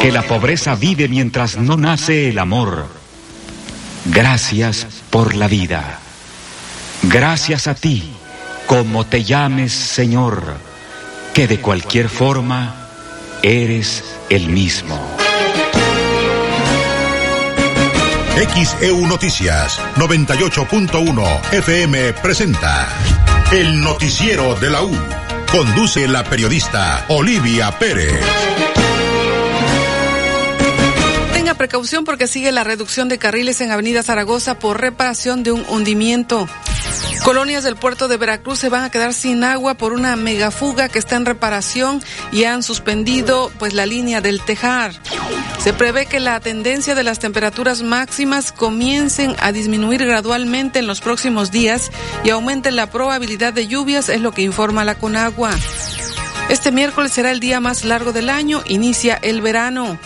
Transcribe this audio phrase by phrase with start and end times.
[0.00, 2.86] Que la pobreza vive mientras no nace el amor.
[4.06, 5.98] Gracias por la vida.
[7.02, 8.10] Gracias a ti,
[8.66, 10.68] como te llames Señor
[11.38, 12.74] que de cualquier forma
[13.44, 14.98] eres el mismo.
[18.54, 22.88] XEU Noticias 98.1 FM presenta
[23.52, 24.96] El Noticiero de la U.
[25.52, 28.20] Conduce la periodista Olivia Pérez
[31.58, 36.48] precaución porque sigue la reducción de carriles en Avenida Zaragoza por reparación de un hundimiento.
[37.24, 40.98] Colonias del puerto de Veracruz se van a quedar sin agua por una megafuga que
[40.98, 44.92] está en reparación y han suspendido pues la línea del Tejar.
[45.58, 51.00] Se prevé que la tendencia de las temperaturas máximas comiencen a disminuir gradualmente en los
[51.00, 51.90] próximos días
[52.24, 55.50] y aumente la probabilidad de lluvias, es lo que informa la Conagua.
[56.48, 59.98] Este miércoles será el día más largo del año, inicia el verano.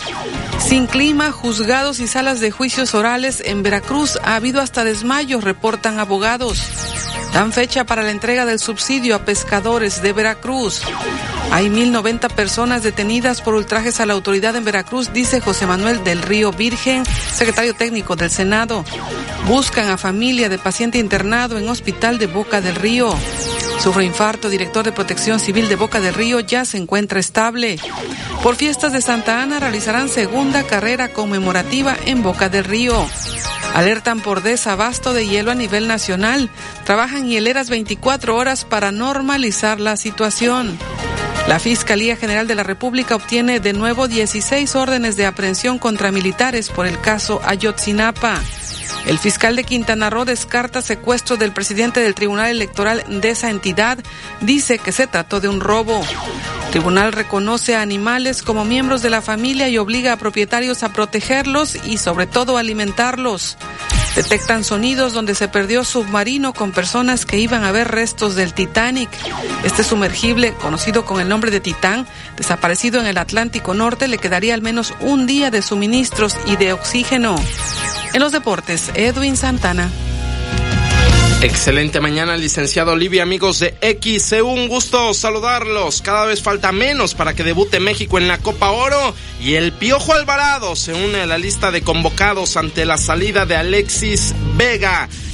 [0.72, 5.98] Sin clima, juzgados y salas de juicios orales en Veracruz ha habido hasta desmayos, reportan
[5.98, 6.62] abogados.
[7.34, 10.80] Dan fecha para la entrega del subsidio a pescadores de Veracruz.
[11.50, 16.22] Hay 1.090 personas detenidas por ultrajes a la autoridad en Veracruz, dice José Manuel del
[16.22, 18.82] Río Virgen, secretario técnico del Senado.
[19.46, 23.14] Buscan a familia de paciente internado en hospital de Boca del Río.
[23.78, 27.78] Sufre infarto, director de Protección Civil de Boca del Río ya se encuentra estable.
[28.42, 33.06] Por fiestas de Santa Ana realizarán segunda carrera conmemorativa en Boca del Río.
[33.74, 36.50] Alertan por desabasto de hielo a nivel nacional.
[36.84, 40.78] Trabajan hieleras 24 horas para normalizar la situación.
[41.48, 46.68] La Fiscalía General de la República obtiene de nuevo 16 órdenes de aprehensión contra militares
[46.68, 48.40] por el caso Ayotzinapa.
[49.06, 53.98] El fiscal de Quintana Roo descarta secuestro del presidente del Tribunal Electoral de esa entidad.
[54.40, 56.00] Dice que se trató de un robo.
[56.66, 60.92] El tribunal reconoce a animales como miembros de la familia y obliga a propietarios a
[60.92, 63.56] protegerlos y sobre todo alimentarlos.
[64.14, 69.08] Detectan sonidos donde se perdió submarino con personas que iban a ver restos del Titanic.
[69.64, 72.06] Este sumergible, conocido con el nombre de Titán,
[72.36, 76.74] desaparecido en el Atlántico Norte, le quedaría al menos un día de suministros y de
[76.74, 77.36] oxígeno.
[78.12, 79.90] En los deportes, Edwin Santana.
[81.42, 84.46] Excelente mañana, licenciado Olivia, amigos de XCU.
[84.46, 86.00] Un gusto saludarlos.
[86.00, 89.12] Cada vez falta menos para que debute México en la Copa Oro.
[89.40, 93.56] Y el Piojo Alvarado se une a la lista de convocados ante la salida de
[93.56, 94.36] Alexis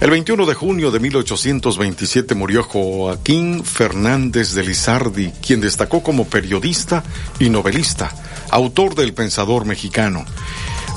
[0.00, 7.02] El 21 de junio de 1827 murió Joaquín Fernández de Lizardi, quien destacó como periodista
[7.38, 8.12] y novelista,
[8.50, 10.24] autor del Pensador Mexicano.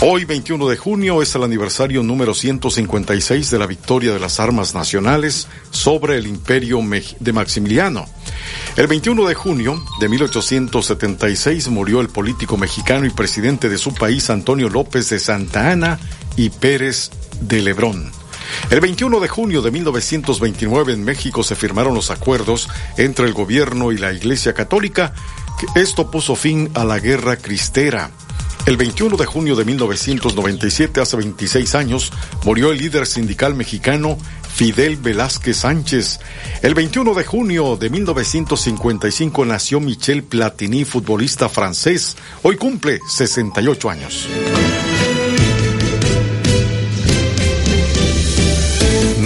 [0.01, 4.75] Hoy, 21 de junio, es el aniversario número 156 de la victoria de las armas
[4.75, 6.81] nacionales sobre el imperio
[7.19, 8.05] de Maximiliano.
[8.75, 14.29] El 21 de junio de 1876 murió el político mexicano y presidente de su país,
[14.29, 15.99] Antonio López de Santa Ana
[16.35, 17.09] y Pérez
[17.41, 18.16] de Lebrón.
[18.69, 23.91] El 21 de junio de 1929 en México se firmaron los acuerdos entre el gobierno
[23.91, 25.13] y la Iglesia Católica.
[25.75, 28.11] Esto puso fin a la guerra cristera.
[28.67, 32.11] El 21 de junio de 1997, hace 26 años,
[32.43, 34.17] murió el líder sindical mexicano
[34.53, 36.19] Fidel Velázquez Sánchez.
[36.61, 42.17] El 21 de junio de 1955 nació Michel Platini, futbolista francés.
[42.43, 44.27] Hoy cumple 68 años.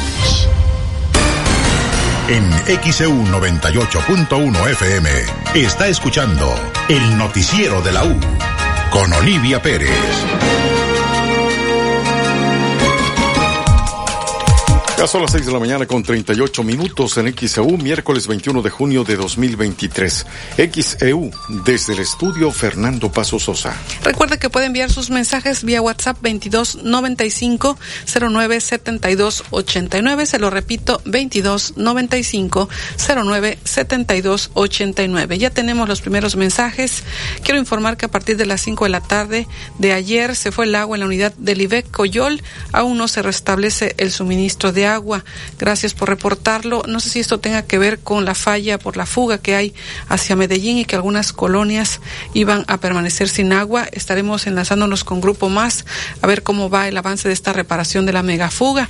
[2.27, 2.49] En
[2.81, 5.09] XEU 98.1 FM
[5.55, 6.53] está escuchando
[6.87, 8.17] el noticiero de la U
[8.91, 9.89] con Olivia Pérez.
[15.01, 18.69] Ya son las 6 de la mañana con 38 minutos en XEU, miércoles 21 de
[18.69, 20.27] junio de 2023.
[20.71, 21.31] XEU,
[21.65, 23.75] desde el estudio Fernando Paso Sosa.
[24.03, 27.79] Recuerde que puede enviar sus mensajes vía WhatsApp 2295
[28.13, 30.25] 0972 89.
[30.27, 32.69] Se lo repito, 2295
[32.99, 35.37] 0972 89.
[35.39, 37.01] Ya tenemos los primeros mensajes.
[37.41, 39.47] Quiero informar que a partir de las 5 de la tarde
[39.79, 42.43] de ayer se fue el agua en la unidad del IBEC Coyol.
[42.71, 45.23] Aún no se restablece el suministro de agua agua.
[45.59, 46.83] Gracias por reportarlo.
[46.87, 49.73] No sé si esto tenga que ver con la falla por la fuga que hay
[50.07, 51.99] hacia Medellín y que algunas colonias
[52.33, 53.87] iban a permanecer sin agua.
[53.91, 55.85] Estaremos enlazándonos con Grupo Más
[56.21, 58.89] a ver cómo va el avance de esta reparación de la megafuga.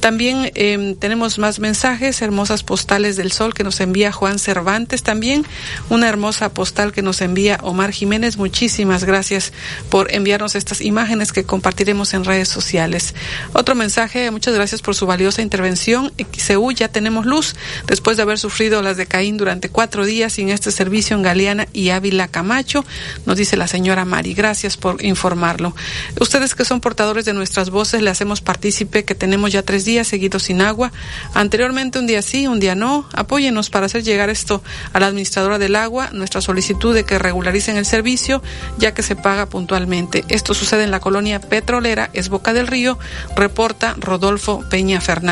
[0.00, 5.02] También em, tenemos más mensajes, hermosas postales del sol que nos envía Juan Cervantes.
[5.02, 5.46] También
[5.88, 8.36] una hermosa postal que nos envía Omar Jiménez.
[8.36, 9.52] Muchísimas gracias
[9.90, 13.14] por enviarnos estas imágenes que compartiremos en redes sociales.
[13.52, 16.12] Otro mensaje, muchas gracias por su valiosa intervención.
[16.32, 17.54] XEU ya tenemos luz
[17.86, 21.66] después de haber sufrido las de Caín durante cuatro días sin este servicio en Galeana
[21.72, 22.84] y Ávila Camacho,
[23.24, 24.34] nos dice la señora Mari.
[24.34, 25.74] Gracias por informarlo.
[26.20, 30.08] Ustedes que son portadores de nuestras voces, le hacemos partícipe que tenemos ya tres días
[30.08, 30.92] seguidos sin agua.
[31.34, 33.08] Anteriormente un día sí, un día no.
[33.12, 34.62] Apóyenos para hacer llegar esto
[34.92, 38.42] a la administradora del agua, nuestra solicitud de que regularicen el servicio,
[38.78, 40.24] ya que se paga puntualmente.
[40.28, 42.98] Esto sucede en la colonia petrolera, es Boca del Río,
[43.36, 45.25] reporta Rodolfo Peña Fernández.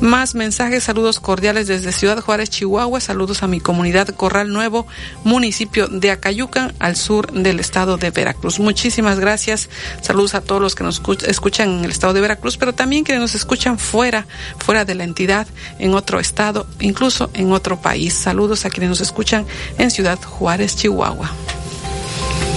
[0.00, 3.00] Más mensajes, saludos cordiales desde Ciudad Juárez, Chihuahua.
[3.00, 4.86] Saludos a mi comunidad Corral Nuevo,
[5.24, 8.60] municipio de Acayucan, al sur del estado de Veracruz.
[8.60, 9.70] Muchísimas gracias.
[10.02, 13.18] Saludos a todos los que nos escuchan en el estado de Veracruz, pero también que
[13.18, 14.26] nos escuchan fuera,
[14.58, 15.46] fuera de la entidad,
[15.78, 18.12] en otro estado, incluso en otro país.
[18.12, 19.46] Saludos a quienes nos escuchan
[19.78, 21.30] en Ciudad Juárez, Chihuahua.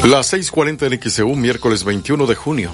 [0.04, 2.72] Las 6:40 en XEU, miércoles 21 de junio.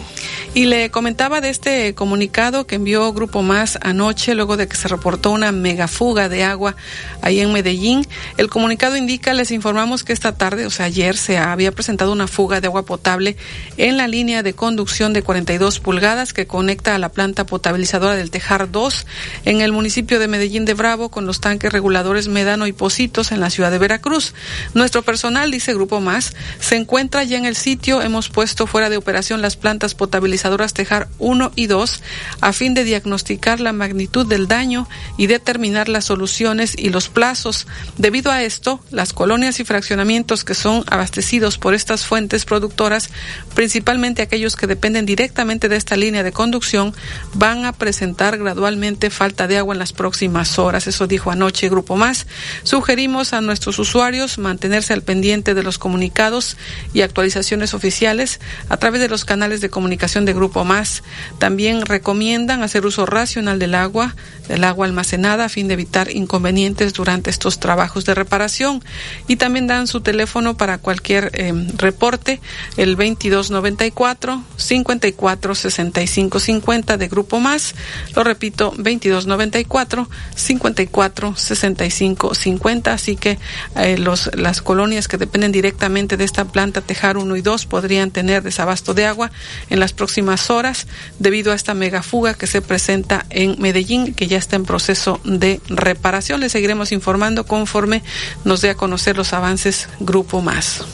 [0.53, 4.87] Y le comentaba de este comunicado que envió Grupo Más anoche, luego de que se
[4.87, 6.75] reportó una megafuga de agua
[7.21, 8.05] ahí en Medellín.
[8.37, 12.27] El comunicado indica, les informamos que esta tarde, o sea, ayer, se había presentado una
[12.27, 13.35] fuga de agua potable
[13.77, 18.29] en la línea de conducción de 42 pulgadas que conecta a la planta potabilizadora del
[18.29, 19.07] Tejar 2
[19.45, 23.39] en el municipio de Medellín de Bravo con los tanques reguladores Medano y Positos en
[23.39, 24.35] la ciudad de Veracruz.
[24.75, 28.01] Nuestro personal, dice Grupo Más, se encuentra ya en el sitio.
[28.01, 32.01] Hemos puesto fuera de operación las plantas potabilizadoras Tejar 1 y 2
[32.41, 37.67] a fin de diagnosticar la magnitud del daño y determinar las soluciones y los plazos.
[37.97, 43.11] Debido a esto, las colonias y fraccionamientos que son abastecidos por estas fuentes productoras,
[43.53, 46.95] principalmente aquellos que dependen directamente de esta línea de conducción,
[47.35, 50.87] van a presentar gradualmente falta de agua en las próximas horas.
[50.87, 52.25] Eso dijo anoche Grupo Más.
[52.63, 56.57] Sugerimos a nuestros usuarios mantenerse al pendiente de los comunicados
[56.93, 61.03] y actualizaciones oficiales a través de los canales de comunicación de Grupo Más.
[61.39, 64.15] También recomiendan hacer uso racional del agua,
[64.47, 68.83] del agua almacenada, a fin de evitar inconvenientes durante estos trabajos de reparación.
[69.27, 72.41] Y también dan su teléfono para cualquier eh, reporte,
[72.77, 77.75] el 2294 54 65 50 de Grupo Más.
[78.15, 82.93] Lo repito, 2294 54 65 50.
[82.93, 83.39] Así que
[83.75, 88.11] eh, los, las colonias que dependen directamente de esta planta Tejar 1 y 2 podrían
[88.11, 89.31] tener desabasto de agua
[89.71, 90.85] en las próximas horas
[91.17, 95.59] debido a esta megafuga que se presenta en Medellín, que ya está en proceso de
[95.69, 96.39] reparación.
[96.39, 98.03] Le seguiremos informando conforme
[98.45, 100.85] nos dé a conocer los avances Grupo Más.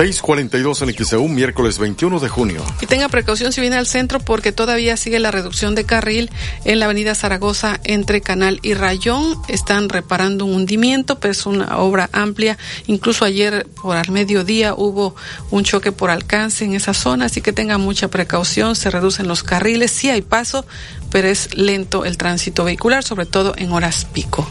[0.00, 2.64] 6:42 en XEU, miércoles 21 de junio.
[2.80, 6.30] Y tenga precaución si viene al centro porque todavía sigue la reducción de carril
[6.64, 9.36] en la avenida Zaragoza entre Canal y Rayón.
[9.48, 12.56] Están reparando un hundimiento, pero es una obra amplia.
[12.86, 15.14] Incluso ayer por al mediodía hubo
[15.50, 18.76] un choque por alcance en esa zona, así que tenga mucha precaución.
[18.76, 20.64] Se reducen los carriles, sí hay paso,
[21.10, 24.48] pero es lento el tránsito vehicular, sobre todo en horas pico.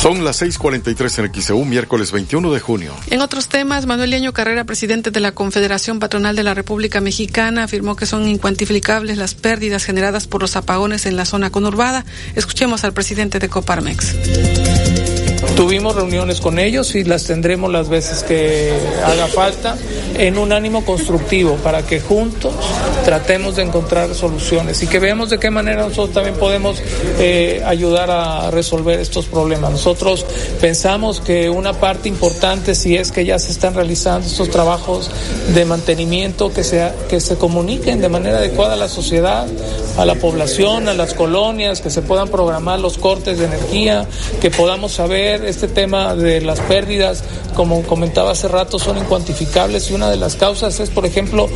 [0.00, 2.94] Son las 6:43 en XEU, miércoles 21 de junio.
[3.10, 7.64] En otros temas, Manuel Leño Carrera, presidente de la Confederación Patronal de la República Mexicana,
[7.64, 12.06] afirmó que son incuantificables las pérdidas generadas por los apagones en la zona conurbada.
[12.34, 15.29] Escuchemos al presidente de Coparmex.
[15.56, 18.72] Tuvimos reuniones con ellos y las tendremos las veces que
[19.04, 19.76] haga falta
[20.18, 22.54] en un ánimo constructivo para que juntos
[23.04, 26.82] tratemos de encontrar soluciones y que veamos de qué manera nosotros también podemos
[27.18, 29.70] eh, ayudar a resolver estos problemas.
[29.72, 30.26] Nosotros
[30.60, 35.10] pensamos que una parte importante, si es que ya se están realizando estos trabajos
[35.54, 39.46] de mantenimiento, que, sea, que se comuniquen de manera adecuada a la sociedad,
[39.96, 44.06] a la población, a las colonias, que se puedan programar los cortes de energía,
[44.40, 49.94] que podamos saber este tema de las pérdidas, como comentaba hace rato, son incuantificables y
[49.94, 51.48] una de las causas es, por ejemplo,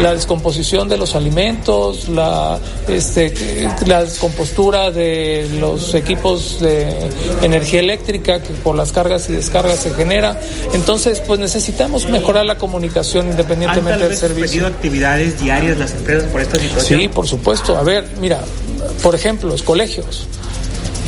[0.00, 2.58] la descomposición de los alimentos, la,
[2.88, 3.32] este,
[3.86, 6.88] la descompostura de los equipos de
[7.42, 10.40] energía eléctrica que por las cargas y descargas se genera.
[10.72, 14.66] Entonces, pues necesitamos mejorar la comunicación independientemente del servicio.
[14.66, 17.00] actividades diarias las empresas por esta situación?
[17.00, 17.76] Sí, por supuesto.
[17.76, 18.40] A ver, mira,
[19.02, 20.26] por ejemplo, los colegios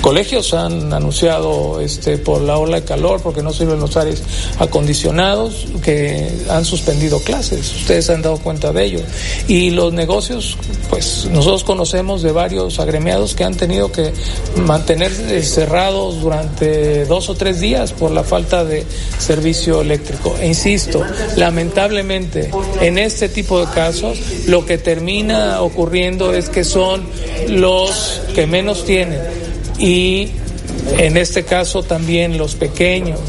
[0.00, 4.23] colegios han anunciado este por la ola de calor porque no sirven los aires
[4.59, 7.75] acondicionados que han suspendido clases.
[7.75, 9.00] Ustedes han dado cuenta de ello.
[9.49, 10.57] Y los negocios
[10.88, 14.12] pues nosotros conocemos de varios agremiados que han tenido que
[14.66, 15.12] mantener
[15.45, 18.85] cerrados durante dos o tres días por la falta de
[19.19, 20.37] servicio eléctrico.
[20.40, 21.04] E insisto
[21.37, 27.07] lamentablemente en este tipo de casos lo que termina ocurriendo es que son
[27.49, 29.50] los que menos tienen
[29.80, 30.28] y
[30.99, 33.20] en este caso también los pequeños,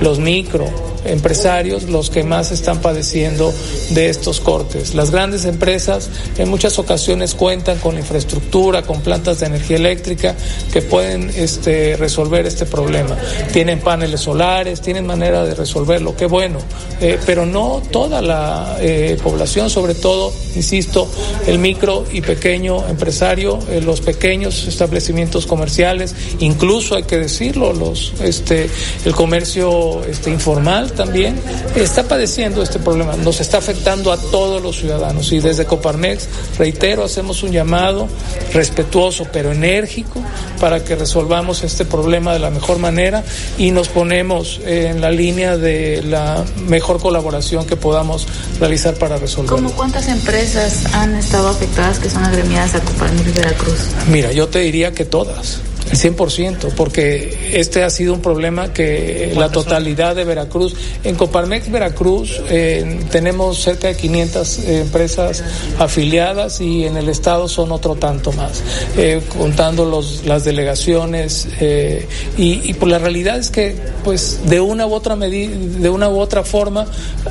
[0.00, 0.66] los micro,
[1.06, 3.52] empresarios los que más están padeciendo
[3.90, 4.94] de estos cortes.
[4.94, 10.34] Las grandes empresas en muchas ocasiones cuentan con infraestructura, con plantas de energía eléctrica
[10.72, 13.16] que pueden este, resolver este problema.
[13.52, 16.58] Tienen paneles solares, tienen manera de resolverlo, qué bueno,
[17.00, 21.08] eh, pero no toda la eh, población, sobre todo, insisto,
[21.46, 28.14] el micro y pequeño empresario, eh, los pequeños establecimientos comerciales, incluso hay que decirlo, los,
[28.20, 28.68] este,
[29.04, 31.40] el comercio este, informal también
[31.76, 37.04] está padeciendo este problema, nos está afectando a todos los ciudadanos y desde Coparmex, reitero,
[37.04, 38.08] hacemos un llamado
[38.52, 40.22] respetuoso pero enérgico
[40.60, 43.22] para que resolvamos este problema de la mejor manera
[43.58, 48.26] y nos ponemos en la línea de la mejor colaboración que podamos
[48.58, 49.56] realizar para resolverlo.
[49.56, 53.80] ¿Cómo cuántas empresas han estado afectadas que son agremiadas a Coparmex Veracruz?
[54.08, 55.60] Mira, yo te diría que todas
[55.92, 60.74] 100%, porque este ha sido un problema que la totalidad de Veracruz,
[61.04, 65.44] en Coparmex Veracruz eh, tenemos cerca de 500 empresas
[65.78, 68.62] afiliadas y en el estado son otro tanto más,
[68.96, 74.60] eh, contando los, las delegaciones eh, y, y pues la realidad es que pues de
[74.60, 76.86] una u otra medida, de una u otra forma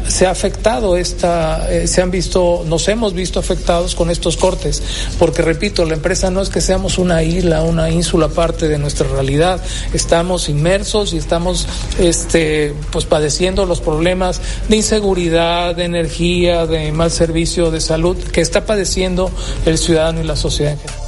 [0.07, 4.81] se ha afectado esta, se han visto, nos hemos visto afectados con estos cortes,
[5.19, 9.07] porque repito, la empresa no es que seamos una isla, una ínsula parte de nuestra
[9.07, 9.59] realidad.
[9.91, 17.09] Estamos inmersos y estamos este, pues padeciendo los problemas de inseguridad, de energía, de mal
[17.09, 19.31] servicio de salud que está padeciendo
[19.65, 21.05] el ciudadano y la sociedad en general.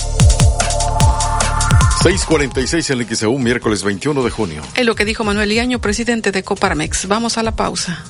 [2.01, 4.63] 646 en el XEU, miércoles 21 de junio.
[4.75, 7.07] Es lo que dijo Manuel Iaño, presidente de Coparmex.
[7.07, 8.03] Vamos a la pausa.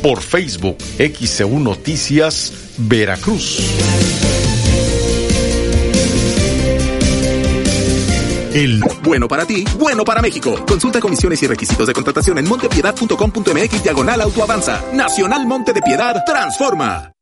[0.00, 3.58] por Facebook XEU Noticias Veracruz.
[8.52, 10.64] El bueno para ti, bueno para México.
[10.66, 14.84] Consulta comisiones y requisitos de contratación en montepiedad.com.mx diagonal autoavanza.
[14.92, 17.12] Nacional Monte de Piedad transforma.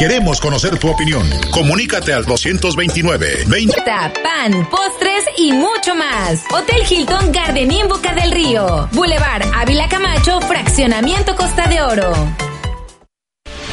[0.00, 1.28] Queremos conocer tu opinión.
[1.50, 6.42] Comunícate al 229 20 pan, postres y mucho más.
[6.50, 8.88] Hotel Hilton Garden Boca del Río.
[8.92, 12.12] Boulevard Ávila Camacho, Fraccionamiento Costa de Oro.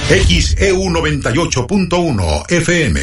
[0.09, 3.01] XEU 98.1 FM.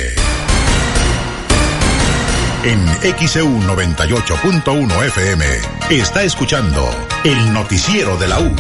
[2.65, 2.81] En
[3.29, 5.45] XEU 98.1 FM
[5.91, 6.89] está escuchando
[7.23, 8.51] el noticiero de la U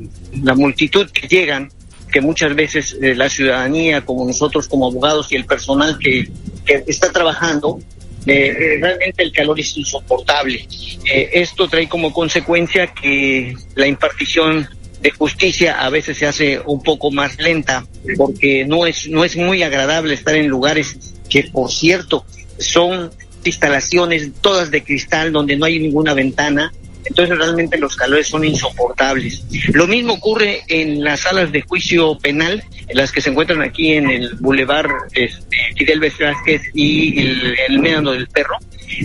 [0.43, 1.71] la multitud que llegan,
[2.09, 6.29] que muchas veces eh, la ciudadanía, como nosotros como abogados y el personal que,
[6.65, 7.81] que está trabajando,
[8.27, 10.67] eh, eh, realmente el calor es insoportable.
[11.05, 14.69] Esto trae como consecuencia que la impartición
[15.01, 19.37] de justicia a veces se hace un poco más lenta porque no es no es
[19.37, 22.25] muy agradable estar en lugares que por cierto
[22.59, 23.13] son
[23.45, 26.73] instalaciones todas de cristal donde no hay ninguna ventana
[27.09, 29.43] entonces realmente los calores son insoportables.
[29.73, 33.95] Lo mismo ocurre en las salas de juicio penal, en las que se encuentran aquí
[33.95, 38.57] en el Boulevard este, Fidel Vázquez y el, el del Perro.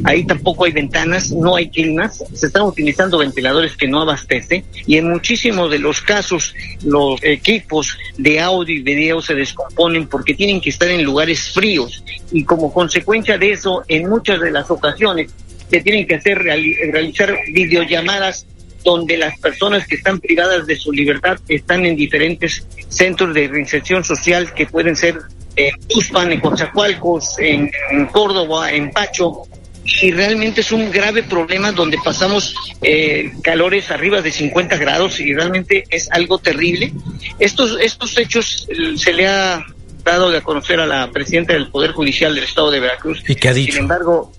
[0.05, 4.97] Ahí tampoco hay ventanas, no hay climas, se están utilizando ventiladores que no abastecen y
[4.97, 10.61] en muchísimos de los casos los equipos de audio y video se descomponen porque tienen
[10.61, 15.31] que estar en lugares fríos y como consecuencia de eso en muchas de las ocasiones
[15.69, 18.45] se tienen que hacer reali realizar videollamadas
[18.83, 24.03] donde las personas que están privadas de su libertad están en diferentes centros de reinserción
[24.03, 25.19] social que pueden ser
[25.55, 29.43] en Tuspan, en Coatzacoalcos, en, en Córdoba, en Pacho,
[29.85, 35.33] y realmente es un grave problema donde pasamos eh, calores arriba de 50 grados y
[35.33, 36.93] realmente es algo terrible.
[37.39, 39.65] Estos, estos hechos eh, se le ha
[40.03, 43.23] dado de conocer a la presidenta del Poder Judicial del Estado de Veracruz.
[43.27, 43.73] ¿Y qué ha dicho?
[43.73, 44.31] Sin embargo,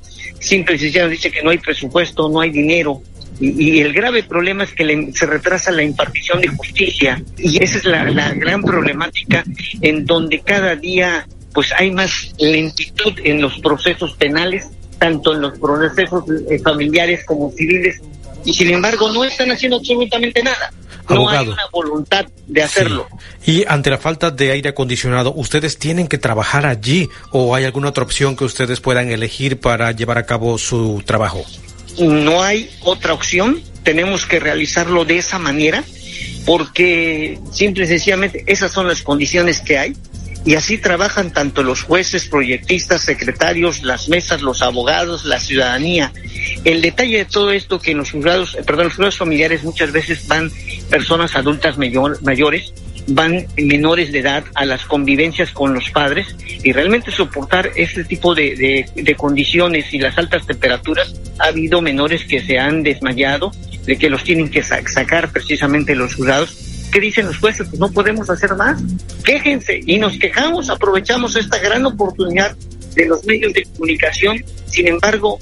[0.45, 3.03] simple y sencillamente dice que no hay presupuesto, no hay dinero.
[3.41, 7.23] Y, y el grave problema es que le, se retrasa la impartición de justicia.
[7.37, 9.45] Y esa es la, la gran problemática
[9.81, 15.59] en donde cada día pues hay más lentitud en los procesos penales tanto en los
[15.59, 18.01] procesos eh, familiares como civiles,
[18.45, 20.73] y sin embargo no están haciendo absolutamente nada.
[21.09, 23.07] No hay una voluntad de hacerlo.
[23.45, 27.89] Y ante la falta de aire acondicionado, ¿ustedes tienen que trabajar allí o hay alguna
[27.89, 31.45] otra opción que ustedes puedan elegir para llevar a cabo su trabajo?
[31.99, 35.85] No hay otra opción, tenemos que realizarlo de esa manera
[36.45, 39.97] porque simple y sencillamente esas son las condiciones que hay
[40.45, 46.13] y así trabajan tanto los jueces, proyectistas, secretarios, las mesas, los abogados, la ciudadanía.
[46.65, 49.93] El detalle de todo esto que en los juzgados, eh, perdón, los juzgados familiares muchas
[49.93, 50.51] veces van
[50.91, 52.75] personas adultas mayor, mayores,
[53.07, 58.35] van menores de edad a las convivencias con los padres y realmente soportar este tipo
[58.35, 63.51] de, de condiciones y las altas temperaturas, ha habido menores que se han desmayado,
[63.85, 67.67] de que los tienen que sacar precisamente los juzgados ¿Qué dicen los jueces?
[67.69, 68.81] Pues no podemos hacer más.
[69.25, 72.57] Quéjense y nos quejamos, aprovechamos esta gran oportunidad
[72.95, 74.45] de los medios de comunicación.
[74.67, 75.41] Sin embargo,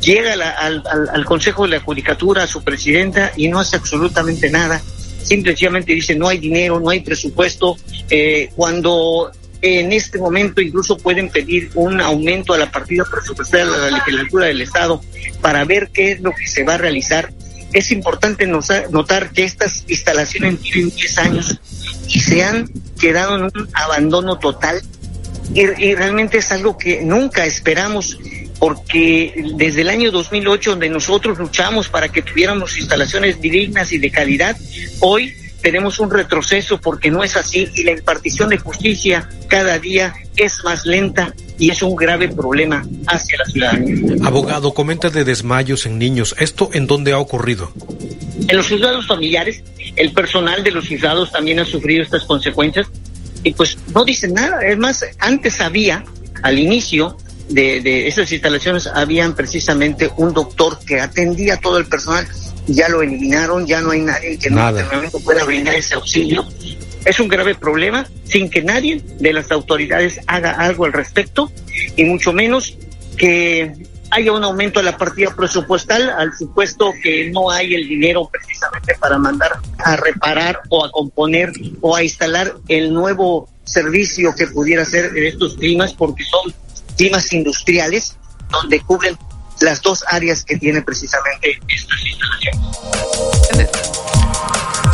[0.00, 4.80] llega al, Consejo de la Judicatura, a su presidenta, y no hace absolutamente nada.
[5.22, 7.76] Simplemente dice no hay dinero, no hay presupuesto.
[8.08, 13.90] Eh, cuando en este momento incluso pueden pedir un aumento a la partida presupuestaria de
[13.90, 15.02] la legislatura del Estado
[15.42, 17.30] para ver qué es lo que se va a realizar
[17.74, 21.60] es importante notar que estas instalaciones tienen 10 años
[22.08, 24.80] y se han quedado en un abandono total.
[25.52, 28.18] Y, realmente es algo que nunca esperamos
[28.60, 34.10] porque desde el año 2008 donde nosotros luchamos para que tuviéramos instalaciones dignas y de
[34.10, 34.56] calidad,
[35.00, 35.34] hoy
[35.64, 40.62] tenemos un retroceso porque no es así y la impartición de justicia cada día es
[40.62, 44.14] más lenta y es un grave problema hacia la ciudadanía.
[44.26, 46.36] Abogado, comenta de desmayos en niños.
[46.38, 47.72] ¿Esto en dónde ha ocurrido?
[48.46, 49.64] En los juzgados familiares,
[49.96, 52.86] el personal de los juzgados también ha sufrido estas consecuencias
[53.42, 54.60] y pues no dicen nada.
[54.60, 56.04] Es más, antes había,
[56.42, 57.16] al inicio
[57.48, 62.28] de, de esas instalaciones, habían precisamente un doctor que atendía a todo el personal.
[62.66, 66.46] Ya lo eliminaron, ya no hay nadie que en este momento pueda brindar ese auxilio.
[67.04, 71.50] Es un grave problema sin que nadie de las autoridades haga algo al respecto
[71.96, 72.76] y mucho menos
[73.16, 73.72] que
[74.10, 78.94] haya un aumento de la partida presupuestal al supuesto que no hay el dinero precisamente
[78.98, 84.84] para mandar a reparar o a componer o a instalar el nuevo servicio que pudiera
[84.84, 86.54] ser en estos climas porque son
[86.96, 88.16] climas industriales
[88.50, 89.16] donde cubren
[89.64, 93.70] las dos áreas que tiene precisamente estas instalaciones.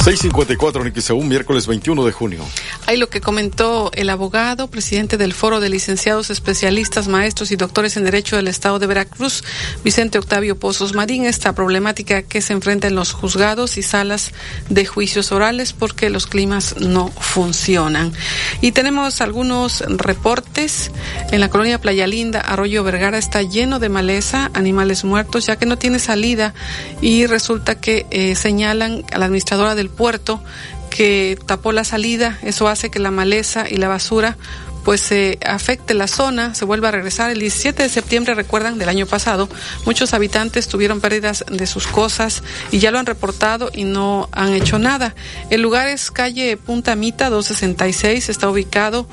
[0.04, 0.83] 654
[1.14, 2.44] un miércoles 21 de junio.
[2.90, 7.96] Ahí lo que comentó el abogado, presidente del Foro de Licenciados Especialistas, Maestros y Doctores
[7.96, 9.44] en Derecho del Estado de Veracruz,
[9.85, 14.33] Vicente Octavio Pozos Marín, esta problemática que se enfrenta en los juzgados y salas
[14.70, 18.12] de juicios orales porque los climas no funcionan.
[18.61, 20.90] Y tenemos algunos reportes.
[21.31, 25.64] En la colonia Playa Linda, Arroyo Vergara está lleno de maleza, animales muertos, ya que
[25.64, 26.55] no tiene salida
[27.00, 30.42] y resulta que eh, señalan a la administradora del puerto
[30.90, 34.37] que tapó la salida, eso hace que la maleza y la basura
[34.85, 37.31] pues se afecte la zona, se vuelva a regresar.
[37.31, 39.48] El 17 de septiembre, recuerdan, del año pasado,
[39.85, 44.53] muchos habitantes tuvieron pérdidas de sus cosas y ya lo han reportado y no han
[44.53, 45.14] hecho nada.
[45.50, 49.07] El lugar es calle Punta Mita 266, está ubicado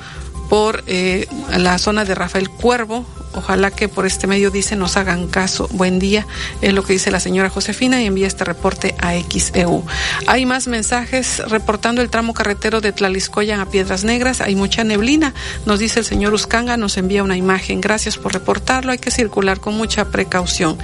[0.50, 3.06] por eh, la zona de Rafael Cuervo,
[3.38, 5.68] Ojalá que por este medio dice nos hagan caso.
[5.72, 6.26] Buen día,
[6.62, 9.86] es lo que dice la señora Josefina y envía este reporte a XEU.
[10.26, 14.42] Hay más mensajes reportando el tramo carretero de Tlaliscoyan a Piedras Negras.
[14.42, 15.36] Hay mucha neblina,
[15.68, 17.80] nos dice el señor Uscanga, nos envía una imagen.
[17.80, 20.78] Gracias por reportarlo, hay que circular con mucha precaución.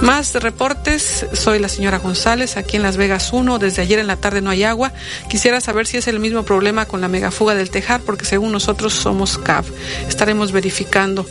[0.00, 4.16] Más reportes, soy la señora González, aquí en Las Vegas 1, desde ayer en la
[4.16, 4.92] tarde no hay agua.
[5.28, 8.92] Quisiera saber si es el mismo problema con la megafuga del Tejar, porque según nosotros
[8.92, 9.66] somos CAV.
[10.08, 11.24] Estaremos verificando.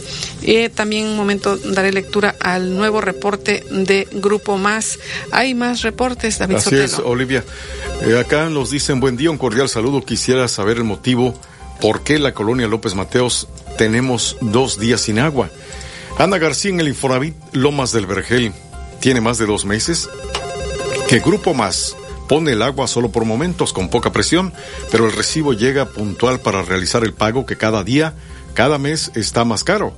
[0.44, 5.00] Eh, también un momento daré lectura al nuevo reporte de Grupo Más.
[5.32, 7.44] Hay más reportes, David Así es, Olivia.
[8.02, 10.04] Eh, acá nos dicen buen día, un cordial saludo.
[10.04, 11.34] Quisiera saber el motivo
[11.80, 13.48] por qué la colonia López Mateos
[13.78, 15.50] tenemos dos días sin agua.
[16.18, 18.54] Ana García en el Infonavit Lomas del Vergel
[19.00, 20.10] tiene más de dos meses.
[21.08, 21.96] ¿Qué Grupo Más
[22.32, 24.54] pone el agua solo por momentos con poca presión,
[24.90, 28.14] pero el recibo llega puntual para realizar el pago que cada día,
[28.54, 29.94] cada mes está más caro.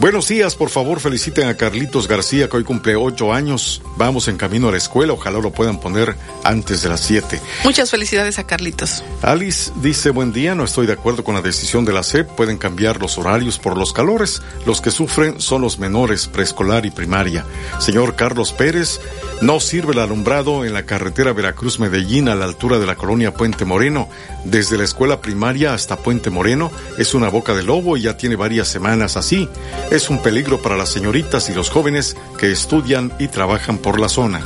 [0.00, 3.82] Buenos días, por favor feliciten a Carlitos García que hoy cumple ocho años.
[3.96, 7.40] Vamos en camino a la escuela, ojalá lo puedan poner antes de las siete.
[7.64, 9.02] Muchas felicidades a Carlitos.
[9.22, 12.58] Alice dice buen día, no estoy de acuerdo con la decisión de la SEP, pueden
[12.58, 14.40] cambiar los horarios por los calores.
[14.66, 17.44] Los que sufren son los menores, preescolar y primaria.
[17.80, 19.00] Señor Carlos Pérez,
[19.40, 23.64] no sirve el alumbrado en la carretera Veracruz-Medellín a la altura de la colonia Puente
[23.64, 24.08] Moreno.
[24.44, 28.36] Desde la escuela primaria hasta Puente Moreno es una boca de lobo y ya tiene
[28.36, 29.48] varias semanas así
[29.90, 34.08] es un peligro para las señoritas y los jóvenes que estudian y trabajan por la
[34.08, 34.40] zona.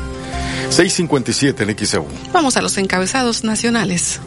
[0.70, 2.06] 657 en XEU.
[2.32, 4.20] Vamos a los encabezados nacionales.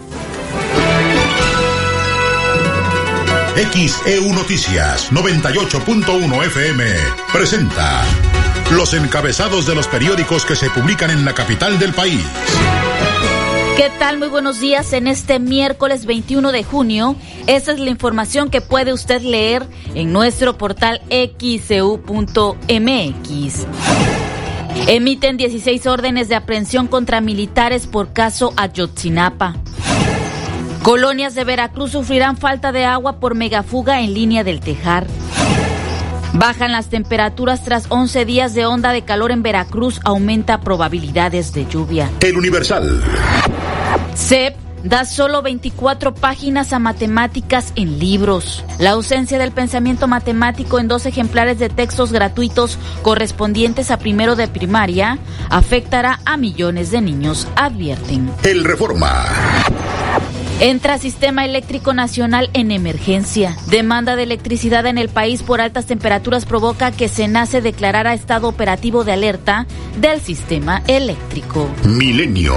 [3.56, 6.86] XEU Noticias 98.1 FM
[7.32, 8.04] presenta
[8.72, 12.22] los encabezados de los periódicos que se publican en la capital del país.
[13.76, 14.18] ¿Qué tal?
[14.18, 17.18] Muy buenos días en este miércoles 21 de junio.
[17.46, 22.06] Esa es la información que puede usted leer en nuestro portal xcu.mx.
[24.88, 29.58] Emiten 16 órdenes de aprehensión contra militares por caso Ayotzinapa.
[30.82, 35.06] Colonias de Veracruz sufrirán falta de agua por megafuga en línea del Tejar.
[36.38, 41.66] Bajan las temperaturas tras 11 días de onda de calor en Veracruz, aumenta probabilidades de
[41.66, 42.10] lluvia.
[42.22, 43.02] El Universal.
[44.16, 48.64] CEP da solo 24 páginas a matemáticas en libros.
[48.80, 54.48] La ausencia del pensamiento matemático en dos ejemplares de textos gratuitos correspondientes a primero de
[54.48, 55.18] primaria
[55.50, 58.32] afectará a millones de niños, advierten.
[58.44, 59.26] El Reforma.
[60.62, 63.58] Entra Sistema Eléctrico Nacional en emergencia.
[63.68, 68.48] Demanda de electricidad en el país por altas temperaturas provoca que se nace declarara estado
[68.48, 69.68] operativo de alerta
[70.00, 71.70] del sistema eléctrico.
[71.84, 72.56] Milenio.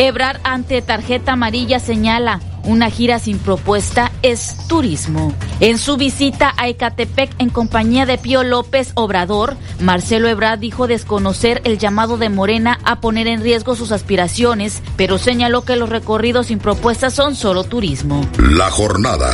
[0.00, 5.34] Ebrar ante tarjeta amarilla señala, una gira sin propuesta es turismo.
[5.60, 11.60] En su visita a Ecatepec en compañía de Pío López Obrador, Marcelo Ebrard dijo desconocer
[11.64, 16.46] el llamado de Morena a poner en riesgo sus aspiraciones, pero señaló que los recorridos
[16.46, 18.26] sin propuesta son solo turismo.
[18.38, 19.30] La jornada.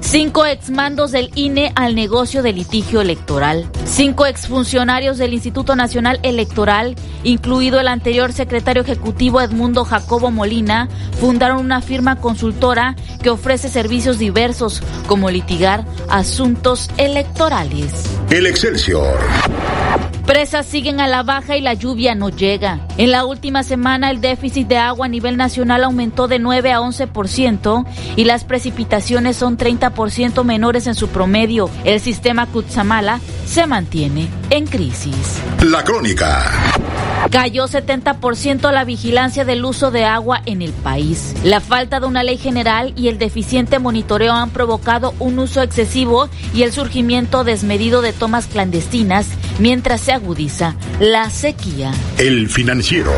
[0.00, 3.68] Cinco exmandos del INE al negocio de litigio electoral.
[3.84, 10.88] Cinco exfuncionarios del Instituto Nacional Electoral, incluido el anterior secretario ejecutivo Edmundo Jacobo Molina,
[11.20, 18.04] fundaron una firma consultora que ofrece servicios diversos como litigar asuntos electorales.
[18.30, 19.18] El Excelsior.
[20.26, 22.80] Presas siguen a la baja y la lluvia no llega.
[22.96, 26.80] En la última semana el déficit de agua a nivel nacional aumentó de 9 a
[26.80, 27.84] 11%
[28.16, 31.68] y las precipitaciones son 30% menores en su promedio.
[31.84, 35.40] El sistema Kutsamala se mantiene en crisis.
[35.62, 36.50] La crónica.
[37.30, 41.34] Cayó 70% la vigilancia del uso de agua en el país.
[41.42, 46.28] La falta de una ley general y el deficiente monitoreo han provocado un uso excesivo
[46.54, 49.26] y el surgimiento desmedido de tomas clandestinas
[49.58, 51.92] mientras se agudiza la sequía.
[52.18, 53.12] El financiero.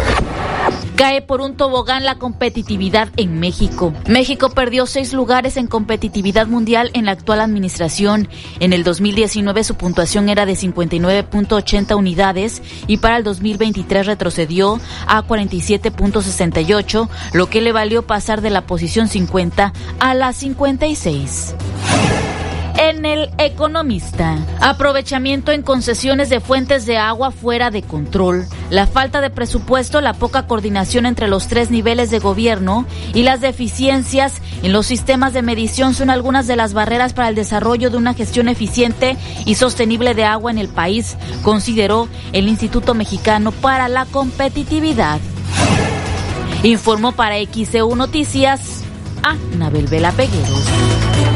[0.96, 3.92] Cae por un tobogán la competitividad en México.
[4.08, 8.28] México perdió seis lugares en competitividad mundial en la actual administración.
[8.60, 15.22] En el 2019 su puntuación era de 59.80 unidades y para el 2023 retrocedió a
[15.22, 21.56] 47.68, lo que le valió pasar de la posición 50 a la 56
[22.78, 24.38] en El Economista.
[24.60, 28.46] Aprovechamiento en concesiones de fuentes de agua fuera de control.
[28.70, 33.40] La falta de presupuesto, la poca coordinación entre los tres niveles de gobierno y las
[33.40, 37.96] deficiencias en los sistemas de medición son algunas de las barreras para el desarrollo de
[37.96, 43.88] una gestión eficiente y sostenible de agua en el país, consideró el Instituto Mexicano para
[43.88, 45.20] la Competitividad.
[46.62, 48.82] Informó para XEU Noticias
[49.22, 49.36] a
[49.90, 51.35] Vela Pegueros.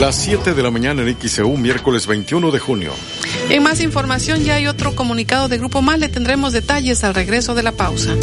[0.00, 2.92] Las 7 de la mañana en XEU, miércoles 21 de junio.
[3.48, 5.98] En más información ya hay otro comunicado de Grupo Más.
[5.98, 8.14] Le tendremos detalles al regreso de la pausa.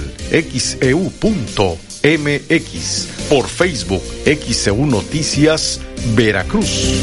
[2.04, 5.80] xeu.mx, por Facebook XEU Noticias
[6.14, 7.02] Veracruz.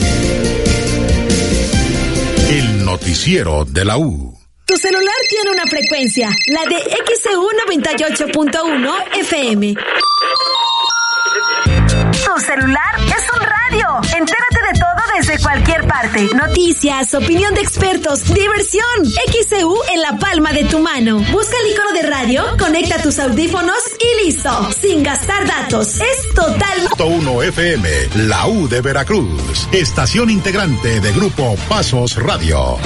[2.50, 4.38] El noticiero de la U.
[4.66, 6.76] Tu celular tiene una frecuencia, la de
[7.16, 9.74] XEU 98.1 FM.
[12.24, 13.96] Tu celular es un radio.
[14.18, 14.59] Entérate
[15.20, 16.30] desde cualquier parte.
[16.34, 18.84] Noticias, opinión de expertos, diversión.
[19.04, 21.18] XEU en la palma de tu mano.
[21.30, 24.70] Busca el icono de radio, conecta tus audífonos y listo.
[24.80, 26.00] Sin gastar datos.
[26.00, 26.88] Es total.
[26.98, 27.88] 1 FM,
[28.28, 29.68] la U de Veracruz.
[29.72, 32.78] Estación integrante de Grupo Pasos Radio.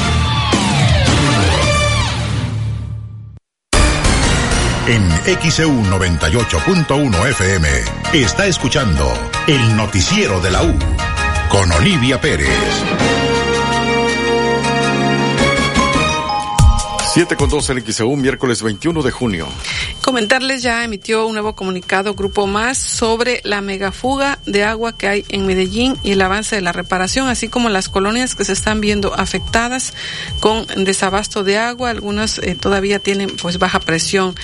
[4.89, 5.09] En
[5.51, 7.69] XEU 98.1 FM
[8.13, 9.11] está escuchando
[9.47, 10.75] el noticiero de la U
[11.49, 13.24] con Olivia Pérez.
[17.15, 19.47] 7 con 2 en XEU, miércoles 21 de junio.
[20.03, 25.25] Comentarles ya emitió un nuevo comunicado Grupo Más sobre la megafuga de agua que hay
[25.29, 28.81] en Medellín y el avance de la reparación, así como las colonias que se están
[28.81, 29.95] viendo afectadas
[30.41, 34.35] con desabasto de agua, algunas eh, todavía tienen pues baja presión.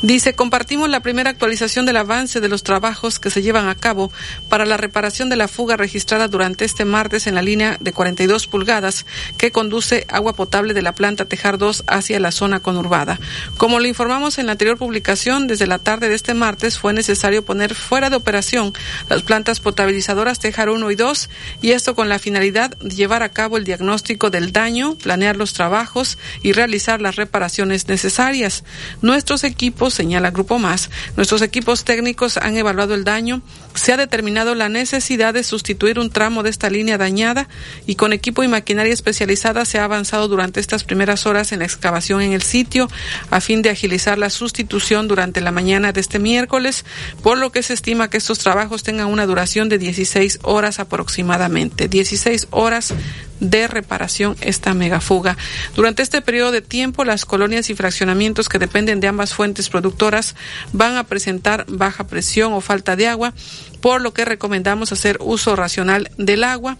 [0.00, 4.12] Dice, compartimos la primera actualización del avance de los trabajos que se llevan a cabo
[4.48, 8.46] para la reparación de la fuga registrada durante este martes en la línea de 42
[8.46, 9.04] pulgadas
[9.36, 13.18] que conduce agua potable de la planta Tejar 2 hacia la zona conurbada.
[13.56, 17.44] Como le informamos en la anterior publicación, desde la tarde de este martes fue necesario
[17.44, 18.72] poner fuera de operación
[19.08, 21.30] las plantas potabilizadoras Tejar 1 y 2
[21.62, 25.52] y esto con la finalidad de llevar a cabo el diagnóstico del daño, planear los
[25.52, 28.64] trabajos y realizar las reparaciones necesarias.
[29.02, 33.42] Nuestros equipos, señala Grupo Más, nuestros equipos técnicos han evaluado el daño,
[33.74, 37.48] se ha determinado la necesidad de sustituir un tramo de esta línea dañada
[37.86, 41.64] y con equipo y maquinaria especializada se ha avanzado durante estas primeras horas en la
[41.64, 42.88] excavación en el sitio
[43.30, 46.86] a fin de agilizar la sustitución durante la mañana de este miércoles,
[47.22, 51.88] por lo que se estima que estos trabajos tengan una duración de 16 horas aproximadamente.
[51.88, 52.94] 16 horas
[53.40, 55.36] de reparación esta megafuga.
[55.74, 60.36] Durante este periodo de tiempo, las colonias y fraccionamientos que dependen de ambas fuentes productoras
[60.72, 63.34] van a presentar baja presión o falta de agua,
[63.80, 66.76] por lo que recomendamos hacer uso racional del agua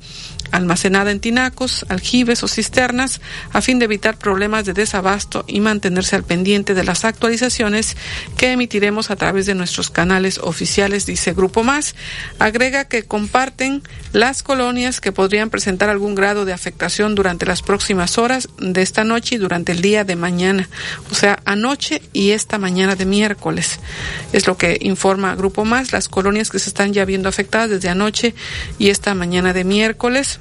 [0.50, 3.20] almacenada en tinacos, aljibes o cisternas
[3.52, 7.96] a fin de evitar problemas de desabasto y mantenerse al pendiente de las actualizaciones
[8.36, 11.94] que emitiremos a través de nuestros canales oficiales, dice Grupo Más.
[12.38, 13.82] Agrega que comparten
[14.12, 19.04] las colonias que podrían presentar algún grado de afectación durante las próximas horas de esta
[19.04, 20.68] noche y durante el día de mañana,
[21.10, 23.78] o sea, anoche y esta mañana de miércoles.
[24.32, 27.88] Es lo que informa Grupo Más, las colonias que se están ya viendo afectadas desde
[27.88, 28.34] anoche
[28.78, 30.39] y esta mañana de miércoles.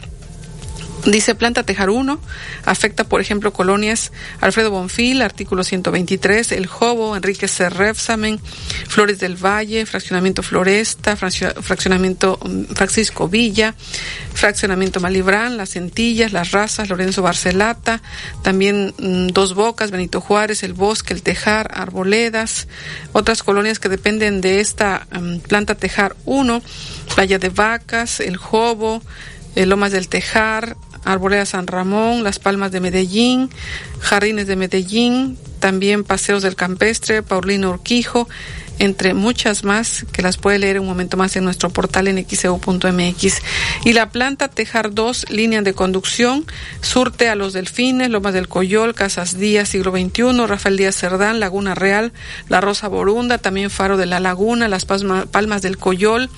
[1.05, 2.19] Dice planta Tejar 1,
[2.65, 8.39] afecta por ejemplo colonias Alfredo Bonfil, artículo 123, El Jobo, Enrique Cerrefsamen,
[8.87, 13.75] Flores del Valle, Fraccionamiento Floresta, Fraccionamiento mm, Francisco Villa,
[14.33, 18.01] Fraccionamiento Malibrán, Las Centillas, Las Razas, Lorenzo Barcelata,
[18.43, 22.67] también mm, Dos Bocas, Benito Juárez, El Bosque, El Tejar, Arboledas,
[23.13, 26.61] otras colonias que dependen de esta mm, planta Tejar 1,
[27.15, 29.01] Playa de Vacas, El Jobo,
[29.55, 30.77] Lomas del Tejar,
[31.11, 33.49] Arboleda San Ramón, Las Palmas de Medellín,
[33.99, 38.27] Jardines de Medellín, también Paseos del Campestre, Paulino Urquijo,
[38.79, 43.41] entre muchas más que las puede leer un momento más en nuestro portal en xeu.mx.
[43.85, 46.45] Y la planta Tejar 2, línea de conducción,
[46.81, 51.75] surte a los Delfines, Lomas del Coyol, Casas Díaz, siglo XXI, Rafael Díaz Cerdán, Laguna
[51.75, 52.13] Real,
[52.47, 56.29] La Rosa Borunda, también Faro de la Laguna, Las Palmas del Coyol,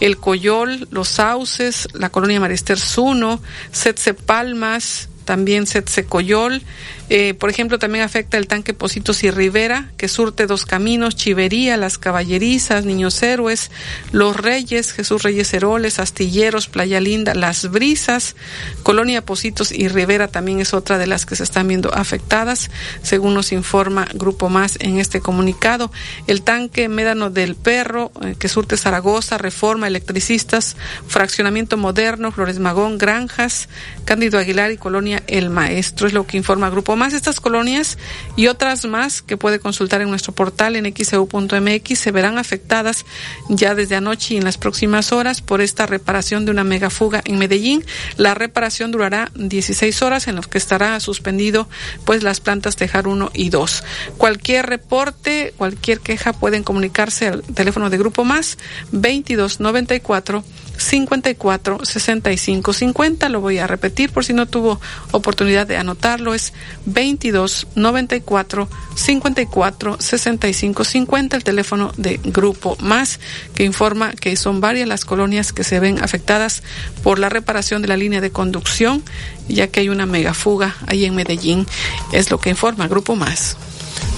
[0.00, 6.62] El Coyol, Los Sauces, la Colonia Marister Zuno, Setze Palmas, también Setze Coyol,
[7.10, 11.76] eh, por ejemplo, también afecta el tanque Positos y Rivera, que surte dos caminos, Chivería,
[11.76, 13.70] Las Caballerizas, Niños Héroes,
[14.10, 18.36] Los Reyes, Jesús Reyes Heroles, Astilleros, Playa Linda, Las Brisas,
[18.82, 22.70] Colonia Positos y Rivera también es otra de las que se están viendo afectadas,
[23.02, 25.92] según nos informa Grupo Más en este comunicado.
[26.26, 32.96] El tanque Médano del Perro, eh, que surte Zaragoza, Reforma, Electricistas, Fraccionamiento Moderno, Flores Magón,
[32.96, 33.68] Granjas,
[34.06, 37.98] Cándido Aguilar y Colonia El Maestro, es lo que informa Grupo más estas colonias
[38.36, 43.04] y otras más que puede consultar en nuestro portal en xeu.mx se verán afectadas
[43.48, 47.38] ya desde anoche y en las próximas horas por esta reparación de una megafuga en
[47.38, 47.84] Medellín.
[48.16, 51.68] La reparación durará 16 horas en lo que estará suspendido
[52.04, 53.84] pues las plantas Tejar 1 y 2.
[54.16, 58.58] Cualquier reporte, cualquier queja pueden comunicarse al teléfono de Grupo Más
[58.92, 60.44] 2294
[60.76, 63.28] 54 65 50.
[63.28, 64.80] Lo voy a repetir por si no tuvo
[65.12, 66.34] oportunidad de anotarlo.
[66.34, 66.52] Es
[66.86, 71.36] 22 94 54 65 50.
[71.36, 73.20] El teléfono de Grupo Más
[73.54, 76.62] que informa que son varias las colonias que se ven afectadas
[77.02, 79.02] por la reparación de la línea de conducción,
[79.48, 81.66] ya que hay una megafuga ahí en Medellín.
[82.12, 83.56] Es lo que informa Grupo Más.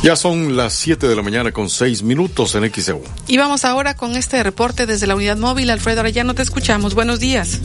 [0.03, 3.03] Ya son las 7 de la mañana con 6 minutos en XEU.
[3.27, 5.71] Y vamos ahora con este reporte desde la unidad móvil.
[5.71, 6.95] Alfredo no te escuchamos.
[6.95, 7.61] Buenos días.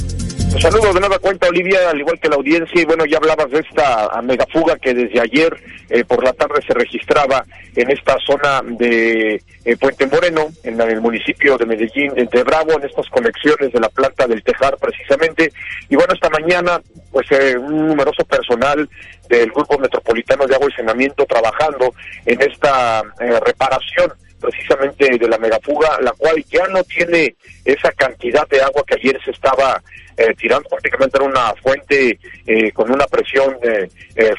[0.60, 2.82] Saludos de nueva cuenta, Olivia, al igual que la audiencia.
[2.82, 5.56] Y bueno, ya hablabas de esta megafuga que desde ayer
[5.90, 11.02] eh, por la tarde se registraba en esta zona de eh, Puente Moreno, en, el
[11.02, 15.52] municipio de Medellín, entre Bravo, en estas conexiones de la planta del Tejar, precisamente.
[15.90, 18.88] Y bueno, esta mañana, pues eh, un numeroso personal
[19.30, 21.94] del Grupo Metropolitano de Agua y Saneamiento trabajando
[22.26, 23.02] en esta
[23.46, 24.12] reparación
[24.42, 29.18] precisamente de la megafuga, la cual ya no tiene esa cantidad de agua que ayer
[29.24, 29.82] se estaba
[30.18, 33.90] eh, tirando, prácticamente era una fuente eh, con una presión eh,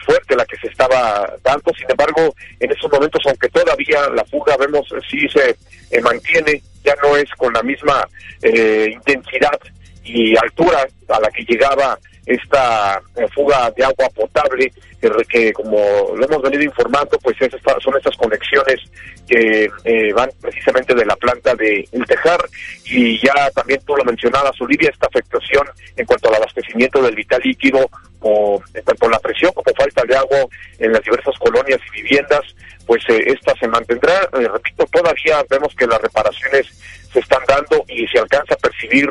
[0.05, 4.57] fuerte la que se estaba dando, sin embargo, en estos momentos, aunque todavía la fuga
[4.57, 5.57] vemos si se
[6.03, 8.07] mantiene, ya no es con la misma
[8.43, 9.59] intensidad
[10.05, 14.73] y altura a la que llegaba esta eh, fuga de agua potable
[15.29, 15.79] que, como
[16.17, 17.53] lo hemos venido informando pues es
[17.83, 18.81] son estas conexiones
[19.27, 22.41] que eh, van precisamente de la planta de El Tejar.
[22.85, 25.67] Y ya también tú lo mencionabas Olivia esta afectación
[25.97, 27.89] en cuanto al abastecimiento del vital líquido
[28.21, 30.47] o tanto la presión como falta de agua
[30.79, 32.43] en las diversas colonias y viviendas
[32.87, 34.29] pues eh, esta se mantendrá.
[34.33, 36.67] Repito todavía vemos que las reparaciones
[37.13, 39.09] se están dando y se alcanza a percibir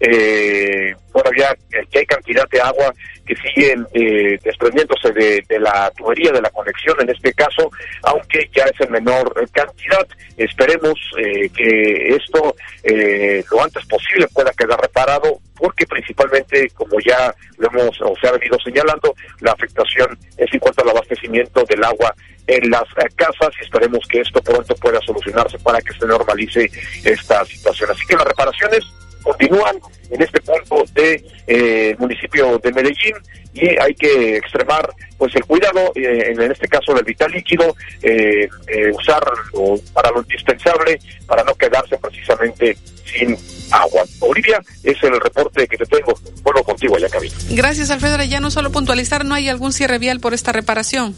[0.00, 1.56] eh, todavía
[1.90, 2.92] que hay cantidad de agua
[3.24, 7.70] que siguen eh, desprendiéndose de, la tubería, de la conexión en este caso,
[8.02, 10.06] aunque ya es en menor cantidad.
[10.36, 17.34] Esperemos eh, que esto eh, lo antes posible pueda quedar reparado, porque principalmente, como ya
[17.58, 21.84] lo hemos o se ha venido señalando, la afectación es en cuanto al abastecimiento del
[21.84, 22.14] agua
[22.46, 22.84] en las
[23.16, 26.70] casas y esperemos que esto pronto pueda solucionarse para que se normalice
[27.04, 27.90] esta situación.
[27.90, 28.84] Así que las reparaciones
[29.24, 29.76] continúan
[30.10, 33.14] en este punto de eh, municipio de Medellín
[33.54, 38.48] y hay que extremar pues el cuidado eh, en este caso del vital líquido eh,
[38.68, 39.22] eh usar
[39.92, 43.36] para lo indispensable para no quedarse precisamente sin
[43.70, 44.02] agua.
[44.20, 46.18] Olivia, es el reporte que te tengo.
[46.42, 47.34] Vuelvo contigo allá, cabina.
[47.50, 48.22] Gracias, Alfredo.
[48.24, 51.14] Ya no solo puntualizar, ¿no hay algún cierre vial por esta reparación?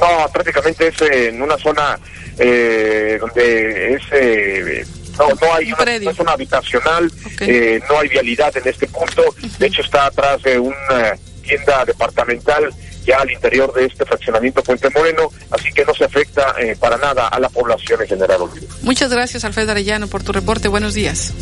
[0.00, 1.98] No, prácticamente es en una zona
[2.38, 7.10] donde es no, no hay una, zona habitacional,
[7.40, 9.22] eh, no hay vialidad en este punto,
[9.58, 12.70] de hecho está atrás de una tienda departamental
[13.06, 16.98] ya al interior de este fraccionamiento Puente Moreno, así que no se afecta eh, para
[16.98, 18.40] nada a la población en general.
[18.82, 20.68] Muchas gracias, Alfredo Arellano, por tu reporte.
[20.68, 21.32] Buenos días.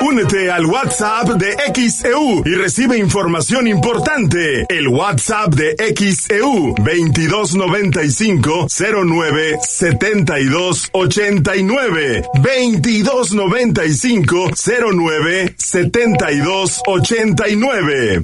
[0.00, 4.64] Únete al WhatsApp de XEU y recibe información importante.
[4.70, 14.50] El WhatsApp de XEU 2295 09 72 89 2295
[14.90, 18.22] 09 72 89.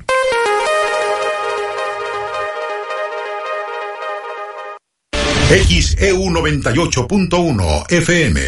[5.49, 8.41] XEU 98.1 FM.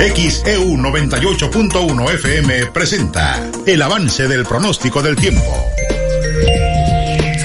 [0.00, 5.76] XEU 98.1 FM presenta el avance del pronóstico del tiempo.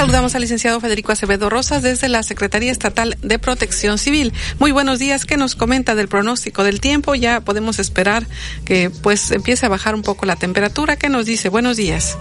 [0.02, 4.34] Saludamos al licenciado Federico Acevedo Rosas desde la Secretaría Estatal de Protección Civil.
[4.58, 5.28] Muy buenos días.
[5.28, 7.14] ¿Qué nos comenta del pronóstico del tiempo?
[7.14, 8.24] Ya podemos esperar
[8.66, 10.96] que pues empiece a bajar un poco la temperatura.
[10.96, 11.50] ¿Qué nos dice?
[11.50, 12.18] Buenos días.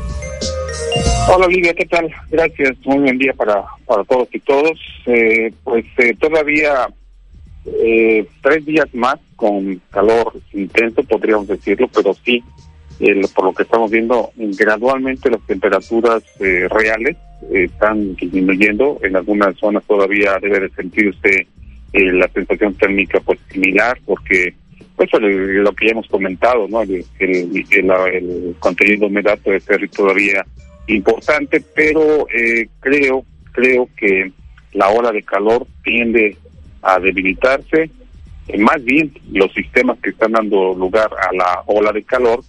[1.34, 2.10] Hola Olivia, ¿qué tal?
[2.30, 4.78] Gracias, muy buen día para, para todos y todos.
[5.06, 6.86] Eh, pues eh, todavía
[7.64, 12.44] eh, tres días más con calor intenso, podríamos decirlo, pero sí,
[13.34, 17.16] por lo que estamos viendo, gradualmente las temperaturas reales
[17.50, 18.98] están disminuyendo.
[19.02, 21.46] En algunas zonas todavía debe de sentirse
[21.92, 24.54] la sensación térmica pues similar, porque
[24.96, 26.82] pues lo que ya hemos comentado, ¿no?
[26.82, 27.06] El,
[28.58, 30.44] contenido de humedad puede ser todavía
[30.88, 34.30] importante, pero eh, creo, creo que
[34.74, 36.36] la ola de calor tiende
[36.82, 37.90] a debilitarse.
[38.48, 42.40] Eh, más bien, los sistemas que están dando lugar a la ola de calor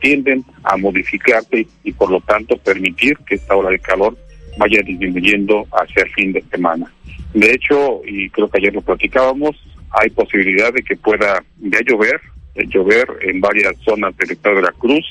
[0.00, 4.16] tienden a modificarse y, por lo tanto permitir que esta ola de calor
[4.58, 6.90] vaya disminuyendo hacia el fin de semana.
[7.32, 9.56] De hecho, y creo que ayer lo platicábamos,
[9.90, 12.20] hay posibilidad de que pueda ya llover,
[12.54, 15.04] llover en varias zonas del estado de la Cruz,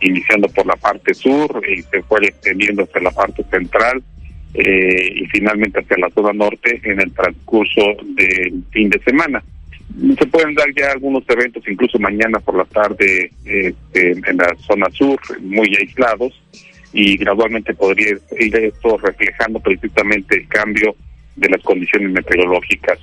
[0.00, 4.02] iniciando por la parte sur y se fue extendiendo hacia la parte central
[4.54, 7.82] eh, y finalmente hacia la zona norte en el transcurso
[8.14, 9.42] del fin de semana.
[10.18, 14.90] Se pueden dar ya algunos eventos, incluso mañana por la tarde este, en la zona
[14.90, 16.32] sur, muy aislados,
[16.92, 20.96] y gradualmente podría ir esto reflejando precisamente el cambio
[21.36, 22.98] de las condiciones meteorológicas.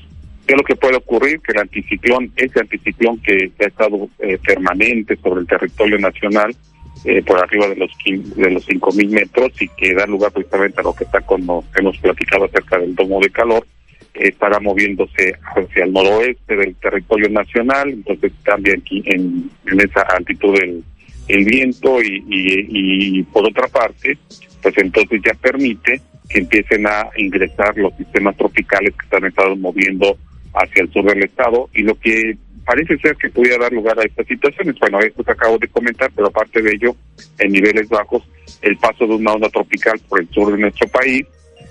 [0.45, 1.39] ¿Qué es lo que puede ocurrir?
[1.41, 6.55] Que el anticiclón, ese anticiclón que, ha estado eh, permanente sobre el territorio nacional,
[7.03, 10.83] eh, por arriba de los de los 5.000 metros y que da lugar precisamente a
[10.83, 13.65] lo que está como hemos platicado acerca del domo de calor,
[14.13, 20.83] estará moviéndose hacia el noroeste del territorio nacional, entonces cambia aquí en, esa altitud el,
[21.27, 24.17] el viento y, y, por otra parte,
[24.61, 30.17] pues entonces ya permite que empiecen a ingresar los sistemas tropicales que están estado moviendo
[30.53, 34.03] hacia el sur del estado y lo que parece ser que pudiera dar lugar a
[34.03, 34.75] estas situaciones.
[34.79, 36.95] Bueno, esto que acabo de comentar, pero aparte de ello,
[37.39, 38.23] en niveles bajos,
[38.61, 41.25] el paso de una onda tropical por el sur de nuestro país,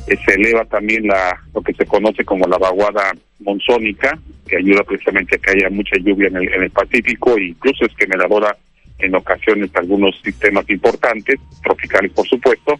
[0.07, 4.83] eh, se eleva también la lo que se conoce como la vaguada monzónica, que ayuda
[4.85, 8.57] precisamente a que haya mucha lluvia en el, en el Pacífico e incluso es generadora
[8.99, 12.79] en ocasiones algunos sistemas importantes, tropicales por supuesto,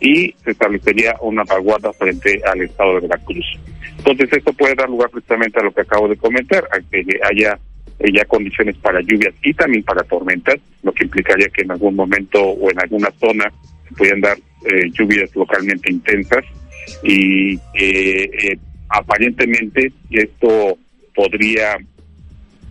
[0.00, 3.46] y se establecería una vaguada frente al estado de Veracruz.
[3.98, 7.58] Entonces esto puede dar lugar precisamente a lo que acabo de comentar, a que haya
[8.12, 12.42] ya condiciones para lluvias y también para tormentas, lo que implicaría que en algún momento
[12.42, 13.52] o en alguna zona
[13.88, 16.44] se puedan dar eh, lluvias localmente intensas
[17.02, 18.58] y eh, eh,
[18.88, 20.78] aparentemente esto
[21.14, 21.76] podría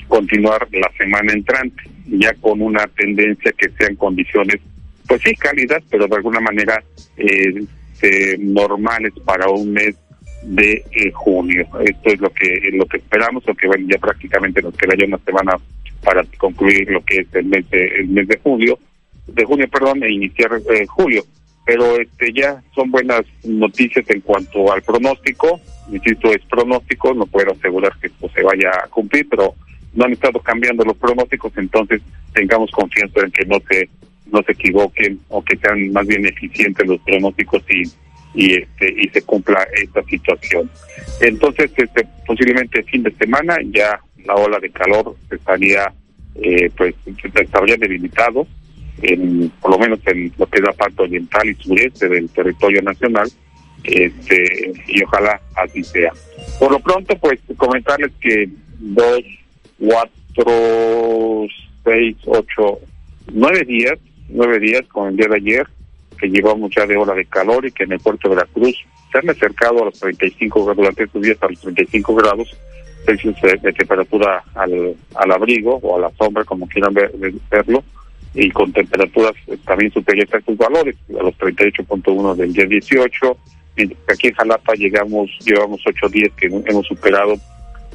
[0.07, 4.57] continuar la semana entrante, ya con una tendencia que sean condiciones,
[5.07, 6.83] pues sí, cálidas, pero de alguna manera
[7.17, 7.65] eh,
[8.39, 9.95] normales para un mes
[10.43, 10.83] de
[11.13, 11.67] junio.
[11.85, 15.19] Esto es lo que lo que esperamos, porque bueno, ya prácticamente nos queda ya una
[15.19, 15.53] semana
[16.03, 18.79] para concluir lo que es el mes de, el mes de julio,
[19.27, 20.49] de junio, perdón, e iniciar
[20.87, 21.23] julio
[21.65, 25.59] pero este ya son buenas noticias en cuanto al pronóstico.
[25.91, 29.55] Insisto, es pronóstico, no puedo asegurar que esto se vaya a cumplir, pero
[29.93, 32.01] no han estado cambiando los pronósticos, entonces
[32.33, 33.89] tengamos confianza en que no se
[34.31, 37.83] no se equivoquen o que sean más bien eficientes los pronósticos y
[38.33, 40.69] y este y se cumpla esta situación.
[41.19, 45.91] Entonces, este posiblemente fin de semana ya la ola de calor estaría
[46.35, 48.47] eh, pues estaría debilitado
[49.59, 53.29] por lo menos en lo que es la parte oriental y sureste del territorio nacional,
[53.83, 56.11] este, y ojalá así sea.
[56.59, 58.49] Por lo pronto, pues comentarles que
[58.79, 59.21] dos,
[59.79, 61.47] cuatro,
[61.83, 62.79] seis, ocho,
[63.33, 63.97] nueve días,
[64.29, 65.67] nueve días con el día de ayer,
[66.19, 68.75] que llevamos ya de hora de calor y que en el puerto de Veracruz
[69.11, 72.55] se han acercado a los 35 grados, durante estos días a los 35 grados
[73.05, 77.83] Celsius de, temperatura al, al abrigo o a la sombra, como quieran verlo
[78.33, 79.33] y con temperaturas
[79.65, 83.37] también superiores a estos valores, a los 38.1 del día 18,
[83.75, 87.35] mientras que aquí en Jalapa llegamos, llevamos ocho días que hemos superado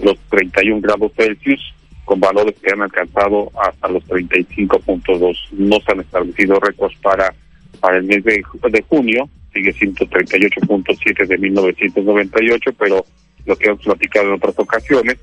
[0.03, 1.75] los 31 grados Celsius,
[2.05, 5.37] con valores que han alcanzado hasta los 35.2.
[5.53, 7.35] No se han establecido récords para,
[7.81, 13.05] para el mes de, de junio, sigue siendo 38.7 de 1998, pero
[13.47, 15.17] lo que hemos platicado en otras ocasiones,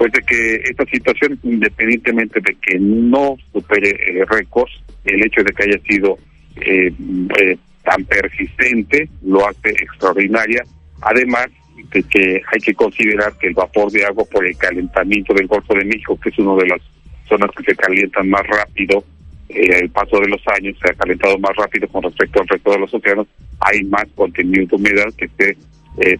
[0.00, 4.72] pues de que esta situación, independientemente de que no supere eh, récords,
[5.04, 6.16] el hecho de que haya sido
[6.56, 6.90] eh,
[7.38, 10.62] eh, tan persistente lo hace extraordinaria.
[11.02, 11.48] Además
[11.92, 15.74] de que hay que considerar que el vapor de agua por el calentamiento del Golfo
[15.74, 16.80] de México, que es una de las
[17.28, 19.04] zonas que se calientan más rápido,
[19.50, 22.78] el paso de los años se ha calentado más rápido con respecto al resto de
[22.78, 23.26] los océanos,
[23.60, 25.58] hay más contenido de humedad que se
[25.98, 26.18] eh,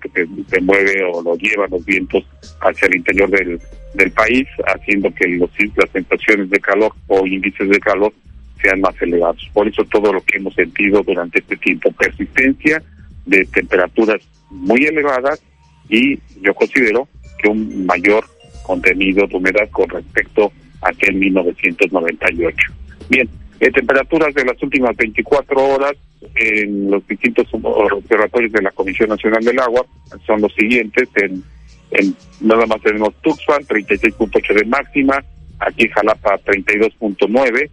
[0.00, 2.24] que se, mueve o lo lleva los vientos
[2.60, 3.60] hacia el interior del,
[3.94, 8.12] del país, haciendo que los, las sensaciones de calor o índices de calor
[8.62, 9.48] sean más elevados.
[9.52, 12.82] Por eso todo lo que hemos sentido durante este tiempo, persistencia
[13.26, 15.42] de temperaturas muy elevadas
[15.88, 18.24] y yo considero que un mayor
[18.62, 20.50] contenido de humedad con respecto
[20.80, 22.72] a aquel 1998.
[23.08, 23.28] Bien,
[23.60, 25.94] eh, temperaturas de las últimas 24 horas
[26.34, 29.84] en los distintos observatorios de la Comisión Nacional del Agua
[30.26, 31.08] son los siguientes.
[31.16, 31.42] En,
[31.92, 35.24] en nada más tenemos Tuxpan, 36.8 de máxima,
[35.60, 37.70] aquí Jalapa 32.9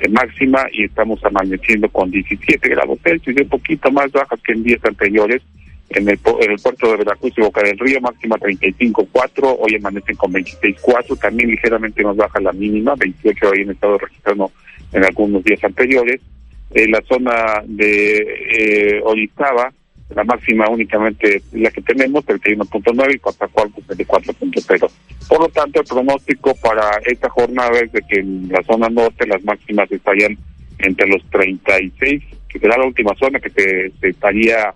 [0.00, 4.62] de máxima y estamos amaneciendo con 17 grados Celsius un poquito más bajas que en
[4.62, 5.42] días anteriores.
[5.90, 10.14] En el, en el puerto de Veracruz y Boca del Río, máxima 35.4, hoy amanecen
[10.14, 14.52] con 26.4, también ligeramente más baja la mínima, 28 hoy en estado registrando
[14.92, 16.20] en algunos días anteriores.
[16.72, 19.72] En la zona de eh, Orizaba,
[20.14, 24.90] la máxima únicamente la que tenemos, 31.9 y Coatzacoalcos 34.0.
[25.28, 29.26] Por lo tanto, el pronóstico para esta jornada es de que en la zona norte
[29.26, 30.36] las máximas estarían
[30.78, 34.74] entre los 36, que será la última zona que se, estaría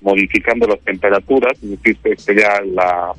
[0.00, 3.12] modificando las temperaturas, es sería la,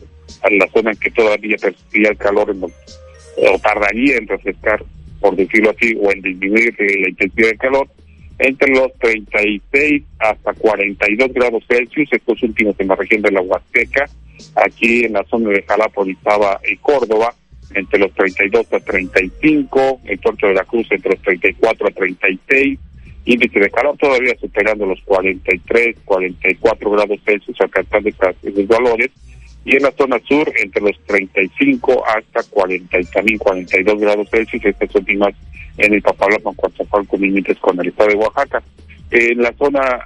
[0.51, 4.83] la zona en que todavía persistiría el calor en o tardaría en refrescar
[5.26, 7.88] por decirlo así, o en disminuir la intensidad del calor,
[8.38, 14.07] entre los 36 hasta 42 grados Celsius, estos últimos en la región de la Huasteca,
[14.53, 17.34] aquí en la zona de Jalapa, Orizaba y Córdoba,
[17.73, 22.80] entre los 32 a 35, el puerto de la Cruz entre los 34 a 36,
[23.26, 29.09] índice de calor todavía superando los 43, 44 grados Celsius, alcanzando esos valores,
[29.66, 34.63] y en la zona sur entre los 35 hasta 40 y también 42 grados Celsius,
[34.63, 35.34] estas últimas
[35.78, 38.63] en el Papalapa, con límites con el estado de Oaxaca.
[39.09, 40.05] En la zona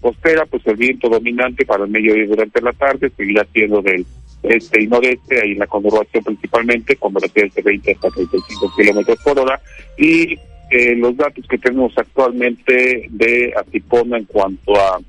[0.00, 4.04] costera, pues el viento dominante para el mediodía durante la tarde seguirá siendo del
[4.42, 9.18] este y noreste, ahí en la conurbación principalmente, con velocidades de 20 hasta 35 kilómetros
[9.24, 9.60] por hora,
[9.96, 10.38] y
[10.70, 15.00] eh, los datos que tenemos actualmente de Atipona en cuanto a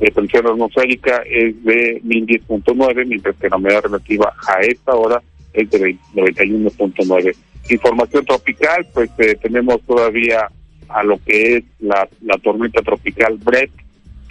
[0.00, 5.22] eh, presión atmosférica es de 1010.9, mientras que la humedad relativa a esta hora
[5.52, 7.34] es de 91.9.
[7.68, 10.48] Información tropical, pues eh, tenemos todavía
[10.88, 12.08] a lo que es la,
[12.42, 13.70] tormenta tropical Brett,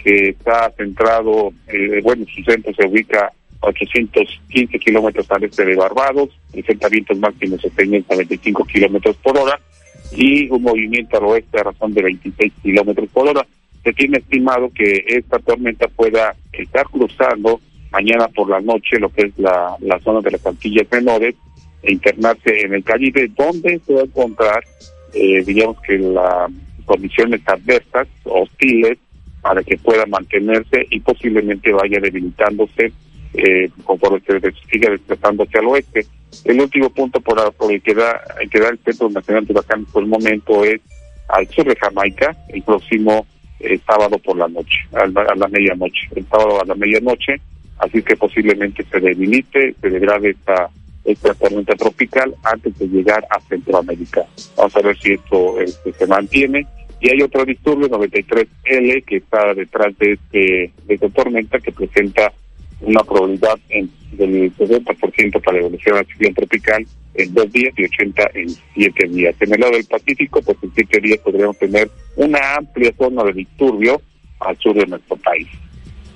[0.02, 5.76] que está centrado, eh, bueno, su centro se ubica a 815 kilómetros al este de
[5.76, 9.60] Barbados, presenta vientos máximos de 25 kilómetros por hora
[10.12, 13.46] y un movimiento al oeste a razón de 26 kilómetros por hora.
[13.84, 17.60] Se tiene estimado que esta tormenta pueda estar cruzando
[17.90, 21.34] mañana por la noche lo que es la, la zona de las Antillas Menores
[21.82, 24.64] e internarse en el Caribe, donde se va a encontrar,
[25.14, 26.50] eh, digamos que las
[26.84, 28.98] condiciones adversas, hostiles,
[29.40, 32.92] para que pueda mantenerse y posiblemente vaya debilitándose
[33.32, 36.06] eh, conforme se siga desplazándose al oeste.
[36.44, 37.38] El último punto por,
[37.70, 38.20] el que da,
[38.50, 40.80] que da el Centro Nacional de Huracanes por el momento es
[41.28, 43.26] al sur de Jamaica, el próximo
[43.60, 47.40] eh, sábado por la noche, a la, medianoche, el sábado a la medianoche,
[47.78, 50.70] así que posiblemente se debilite, se degrade esta,
[51.04, 54.24] esta tormenta tropical antes de llegar a Centroamérica.
[54.56, 56.66] Vamos a ver si esto este, se mantiene
[57.00, 62.32] y hay otro disturbio, 93L, que está detrás de, este, de esta tormenta, que presenta
[62.80, 68.30] una probabilidad en, del 70% para evolucionar a ciclón tropical en dos días y 80
[68.34, 69.34] en siete días.
[69.40, 73.32] En el lado del Pacífico, pues en siete días podríamos tener una amplia zona de
[73.32, 74.00] disturbio
[74.40, 75.48] al sur de nuestro país.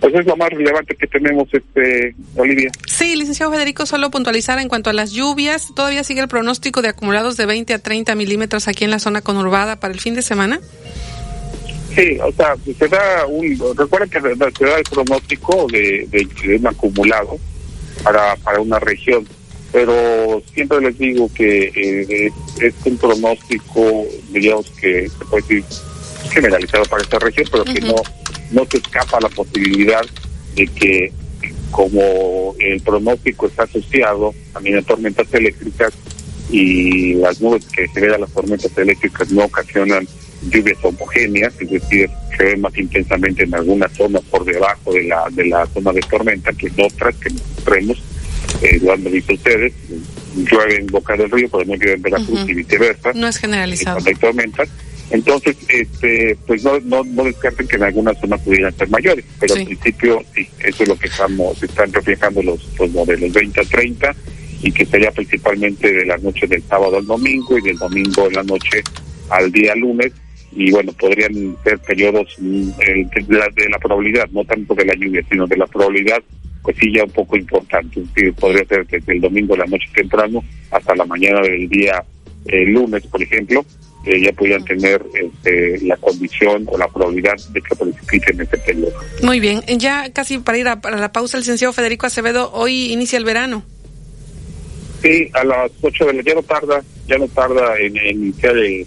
[0.01, 2.71] Pues es lo más relevante que tenemos, este Olivia.
[2.87, 6.89] Sí, licenciado Federico, solo puntualizar en cuanto a las lluvias, ¿todavía sigue el pronóstico de
[6.89, 10.23] acumulados de 20 a 30 milímetros aquí en la zona conurbada para el fin de
[10.23, 10.61] semana?
[11.95, 16.67] Sí, o sea, se da un, recuerden que se da el pronóstico de, de, un
[16.67, 17.39] acumulado
[18.03, 19.27] para, para una región,
[19.73, 25.65] pero siempre les digo que eh, es, un pronóstico, digamos que se puede decir
[26.31, 27.97] generalizado para esta región, pero que no
[28.51, 30.03] no se escapa la posibilidad
[30.55, 31.13] de que
[31.71, 35.93] como el pronóstico está asociado también a tormentas eléctricas
[36.51, 40.07] y las nubes que generan las tormentas eléctricas no ocasionan
[40.51, 45.25] lluvias homogéneas, es decir, se ven más intensamente en algunas zonas por debajo de la
[45.31, 48.03] de la zona de tormenta que en otras que nosotros
[48.63, 49.73] eh, lo han visto ustedes,
[50.37, 53.13] llueve en Boca del Río, pero no llueve en Veracruz y viceversa.
[53.15, 53.97] No es generalizado.
[53.97, 54.69] Cuando hay tormentas,
[55.11, 59.55] entonces, este, pues no, no, no descarten que en algunas zonas pudieran ser mayores, pero
[59.55, 63.65] al principio sí, eso es lo que estamos, están reflejando los, los modelos 20 a
[63.65, 64.17] 30
[64.63, 68.35] y que sería principalmente de la noche del sábado al domingo y del domingo en
[68.35, 68.83] la noche
[69.29, 70.13] al día lunes
[70.55, 74.95] y bueno, podrían ser periodos mm, de, la, de la probabilidad, no tanto de la
[74.95, 76.23] lluvia, sino de la probabilidad,
[76.63, 78.03] pues sí ya un poco importante.
[78.39, 82.03] podría ser desde el domingo la noche temprano hasta la mañana del día
[82.47, 83.65] eh, lunes, por ejemplo,
[84.05, 88.93] ya podían tener este, la condición o la probabilidad de que precipiten este periodo.
[89.23, 93.19] Muy bien, ya casi para ir a, la pausa, el licenciado Federico Acevedo, hoy inicia
[93.19, 93.65] el verano.
[95.03, 98.87] Sí, a las 8 de la ya no tarda, ya no tarda en, iniciar el,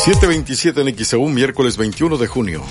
[0.03, 2.61] 727 en XEU, miércoles 21 de junio.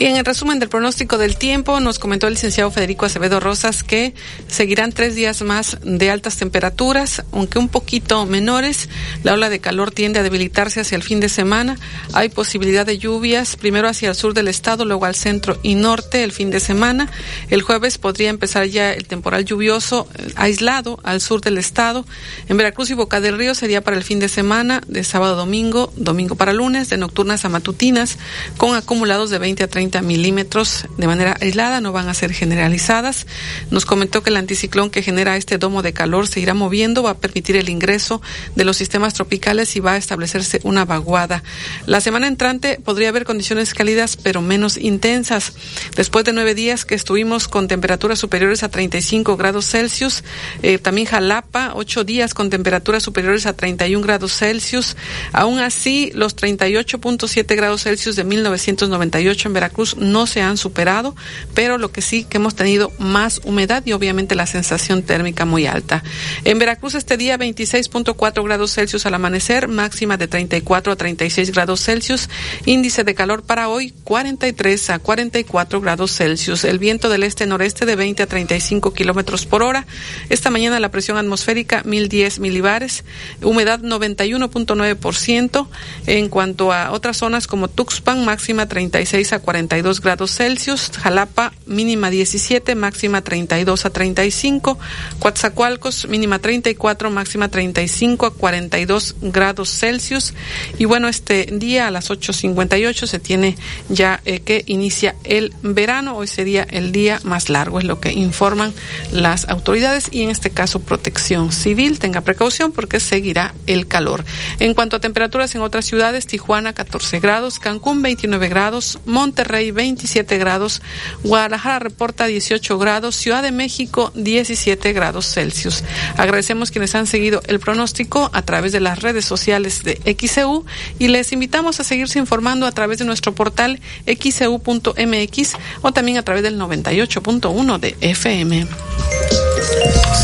[0.00, 3.84] Y en el resumen del pronóstico del tiempo, nos comentó el licenciado Federico Acevedo Rosas
[3.84, 4.14] que
[4.48, 8.88] seguirán tres días más de altas temperaturas, aunque un poquito menores.
[9.22, 11.78] La ola de calor tiende a debilitarse hacia el fin de semana.
[12.14, 16.24] Hay posibilidad de lluvias, primero hacia el sur del estado, luego al centro y norte
[16.24, 17.08] el fin de semana.
[17.48, 22.04] El jueves podría empezar ya el temporal lluvioso eh, aislado al sur del estado.
[22.48, 25.36] En Veracruz y Boca del Río sería para el fin de semana, de sábado a
[25.36, 28.18] domingo, domingo para lunes, de nocturnas a matutinas,
[28.56, 33.26] con acumulados de 20 a 30 milímetros de manera aislada, no van a ser generalizadas.
[33.70, 37.10] Nos comentó que el anticiclón que genera este domo de calor se irá moviendo, va
[37.10, 38.22] a permitir el ingreso
[38.56, 41.42] de los sistemas tropicales y va a establecerse una vaguada.
[41.86, 45.52] La semana entrante podría haber condiciones cálidas pero menos intensas.
[45.96, 50.24] Después de nueve días que estuvimos con temperaturas superiores a 35 grados Celsius,
[50.62, 54.96] eh, también Jalapa, ocho días con temperaturas superiores a 31 grados Celsius.
[55.32, 61.16] Aún así, los 38.7 grados Celsius de 1998 en Veracruz no se han superado,
[61.54, 65.66] pero lo que sí que hemos tenido más humedad y obviamente la sensación térmica muy
[65.66, 66.04] alta.
[66.44, 71.82] En Veracruz este día 26.4 grados Celsius al amanecer, máxima de 34 a 36 grados
[71.82, 72.28] Celsius,
[72.64, 77.96] índice de calor para hoy 43 a 44 grados Celsius, el viento del este-noreste de
[77.96, 79.84] 20 a 35 kilómetros por hora.
[80.28, 83.02] Esta mañana la presión atmosférica 1010 milibares,
[83.42, 85.66] humedad 91.9%.
[86.06, 92.10] En cuanto a otras zonas como Tuxpan, máxima 36 a 42 grados Celsius, Jalapa mínima
[92.10, 94.78] 17, máxima 32 a 35,
[95.18, 100.34] Coatzacoalcos mínima 34, máxima 35 a 42 grados Celsius.
[100.78, 103.56] Y bueno, este día a las 8.58 se tiene
[103.88, 108.12] ya eh, que inicia el verano, hoy sería el día más largo, es lo que
[108.12, 108.74] informan
[109.12, 111.98] las autoridades y en este caso protección civil.
[111.98, 114.24] Tenga precaución porque seguirá el calor.
[114.58, 120.38] En cuanto a temperaturas en otras ciudades, Tijuana 14 grados, Cancún 29 grados, Monterrey 27
[120.38, 120.82] grados,
[121.22, 125.84] Guadalajara reporta 18 grados, Ciudad de México 17 grados Celsius.
[126.16, 130.64] Agradecemos quienes han seguido el pronóstico a través de las redes sociales de XEU
[130.98, 136.22] y les invitamos a seguirse informando a través de nuestro portal xeu.mx o también a
[136.22, 138.66] través del 98.1 de FM.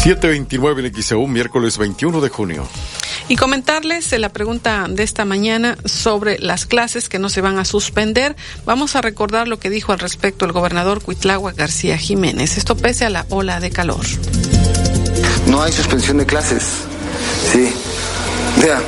[0.03, 2.69] 729 en XEU, miércoles 21 de junio.
[3.31, 7.65] Y comentarles la pregunta de esta mañana sobre las clases que no se van a
[7.65, 8.37] suspender.
[8.65, 12.57] Vamos a recordar lo que dijo al respecto el gobernador Cuitlagua García Jiménez.
[12.57, 14.05] Esto pese a la ola de calor.
[15.47, 16.63] No hay suspensión de clases.
[17.53, 17.73] Sí.
[18.61, 18.81] Vea,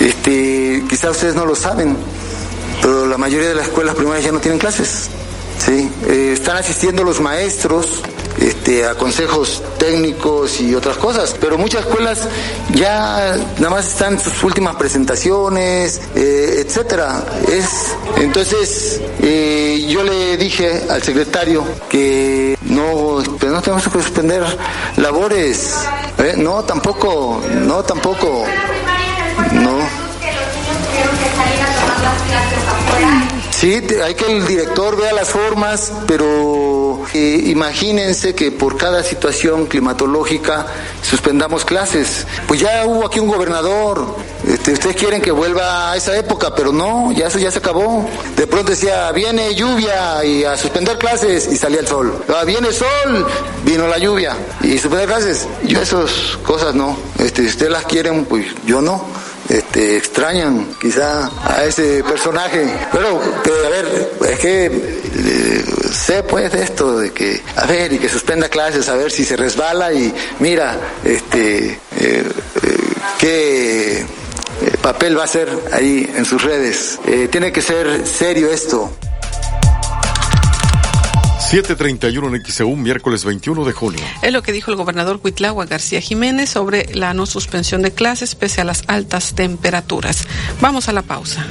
[0.00, 1.96] este, quizás ustedes no lo saben,
[2.82, 5.08] pero la mayoría de las escuelas primarias ya no tienen clases.
[5.58, 8.02] Sí, eh, están asistiendo los maestros
[8.38, 12.28] este, a consejos técnicos y otras cosas, pero muchas escuelas
[12.74, 17.24] ya nada más están sus últimas presentaciones, eh, etcétera.
[17.48, 24.44] Es entonces eh, yo le dije al secretario que no, pues no tenemos que suspender
[24.96, 25.74] labores,
[26.18, 26.34] ¿eh?
[26.36, 28.44] no tampoco, no tampoco,
[29.52, 30.10] no.
[33.50, 36.79] Sí, hay que el director vea las formas, pero
[37.14, 40.66] eh, imagínense que por cada situación climatológica
[41.02, 42.26] suspendamos clases.
[42.46, 46.72] Pues ya hubo aquí un gobernador, este, ustedes quieren que vuelva a esa época, pero
[46.72, 48.08] no, ya eso ya se acabó.
[48.36, 52.24] De pronto decía, viene lluvia y a suspender clases y salía el sol.
[52.28, 53.26] Ah, viene sol,
[53.64, 55.46] vino la lluvia y suspender clases.
[55.64, 56.96] Yo esas cosas no.
[57.18, 59.04] Este, si ustedes las quieren, pues yo no
[59.50, 62.66] este, extrañan quizá a ese personaje.
[62.92, 67.98] Pero, a ver, es que eh, sé pues de esto, de que, a ver, y
[67.98, 72.24] que suspenda clases, a ver si se resbala y mira, este, eh, eh,
[73.18, 74.06] qué
[74.82, 76.98] papel va a ser ahí en sus redes.
[77.30, 78.90] tiene que ser serio esto.
[81.50, 84.04] 731 en XEU, miércoles 21 de junio.
[84.22, 88.36] Es lo que dijo el gobernador Cuitlagua García Jiménez sobre la no suspensión de clases
[88.36, 90.28] pese a las altas temperaturas.
[90.60, 91.44] Vamos a la pausa.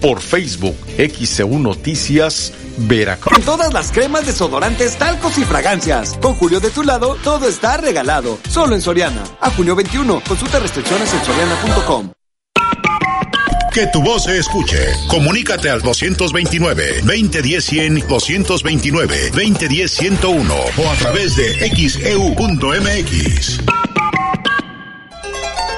[0.00, 3.36] por Facebook XEU Noticias Veracruz.
[3.36, 6.16] En todas las cremas, desodorantes, talcos y fragancias.
[6.20, 8.38] Con Julio de tu lado, todo está regalado.
[8.48, 9.22] Solo en Soriana.
[9.40, 10.22] A junio 21.
[10.26, 12.12] Consulta restricciones en soriana.com.
[13.72, 14.78] Que tu voz se escuche.
[15.08, 23.60] Comunícate al 229-2010-100, 229-2010-101 o a través de xeu.mx.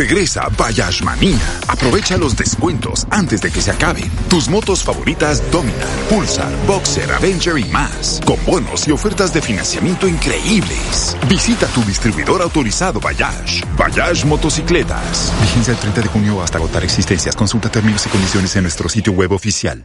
[0.00, 1.38] Regresa Bayash Manía.
[1.68, 4.10] Aprovecha los descuentos antes de que se acaben.
[4.30, 8.18] Tus motos favoritas Dominar, Pulsar, Boxer, Avenger y más.
[8.24, 11.18] Con bonos y ofertas de financiamiento increíbles.
[11.28, 13.60] Visita tu distribuidor autorizado Bayash.
[13.76, 15.34] Bayash Motocicletas.
[15.42, 17.36] Vigencia el 30 de junio hasta agotar existencias.
[17.36, 19.84] Consulta términos y condiciones en nuestro sitio web oficial.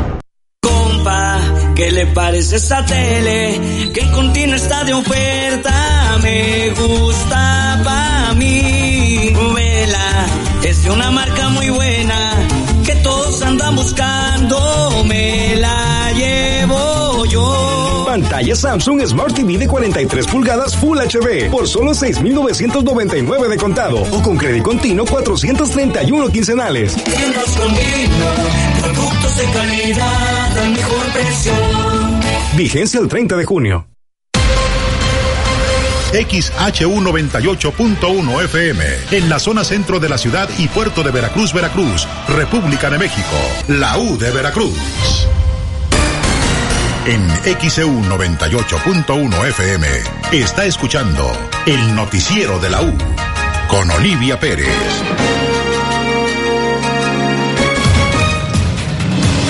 [0.81, 1.39] Compa,
[1.75, 3.91] ¿qué le parece esa tele?
[3.93, 6.17] Que contiene está de oferta.
[6.23, 9.33] Me gusta pa' mí.
[9.55, 10.25] Vela,
[10.63, 12.19] es de una marca muy buena.
[12.85, 15.03] Que todos andan buscando.
[15.05, 15.90] Me la.
[18.11, 24.21] Pantalla Samsung Smart TV de 43 pulgadas Full HD por solo 6,999 de contado o
[24.21, 27.01] con crédito continuo 431 quincenales.
[27.05, 27.57] Tiendas
[28.81, 31.53] productos de calidad al mejor precio.
[32.57, 33.87] Vigencia el 30 de junio.
[36.11, 42.89] XHU98.1 FM, en la zona centro de la ciudad y puerto de Veracruz, Veracruz, República
[42.89, 43.37] de México,
[43.69, 44.75] la U de Veracruz.
[47.03, 47.27] En
[47.59, 49.87] XEU 98.1 FM
[50.33, 51.31] está escuchando
[51.65, 52.93] el noticiero de la U
[53.67, 54.67] con Olivia Pérez.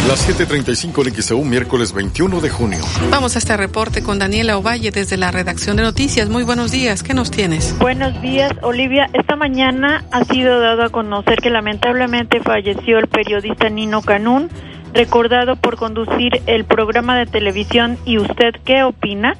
[0.08, 2.80] Las 7:35 en XEU, miércoles 21 de junio.
[3.10, 6.30] Vamos a este reporte con Daniela Ovalle desde la redacción de noticias.
[6.30, 7.78] Muy buenos días, ¿qué nos tienes?
[7.80, 9.10] Buenos días, Olivia.
[9.12, 14.50] Esta mañana ha sido dado a conocer que lamentablemente falleció el periodista Nino Canún,
[14.94, 19.36] recordado por conducir el programa de televisión ¿Y usted qué opina?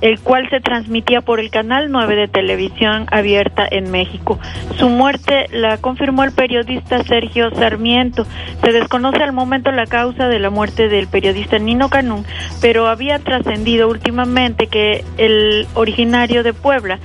[0.00, 4.38] el cual se transmitía por el canal 9 de televisión abierta en México.
[4.76, 8.26] Su muerte la confirmó el periodista Sergio Sarmiento.
[8.62, 12.26] Se desconoce al momento la causa de la muerte del periodista Nino Canún,
[12.60, 16.98] pero había trascendido últimamente que el originario de Puebla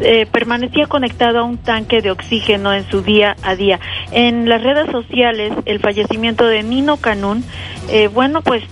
[0.00, 3.80] eh, permanecía conectado a un tanque de oxígeno en su día a día.
[4.12, 7.44] En las redes sociales, el fallecimiento de Nino Canún,
[7.90, 8.62] eh, bueno, pues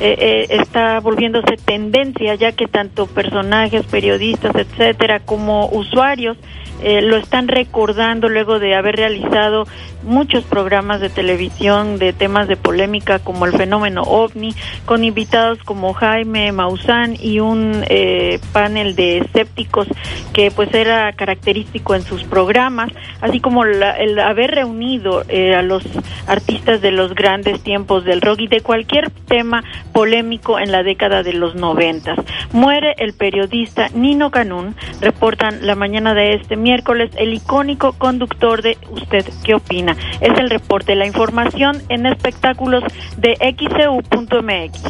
[0.00, 6.38] eh, eh, está volviéndose tendencia, ya que tanto personajes, periodistas, etcétera, como usuarios
[6.82, 9.66] eh, lo están recordando luego de haber realizado
[10.02, 14.54] muchos programas de televisión de temas de polémica como el fenómeno ovni,
[14.86, 19.88] con invitados como Jaime Maussan y un eh, panel de escépticos
[20.32, 22.90] que pues era característico en sus programas,
[23.20, 25.84] así como la, el haber reunido eh, a los
[26.26, 29.62] artistas de los grandes tiempos del rock y de cualquier tema
[29.92, 32.18] polémico en la década de los noventas.
[32.52, 38.78] Muere el periodista Nino Canún, reportan la mañana de este miércoles el icónico conductor de
[38.90, 39.96] Usted qué opina.
[40.20, 42.82] Es el reporte, la información en espectáculos
[43.16, 44.82] de xcu.mx.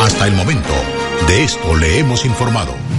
[0.00, 0.72] Hasta el momento,
[1.28, 2.91] de esto le hemos informado.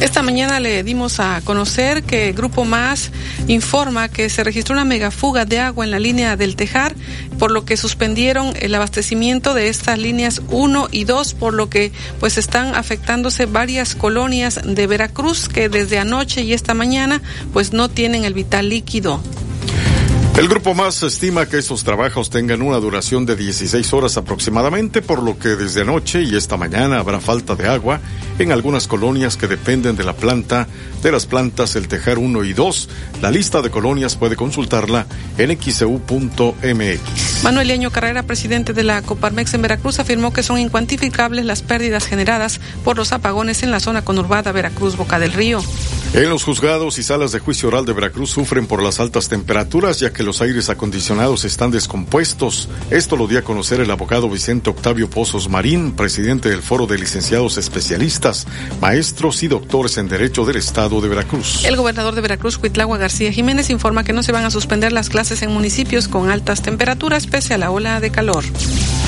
[0.00, 3.10] Esta mañana le dimos a conocer que Grupo Más
[3.48, 6.94] informa que se registró una megafuga de agua en la línea del Tejar,
[7.38, 11.92] por lo que suspendieron el abastecimiento de estas líneas 1 y 2, por lo que
[12.20, 17.22] pues están afectándose varias colonias de Veracruz que desde anoche y esta mañana
[17.54, 19.22] pues no tienen el vital líquido.
[20.38, 25.22] El grupo más estima que estos trabajos tengan una duración de 16 horas aproximadamente, por
[25.22, 28.00] lo que desde anoche y esta mañana habrá falta de agua
[28.38, 30.68] en algunas colonias que dependen de la planta,
[31.06, 32.88] de las plantas El Tejar 1 y 2.
[33.22, 35.06] La lista de colonias puede consultarla
[35.38, 37.44] en xcu.mx.
[37.44, 42.06] Manuel Leño Carrera, presidente de la Coparmex en Veracruz, afirmó que son incuantificables las pérdidas
[42.06, 45.62] generadas por los apagones en la zona conurbada Veracruz Boca del Río.
[46.12, 50.00] En los juzgados y salas de juicio oral de Veracruz sufren por las altas temperaturas,
[50.00, 52.68] ya que los aires acondicionados están descompuestos.
[52.90, 56.98] Esto lo dio a conocer el abogado Vicente Octavio Pozos Marín, presidente del Foro de
[56.98, 58.46] Licenciados Especialistas,
[58.80, 61.64] Maestros y Doctores en Derecho del Estado de Veracruz.
[61.64, 65.08] El gobernador de Veracruz, Cuitlagua García Jiménez, informa que no se van a suspender las
[65.08, 68.44] clases en municipios con altas temperaturas pese a la ola de calor.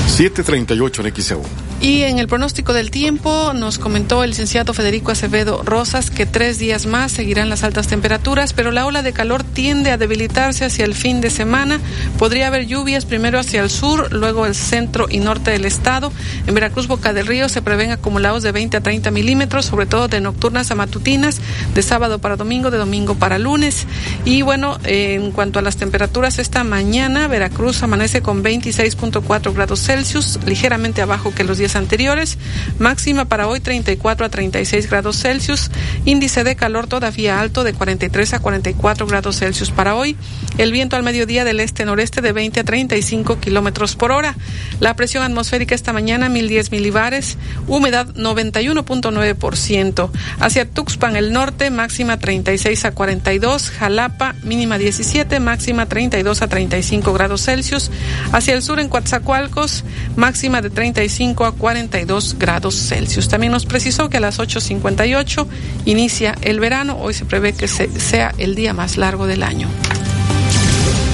[0.07, 1.41] 738 en XEU.
[1.81, 6.59] Y en el pronóstico del tiempo nos comentó el licenciado Federico Acevedo Rosas que tres
[6.59, 10.83] días más seguirán las altas temperaturas, pero la ola de calor tiende a debilitarse hacia
[10.83, 11.79] el fin de semana.
[12.17, 16.11] Podría haber lluvias primero hacia el sur, luego el centro y norte del estado.
[16.47, 20.09] En Veracruz, Boca del Río, se prevén acumulados de 20 a 30 milímetros, sobre todo
[20.09, 21.39] de nocturnas a matutinas,
[21.79, 23.87] de sábado para domingo, de domingo para lunes.
[24.25, 30.39] Y bueno, en cuanto a las temperaturas, esta mañana Veracruz amanece con 26.4 grados Celsius,
[30.45, 32.37] ligeramente abajo que los días anteriores.
[32.79, 35.71] Máxima para hoy 34 a 36 grados Celsius.
[36.03, 40.17] Índice de calor todavía alto de 43 a 44 grados Celsius para hoy.
[40.57, 44.35] El viento al mediodía del este-noreste de 20 a 35 kilómetros por hora.
[44.81, 47.37] La presión atmosférica esta mañana 1010 milibares.
[47.67, 50.09] Humedad 91.9%.
[50.41, 53.71] Hacia Tuxpan, el norte, máxima 36 a 42.
[53.71, 57.91] Jalapa, mínima 17, máxima 32 a 35 grados Celsius.
[58.31, 59.83] Hacia el sur, en Coatzacoalcos,
[60.15, 63.27] máxima de 35 a 42 grados Celsius.
[63.27, 65.45] También nos precisó que a las 8.58
[65.85, 66.97] inicia el verano.
[67.01, 69.67] Hoy se prevé que sea el día más largo del año.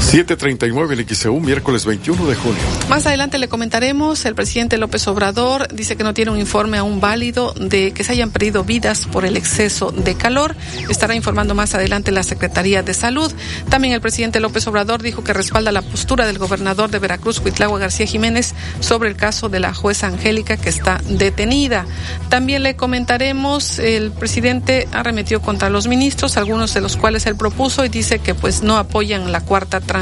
[0.06, 2.62] 739 el XEU, miércoles 21 de junio.
[2.90, 7.02] Más adelante le comentaremos, el presidente López Obrador dice que no tiene un informe aún
[7.02, 10.56] válido de que se hayan perdido vidas por el exceso de calor.
[10.90, 13.34] Estará informando más adelante la Secretaría de Salud.
[13.70, 17.80] También el presidente López Obrador dijo que respalda la postura del gobernador de Veracruz, Huitlagua
[17.80, 21.88] García Jiménez, sobre el caso de la jueza Angélica que está detenida.
[22.30, 27.84] También le comentaremos, el presidente arremetió contra los ministros, algunos de los cuales él propuso
[27.84, 29.95] y dice que pues no apoyan la cuarta transformación.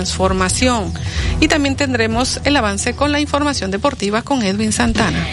[1.40, 5.26] Y también tendremos el avance con la información deportiva con Edwin Santana.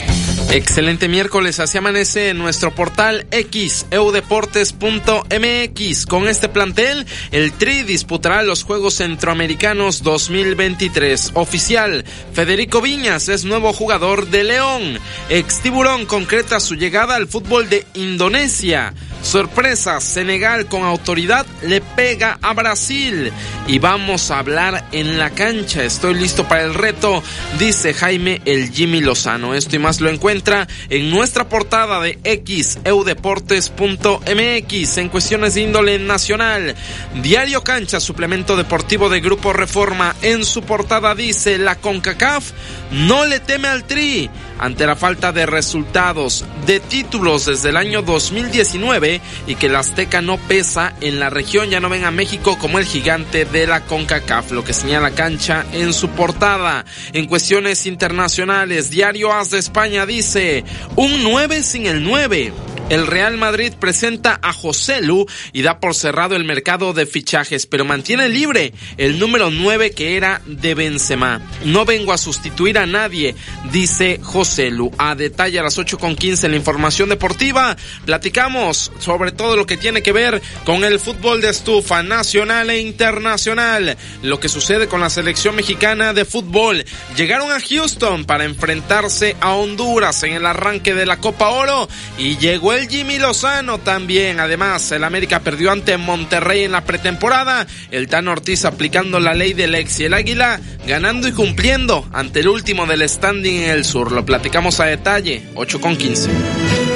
[0.51, 6.07] Excelente miércoles, así amanece en nuestro portal X, eudeportes.mx.
[6.07, 11.31] Con este plantel, el Tri disputará los Juegos Centroamericanos 2023.
[11.35, 14.99] Oficial, Federico Viñas es nuevo jugador de León.
[15.29, 18.93] Ex Tiburón concreta su llegada al fútbol de Indonesia.
[19.23, 23.33] Sorpresa, Senegal con autoridad le pega a Brasil.
[23.67, 25.85] Y vamos a hablar en la cancha.
[25.85, 27.23] Estoy listo para el reto,
[27.59, 29.55] dice Jaime el Jimmy Lozano.
[29.55, 36.75] Esto y más lo encuentra en nuestra portada de xeudeportes.mx en cuestiones de índole nacional.
[37.23, 40.17] Diario Cancha, suplemento deportivo de Grupo Reforma.
[40.23, 42.51] En su portada dice la CONCACAF
[42.93, 48.03] no le teme al Tri ante la falta de resultados de títulos desde el año
[48.03, 49.10] 2019
[49.47, 52.79] y que la Azteca no pesa en la región, ya no ven a México como
[52.79, 56.85] el gigante de la CONCACAF, lo que señala cancha en su portada.
[57.13, 60.65] En cuestiones internacionales, Diario As de España dice,
[60.97, 62.53] un 9 sin el 9.
[62.91, 67.67] El Real Madrid presenta a José Lu y da por cerrado el mercado de fichajes,
[67.67, 71.41] pero mantiene libre el número 9 que era de Benzema.
[71.65, 73.37] No vengo a sustituir a nadie,
[73.71, 74.91] dice José Lu.
[74.99, 80.03] A detalle a las 8.15 en la información deportiva, platicamos sobre todo lo que tiene
[80.03, 85.11] que ver con el fútbol de estufa nacional e internacional, lo que sucede con la
[85.11, 86.85] selección mexicana de fútbol.
[87.17, 91.89] Llegaron a Houston para enfrentarse a Honduras en el arranque de la Copa Oro
[92.19, 94.41] y llegó el Jimmy Lozano también.
[94.41, 97.67] Además, el América perdió ante Monterrey en la pretemporada.
[97.91, 102.41] El Tan Ortiz aplicando la ley del ex y el Águila ganando y cumpliendo ante
[102.41, 104.13] el último del standing en el sur.
[104.13, 105.43] Lo platicamos a detalle.
[105.55, 106.90] 8 con 15.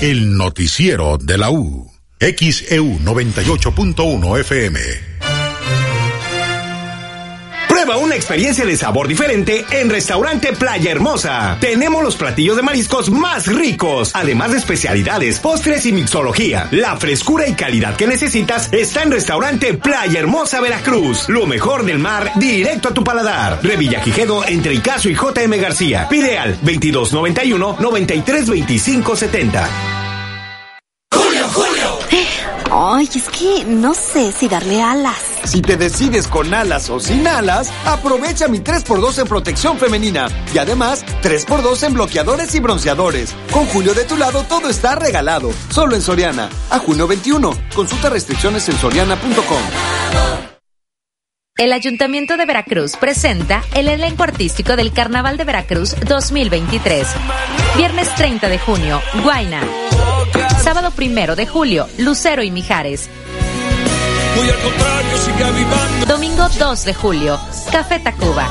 [0.00, 1.87] El noticiero de la U.
[2.20, 4.80] XEU 98.1 FM.
[7.68, 11.58] Prueba una experiencia de sabor diferente en Restaurante Playa Hermosa.
[11.60, 16.66] Tenemos los platillos de mariscos más ricos, además de especialidades, postres y mixología.
[16.72, 21.28] La frescura y calidad que necesitas está en Restaurante Playa Hermosa Veracruz.
[21.28, 23.60] Lo mejor del mar directo a tu paladar.
[23.62, 26.08] Revilla Quijedo entre Icaso y JM García.
[26.08, 29.97] Pide al 2291 932570.
[32.80, 35.18] Ay, es que no sé si darle alas.
[35.42, 40.58] Si te decides con alas o sin alas, aprovecha mi 3x2 en protección femenina y
[40.58, 43.34] además 3x2 en bloqueadores y bronceadores.
[43.50, 46.50] Con Julio de tu lado todo está regalado, solo en Soriana.
[46.70, 47.50] A junio 21.
[47.74, 49.58] Consulta restricciones en soriana.com.
[51.56, 57.08] El Ayuntamiento de Veracruz presenta el elenco artístico del Carnaval de Veracruz 2023.
[57.76, 59.62] Viernes 30 de junio, Guaina.
[60.62, 63.08] Sábado 1 de julio, Lucero y Mijares.
[66.06, 67.40] Domingo 2 de julio,
[67.72, 68.46] Café Tacuba.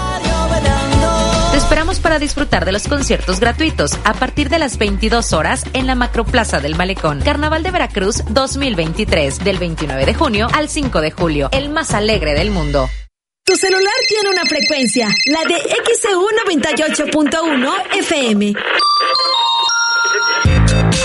[1.52, 5.88] Te esperamos para disfrutar de los conciertos gratuitos a partir de las 22 horas en
[5.88, 7.22] la Macroplaza del Malecón.
[7.22, 12.34] Carnaval de Veracruz 2023, del 29 de junio al 5 de julio, el más alegre
[12.34, 12.90] del mundo.
[13.44, 15.56] Tu celular tiene una frecuencia, la de
[15.96, 18.54] XEU 98.1 FM.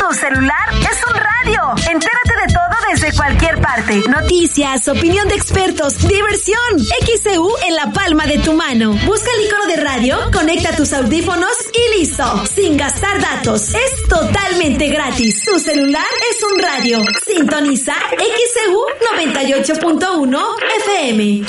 [0.02, 1.74] Tu celular es un radio.
[1.88, 4.02] Entérate de todo desde cualquier parte.
[4.08, 6.58] Noticias, opinión de expertos, diversión.
[7.06, 8.94] XEU en la palma de tu mano.
[9.06, 12.24] Busca el icono de radio, conecta tus audífonos y listo.
[12.52, 13.74] Sin gastar datos.
[13.74, 15.44] Es totalmente gratis.
[15.44, 17.00] Tu celular es un radio.
[17.24, 18.84] Sintoniza XEU
[19.16, 20.44] 98.1
[20.78, 21.46] FM.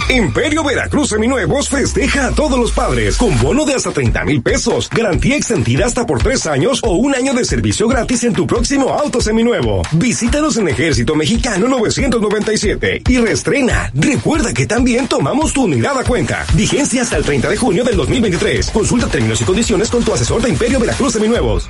[0.10, 4.90] Imperio Veracruz Seminuevos festeja a todos los padres con bono de hasta 30 mil pesos,
[4.90, 8.90] garantía extendida hasta por tres años o un año de servicio gratis en tu próximo
[8.90, 9.82] auto seminuevo.
[9.94, 13.92] Visítanos en Ejército Mexicano 997 y reestrena.
[13.94, 16.46] Recuerda que también tomamos tu unidad a cuenta.
[16.54, 18.72] Vigencia hasta el 30 de junio del 2023.
[18.72, 21.70] Consulta términos y condiciones con tu asesor de Imperio Veracruz Seminuevos.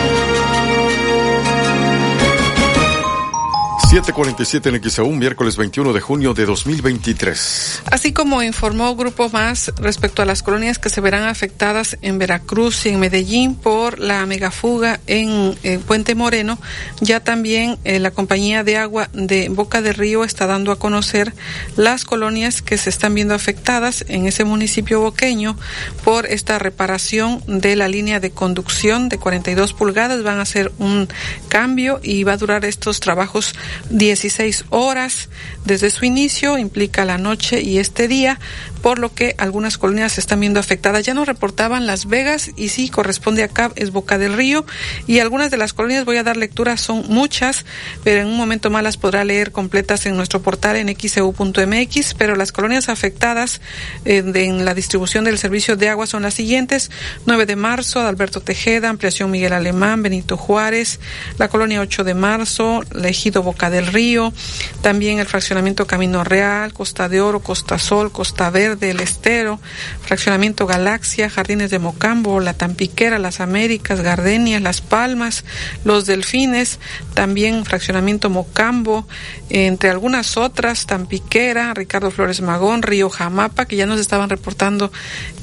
[3.91, 7.81] 747 en XAU, miércoles 21 de junio de 2023.
[7.91, 12.85] Así como informó Grupo Más respecto a las colonias que se verán afectadas en Veracruz
[12.85, 16.57] y en Medellín por la megafuga en Puente Moreno,
[17.01, 21.33] ya también eh, la compañía de agua de Boca de Río está dando a conocer
[21.75, 25.57] las colonias que se están viendo afectadas en ese municipio boqueño
[26.05, 30.23] por esta reparación de la línea de conducción de 42 pulgadas.
[30.23, 31.09] Van a hacer un
[31.49, 33.53] cambio y va a durar estos trabajos
[33.89, 35.29] 16 horas
[35.65, 38.39] desde su inicio, implica la noche y este día,
[38.81, 41.05] por lo que algunas colonias se están viendo afectadas.
[41.05, 44.65] Ya nos reportaban Las Vegas y sí, corresponde acá, es Boca del Río.
[45.07, 47.65] Y algunas de las colonias, voy a dar lectura, son muchas,
[48.03, 52.13] pero en un momento más las podrá leer completas en nuestro portal en xeu.mx.
[52.15, 53.61] Pero las colonias afectadas
[54.05, 56.89] eh, de, en la distribución del servicio de agua son las siguientes:
[57.25, 60.99] 9 de marzo, Alberto Tejeda, Ampliación Miguel Alemán, Benito Juárez,
[61.37, 64.33] la colonia 8 de marzo, Ejido Boca del Río,
[64.81, 69.59] también el fraccionamiento Camino Real, Costa de Oro, Costa Sol, Costa Verde, El Estero,
[70.01, 75.43] fraccionamiento Galaxia, Jardines de Mocambo, La Tampiquera, Las Américas, Gardenias, Las Palmas,
[75.83, 76.79] Los Delfines,
[77.13, 79.07] también fraccionamiento Mocambo,
[79.49, 84.91] entre algunas otras, Tampiquera, Ricardo Flores Magón, Río Jamapa, que ya nos estaban reportando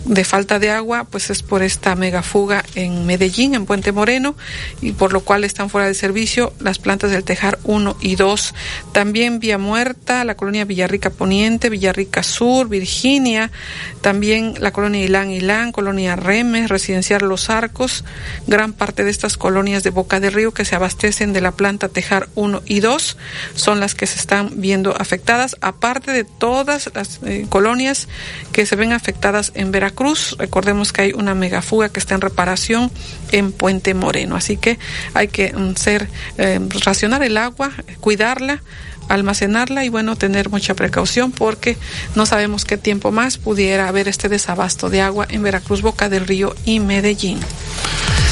[0.04, 4.34] de falta de agua, pues es por esta megafuga en Medellín, en Puente Moreno,
[4.80, 8.54] y por lo cual están fuera de servicio las plantas del Tejar 1 y 2.
[8.92, 13.17] También Vía Muerta, la colonia Villarrica Poniente, Villarrica Sur, Virginia,
[14.00, 18.04] también la colonia Ilán Ilán, colonia Remes, Residencial Los Arcos,
[18.46, 21.88] gran parte de estas colonias de Boca de Río que se abastecen de la planta
[21.88, 23.16] Tejar 1 y 2
[23.54, 28.08] son las que se están viendo afectadas, aparte de todas las eh, colonias
[28.52, 30.36] que se ven afectadas en Veracruz.
[30.38, 32.90] Recordemos que hay una megafuga que está en reparación
[33.32, 34.78] en Puente Moreno, así que
[35.14, 36.08] hay que mm, ser
[36.38, 38.62] eh, racionar el agua, cuidarla
[39.08, 41.76] almacenarla y bueno, tener mucha precaución porque
[42.14, 46.26] no sabemos qué tiempo más pudiera haber este desabasto de agua en Veracruz, Boca del
[46.26, 47.38] Río y Medellín.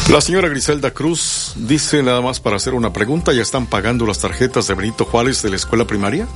[0.08, 4.20] La señora Griselda Cruz dice nada más para hacer una pregunta, ¿ya están pagando las
[4.20, 6.28] tarjetas de Benito Juárez de la escuela primaria?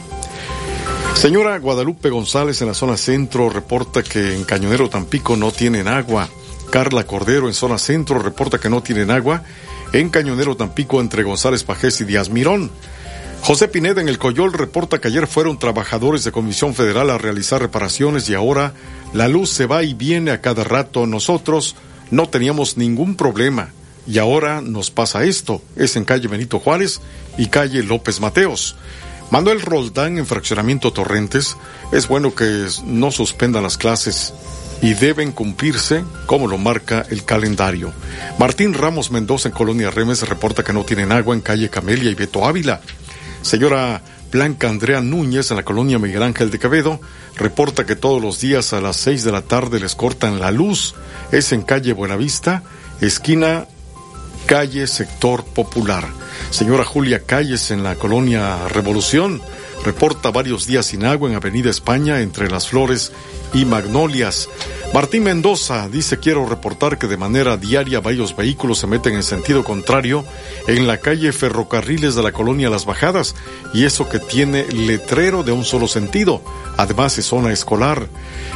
[1.14, 6.28] Señora Guadalupe González en la zona centro reporta que en Cañonero Tampico no tienen agua.
[6.70, 9.42] Carla Cordero en zona centro reporta que no tienen agua.
[9.92, 12.70] En Cañonero Tampico entre González Pajés y Díaz Mirón.
[13.42, 17.60] José Pineda en el Coyol reporta que ayer fueron trabajadores de Comisión Federal a realizar
[17.60, 18.74] reparaciones y ahora
[19.12, 21.06] la luz se va y viene a cada rato.
[21.06, 21.74] Nosotros
[22.10, 23.70] no teníamos ningún problema.
[24.06, 27.01] Y ahora nos pasa esto, es en calle Benito Juárez
[27.39, 28.77] y calle López Mateos.
[29.31, 31.56] Manuel Roldán en fraccionamiento Torrentes,
[31.93, 34.35] es bueno que no suspendan las clases
[34.82, 37.93] y deben cumplirse como lo marca el calendario.
[38.39, 42.14] Martín Ramos Mendoza en Colonia Remes reporta que no tienen agua en calle Camelia y
[42.14, 42.81] Beto Ávila.
[43.43, 44.02] Señora
[44.32, 47.01] Blanca Andrea Núñez en la colonia Miguel Ángel de Quevedo
[47.36, 50.94] reporta que todos los días a las seis de la tarde les cortan la luz.
[51.32, 52.62] Es en calle Buenavista,
[53.01, 53.66] esquina
[54.51, 56.09] calle Sector Popular.
[56.51, 59.40] Señora Julia Calles en la colonia Revolución
[59.85, 63.12] reporta varios días sin agua en Avenida España entre Las Flores
[63.52, 64.48] y Magnolias.
[64.93, 69.62] Martín Mendoza dice quiero reportar que de manera diaria varios vehículos se meten en sentido
[69.62, 70.24] contrario
[70.66, 73.35] en la calle Ferrocarriles de la colonia Las Bajadas
[73.73, 76.43] y eso que tiene letrero de un solo sentido.
[76.77, 78.09] Además es zona escolar.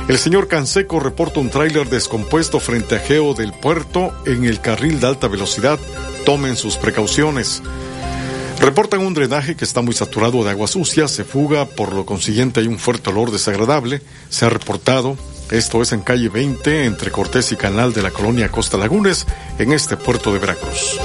[0.08, 5.00] El señor Canseco reporta un tráiler descompuesto frente a Geo del Puerto en el carril
[5.00, 5.78] de alta velocidad.
[6.24, 7.62] Tomen sus precauciones.
[8.60, 12.60] Reportan un drenaje que está muy saturado de agua sucia, se fuga, por lo consiguiente
[12.60, 14.00] hay un fuerte olor desagradable.
[14.30, 15.16] Se ha reportado
[15.56, 19.26] esto es en calle 20, entre Cortés y Canal de la colonia Costa Lagunes,
[19.58, 20.98] en este puerto de Veracruz.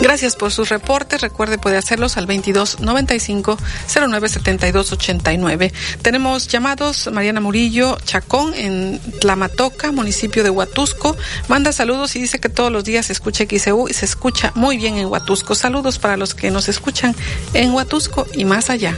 [0.00, 1.20] Gracias por sus reportes.
[1.20, 3.58] Recuerde, puede hacerlos al 2295
[3.88, 5.72] 097289.
[6.02, 11.16] Tenemos llamados Mariana Murillo Chacón en Tlamatoca, municipio de Huatusco.
[11.48, 14.76] Manda saludos y dice que todos los días se escucha XEU y se escucha muy
[14.76, 15.54] bien en Huatusco.
[15.54, 17.16] Saludos para los que nos escuchan
[17.54, 18.96] en Huatusco y más allá.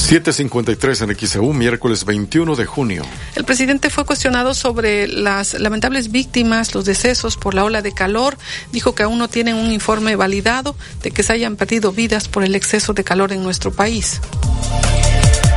[0.00, 3.02] 753 en XEU, miércoles 21 de junio.
[3.34, 8.36] El presidente fue cuestionado sobre las lamentables víctimas, los decesos por la ola de calor.
[8.72, 12.44] Dijo que aún no tienen un informe validado de que se hayan perdido vidas por
[12.44, 14.20] el exceso de calor en nuestro país.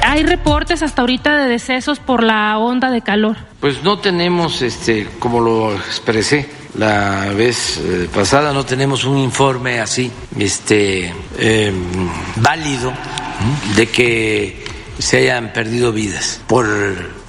[0.05, 3.37] ¿Hay reportes hasta ahorita de decesos por la onda de calor?
[3.59, 9.79] Pues no tenemos, este, como lo expresé la vez eh, pasada, no tenemos un informe
[9.79, 11.73] así, este, eh,
[12.37, 12.93] válido
[13.75, 14.65] de que
[14.99, 16.67] se hayan perdido vidas por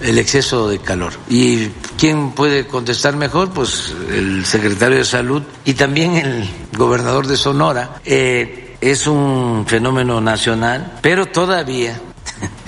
[0.01, 1.12] el exceso de calor.
[1.28, 1.68] ¿Y
[1.98, 3.51] quién puede contestar mejor?
[3.51, 8.01] Pues el secretario de Salud y también el gobernador de Sonora.
[8.05, 11.98] Eh, es un fenómeno nacional, pero todavía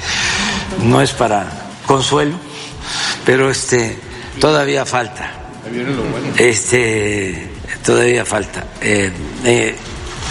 [0.83, 1.47] no es para
[1.87, 2.37] consuelo,
[3.25, 3.99] pero este
[4.41, 5.33] todavía falta.
[6.39, 7.51] Este
[7.85, 8.65] todavía falta.
[8.81, 9.13] Eh,
[9.45, 9.77] eh,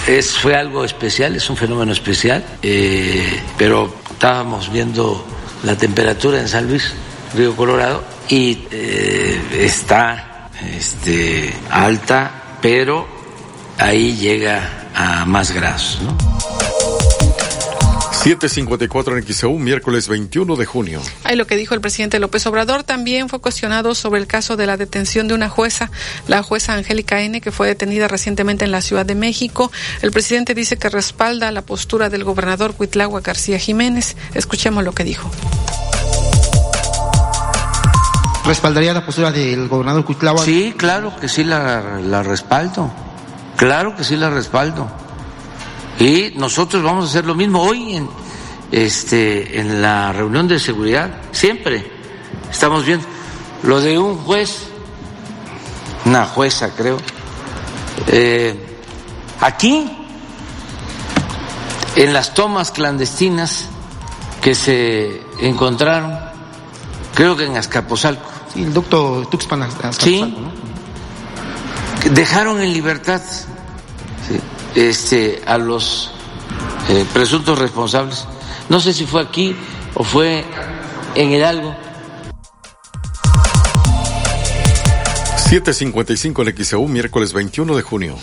[0.07, 5.26] es, fue algo especial, es un fenómeno especial, eh, pero estábamos viendo
[5.64, 6.94] la temperatura en San Luis,
[7.36, 13.07] Río Colorado, y eh, está este, alta, pero
[13.77, 15.99] ahí llega a más grados.
[18.26, 21.00] 754 en XEU, miércoles 21 de junio.
[21.26, 24.66] Ahí lo que dijo el presidente López Obrador también fue cuestionado sobre el caso de
[24.66, 25.92] la detención de una jueza,
[26.28, 29.72] la jueza Angélica N., que fue detenida recientemente en la Ciudad de México.
[30.02, 34.16] El presidente dice que respalda la postura del gobernador Cuitlagua García Jiménez.
[34.34, 35.30] Escuchemos lo que dijo.
[38.44, 40.44] ¿Respaldaría la postura del gobernador Cuitlagua?
[40.44, 42.92] Sí, claro que sí la, la respaldo.
[43.56, 45.05] Claro que sí la respaldo.
[46.00, 48.10] Y nosotros vamos a hacer lo mismo hoy en,
[48.72, 51.22] este, en la reunión de seguridad.
[51.32, 51.90] Siempre
[52.52, 53.06] estamos viendo
[53.64, 54.68] lo de un juez,
[56.06, 56.98] una jueza creo,
[58.08, 58.56] eh,
[59.40, 59.90] aquí,
[61.96, 63.70] en las tomas clandestinas
[64.42, 66.20] que se encontraron,
[67.14, 68.30] creo que en Azcapotzalco.
[68.54, 70.66] Sí, el doctor Tuxpan Azcapotzalco, Sí, ¿no?
[72.12, 73.22] dejaron en libertad
[74.76, 76.12] este, a los
[76.90, 78.28] eh, presuntos responsables.
[78.70, 79.56] No sé si fue aquí
[79.94, 80.44] o fue
[81.16, 81.76] en Hidalgo.
[85.38, 88.18] 755 en XEU, miércoles 21 de junio.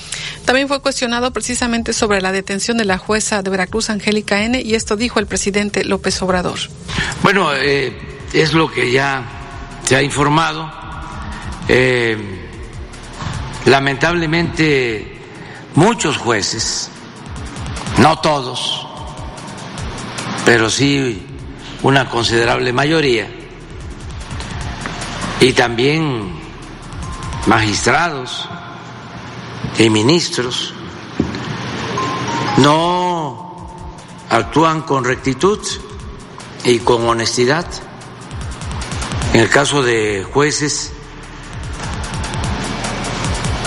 [0.45, 4.75] También fue cuestionado precisamente sobre la detención de la jueza de Veracruz, Angélica N., y
[4.75, 6.59] esto dijo el presidente López Obrador.
[7.23, 7.97] Bueno, eh,
[8.33, 9.25] es lo que ya
[9.85, 10.71] se ha informado.
[11.69, 12.17] Eh,
[13.67, 15.12] lamentablemente,
[15.75, 16.91] muchos jueces,
[17.99, 18.87] no todos,
[20.45, 21.27] pero sí
[21.83, 23.29] una considerable mayoría,
[25.41, 26.41] y también
[27.47, 28.49] magistrados
[29.79, 30.75] y ministros,
[32.59, 33.69] no
[34.31, 35.59] actúan con rectitud
[36.65, 37.67] y con honestidad.
[39.33, 40.93] En el caso de jueces,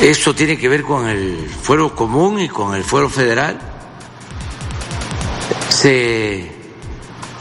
[0.02, 3.60] esto tiene que ver con el fuero común y con el fuero federal.
[5.70, 6.52] Se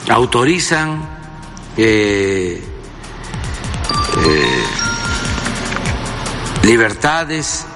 [0.08, 1.08] autorizan
[1.76, 2.62] eh,
[4.26, 4.64] eh,
[6.62, 7.66] libertades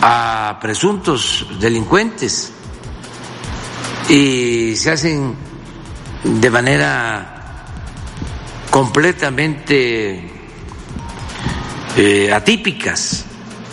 [0.00, 2.52] a presuntos delincuentes
[4.08, 5.34] y se hacen
[6.24, 7.64] de manera
[8.70, 10.30] completamente
[11.96, 13.27] eh, atípicas.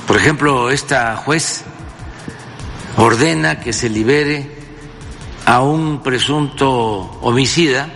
[0.07, 1.63] Por ejemplo, esta juez
[2.97, 4.55] ordena que se libere
[5.45, 6.69] a un presunto
[7.21, 7.89] homicida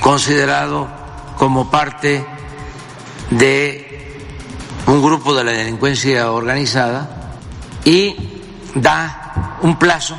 [0.00, 0.88] considerado
[1.36, 2.24] como parte
[3.30, 3.88] de
[4.86, 7.38] un grupo de la delincuencia organizada
[7.84, 8.16] y
[8.74, 10.18] da un plazo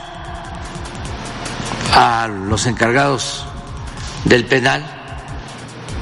[1.94, 3.46] a los encargados
[4.24, 4.86] del penal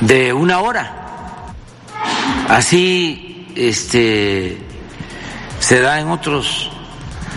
[0.01, 1.53] de una hora.
[2.47, 4.66] Así este,
[5.59, 6.69] se da en otros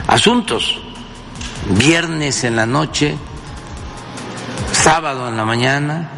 [0.06, 0.80] asuntos,
[1.70, 3.16] viernes en la noche,
[4.72, 6.10] sábado en la mañana,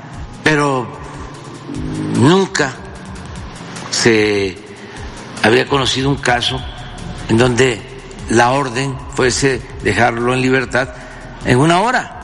[0.43, 0.87] pero
[2.17, 2.73] nunca
[3.91, 4.59] se
[5.43, 6.61] había conocido un caso
[7.29, 7.81] en donde
[8.31, 10.89] la orden fuese dejarlo en libertad
[11.45, 12.22] en una hora.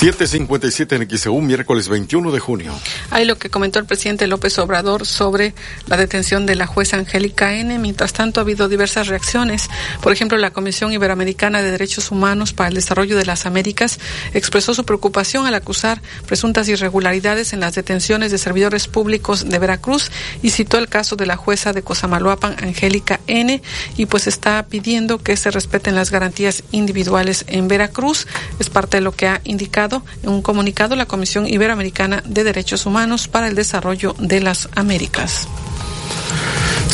[0.00, 2.72] 757 en XEU, miércoles 21 de junio.
[3.10, 5.52] Hay lo que comentó el presidente López Obrador sobre
[5.88, 7.78] la detención de la jueza Angélica N.
[7.78, 9.68] Mientras tanto, ha habido diversas reacciones.
[10.00, 14.00] Por ejemplo, la Comisión Iberoamericana de Derechos Humanos para el Desarrollo de las Américas
[14.32, 20.10] expresó su preocupación al acusar presuntas irregularidades en las detenciones de servidores públicos de Veracruz
[20.42, 23.60] y citó el caso de la jueza de Cosamaloapan, Angélica N.
[23.98, 28.26] Y pues está pidiendo que se respeten las garantías individuales en Veracruz.
[28.58, 29.89] Es parte de lo que ha indicado
[30.22, 35.48] en un comunicado la Comisión Iberoamericana de Derechos Humanos para el Desarrollo de las Américas.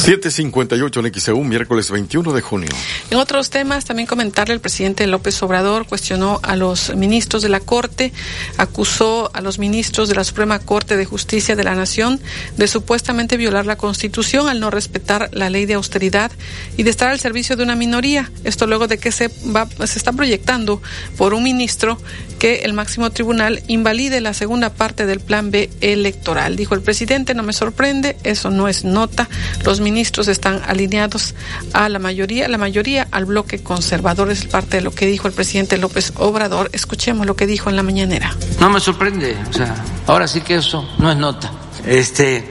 [0.06, 2.68] 758 en XEU, miércoles 21 de junio.
[3.10, 7.58] En otros temas, también comentarle, el presidente López Obrador cuestionó a los ministros de la
[7.58, 8.12] Corte,
[8.56, 12.20] acusó a los ministros de la Suprema Corte de Justicia de la Nación
[12.56, 16.30] de supuestamente violar la Constitución al no respetar la ley de austeridad
[16.76, 18.30] y de estar al servicio de una minoría.
[18.44, 20.80] Esto luego de que se, va, se está proyectando
[21.16, 21.98] por un ministro
[22.38, 26.54] que el máximo tribunal invalide la segunda parte del plan B electoral.
[26.54, 29.28] Dijo el presidente, no me sorprende, eso no es nota.
[29.64, 31.34] Los ministros están alineados
[31.72, 34.30] a la mayoría, la mayoría al bloque conservador.
[34.30, 36.68] Es parte de lo que dijo el presidente López Obrador.
[36.72, 38.36] Escuchemos lo que dijo en la mañanera.
[38.60, 39.74] No me sorprende, o sea,
[40.06, 41.50] ahora sí que eso no es nota.
[41.86, 42.44] Este,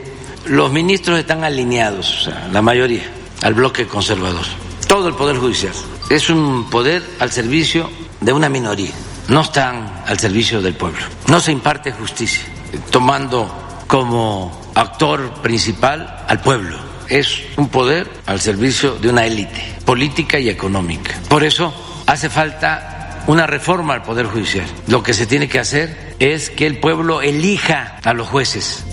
[0.46, 3.04] los ministros están alineados, o sea, la mayoría,
[3.42, 4.44] al bloque conservador.
[4.88, 5.72] Todo el poder judicial
[6.10, 7.90] es un poder al servicio
[8.20, 8.92] de una minoría.
[9.28, 11.00] No están al servicio del pueblo.
[11.28, 12.44] No se imparte justicia
[12.90, 13.50] tomando
[13.86, 16.85] como actor principal al pueblo.
[17.08, 21.14] Es un poder al servicio de una élite política y económica.
[21.28, 21.74] Por eso
[22.06, 24.66] hace falta una reforma al Poder Judicial.
[24.86, 28.84] Lo que se tiene que hacer es que el pueblo elija a los jueces.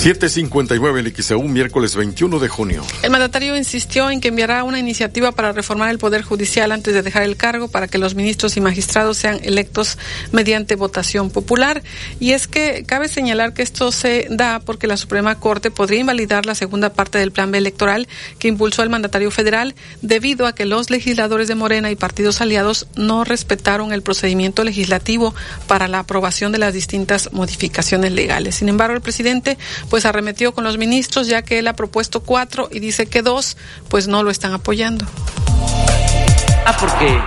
[0.00, 2.82] 759 en XEU, miércoles 21 de junio.
[3.02, 7.02] El mandatario insistió en que enviará una iniciativa para reformar el Poder Judicial antes de
[7.02, 9.98] dejar el cargo para que los ministros y magistrados sean electos
[10.32, 11.82] mediante votación popular.
[12.18, 16.46] Y es que cabe señalar que esto se da porque la Suprema Corte podría invalidar
[16.46, 18.08] la segunda parte del plan B electoral
[18.38, 22.86] que impulsó el mandatario federal debido a que los legisladores de Morena y partidos aliados
[22.96, 25.34] no respetaron el procedimiento legislativo
[25.66, 28.54] para la aprobación de las distintas modificaciones legales.
[28.54, 29.58] Sin embargo, el presidente
[29.90, 33.58] pues arremetió con los ministros ya que él ha propuesto cuatro y dice que dos
[33.88, 35.04] pues no lo están apoyando.
[36.64, 37.20] Ah, porque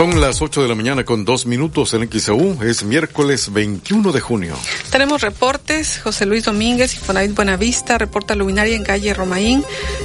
[0.00, 2.62] Son las 8 de la mañana con dos minutos en XAU.
[2.62, 4.56] Es miércoles 21 de junio.
[4.90, 6.00] Tenemos reportes.
[6.02, 9.62] José Luis Domínguez, Infonavit Buenavista, reporta luminaria en calle Romaín,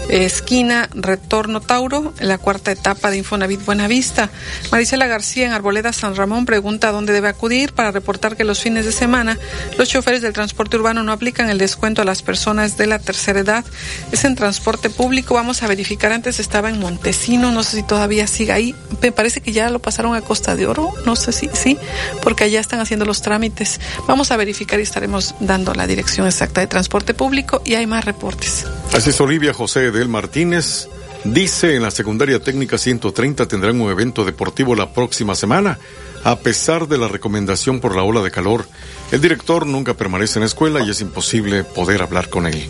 [0.10, 4.30] esquina Retorno Tauro, en la cuarta etapa de Infonavit Buenavista.
[4.70, 8.84] Marisela García en Arboleda San Ramón pregunta dónde debe acudir para reportar que los fines
[8.84, 9.40] de semana
[9.78, 13.40] los choferes del transporte urbano no aplican el descuento a las personas de la tercera
[13.40, 13.64] edad.
[14.12, 15.36] Es en transporte público.
[15.36, 16.12] Vamos a verificar.
[16.12, 17.54] Antes estaba en Montesino.
[17.54, 18.76] No sé si todavía sigue ahí.
[19.02, 21.78] Me parece que ya lo pasaron a Costa de Oro, no sé si sí,
[22.24, 23.80] porque allá están haciendo los trámites.
[24.08, 28.04] Vamos a verificar y estaremos dando la dirección exacta de transporte público y hay más
[28.04, 28.66] reportes.
[28.94, 30.90] Así es Olivia José del Martínez.
[31.24, 35.78] Dice en la secundaria técnica 130 tendrán un evento deportivo la próxima semana.
[36.24, 38.68] A pesar de la recomendación por la ola de calor,
[39.16, 42.68] el director nunca permanece en la escuela y es imposible poder hablar con él.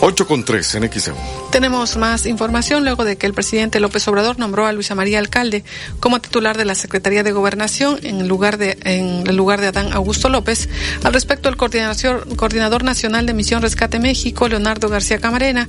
[0.00, 1.14] 8 con 3 en XEU.
[1.50, 5.64] Tenemos más información luego de que el presidente López Obrador nombró a Luisa María Alcalde
[6.00, 9.92] como titular de la Secretaría de Gobernación en lugar de, en el lugar de Adán
[9.92, 10.70] Augusto López.
[11.04, 15.68] Al respecto, el coordinador nacional de Misión Rescate México, Leonardo García Camarena,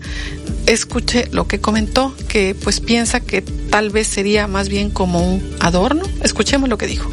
[0.68, 5.54] escuche lo que comentó, que pues piensa que tal vez sería más bien como un
[5.60, 6.04] adorno.
[6.22, 7.12] Escuchemos lo que dijo.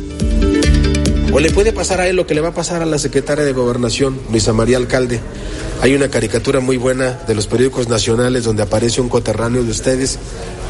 [1.33, 3.45] O le puede pasar a él lo que le va a pasar a la secretaria
[3.45, 5.21] de Gobernación, Luisa María Alcalde.
[5.81, 10.19] Hay una caricatura muy buena de los periódicos nacionales donde aparece un coterráneo de ustedes,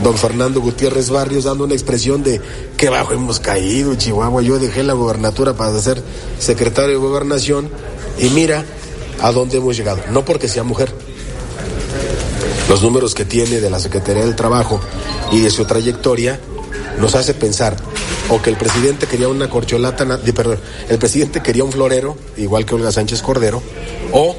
[0.05, 2.43] don Fernando Gutiérrez Barrios, dando una expresión de
[2.77, 4.43] qué bajo hemos caído, Chihuahua.
[4.43, 6.03] Yo dejé la gobernatura para ser
[6.39, 7.71] secretario de Gobernación
[8.19, 8.63] y mira
[9.23, 10.01] a dónde hemos llegado.
[10.13, 10.93] No porque sea mujer.
[12.69, 14.79] Los números que tiene de la Secretaría del Trabajo
[15.33, 16.39] y de su trayectoria
[16.99, 17.77] nos hace pensar
[18.29, 20.59] o que el presidente quería una corcholata, perdón,
[20.89, 23.63] el presidente quería un florero, igual que Olga Sánchez Cordero,
[24.13, 24.37] o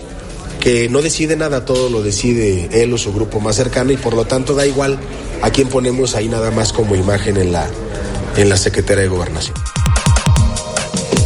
[0.60, 4.14] que no decide nada, todo lo decide él o su grupo más cercano y por
[4.14, 4.99] lo tanto da igual
[5.41, 7.68] a quién ponemos ahí nada más como imagen en la,
[8.38, 9.56] en la Secretaría de Gobernación.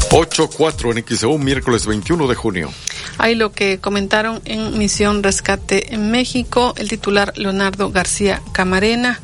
[0.09, 2.71] 8-4 en XEU, miércoles 21 de junio.
[3.17, 9.21] Hay lo que comentaron en Misión Rescate en México, el titular Leonardo García Camarena.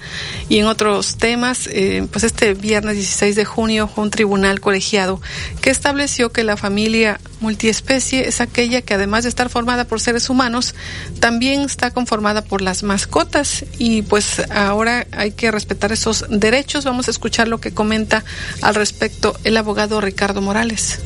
[0.49, 5.21] Y en otros temas, eh, pues este viernes 16 de junio un tribunal colegiado
[5.61, 10.29] que estableció que la familia multiespecie es aquella que además de estar formada por seres
[10.29, 10.75] humanos,
[11.19, 13.65] también está conformada por las mascotas.
[13.77, 16.85] Y pues ahora hay que respetar esos derechos.
[16.85, 18.23] Vamos a escuchar lo que comenta
[18.61, 20.99] al respecto el abogado Ricardo Morales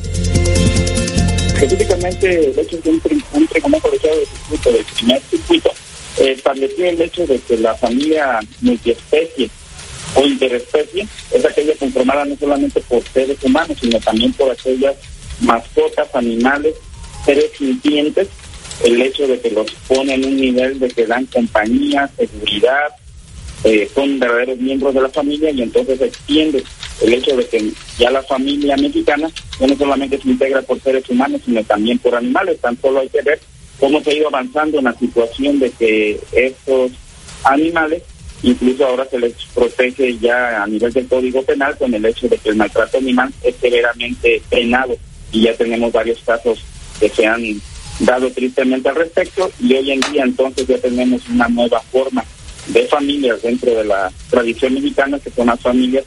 [1.56, 3.02] específicamente el hecho de un,
[3.32, 5.72] un tribunal colegiado de circuito, del primer circuito,
[6.18, 9.50] estableció el hecho de que la familia multiespecie
[10.14, 14.96] o interespecie es aquella conformada no solamente por seres humanos, sino también por aquellas
[15.40, 16.74] mascotas, animales,
[17.24, 18.28] seres sintientes,
[18.84, 22.88] el hecho de que los pone en un nivel de que dan compañía, seguridad,
[23.66, 26.62] eh, son verdaderos miembros de la familia y entonces se extiende
[27.02, 29.28] el hecho de que ya la familia mexicana
[29.58, 32.60] no solamente se integra por seres humanos, sino también por animales.
[32.60, 33.40] Tan solo hay que ver
[33.80, 36.92] cómo se ha ido avanzando en la situación de que estos
[37.42, 38.04] animales,
[38.44, 42.38] incluso ahora se les protege ya a nivel del Código Penal con el hecho de
[42.38, 44.96] que el maltrato animal es severamente penado
[45.32, 46.60] y ya tenemos varios casos
[47.00, 47.42] que se han
[47.98, 52.24] dado tristemente al respecto y hoy en día entonces ya tenemos una nueva forma
[52.68, 56.04] de familias dentro de la tradición mexicana que son las familias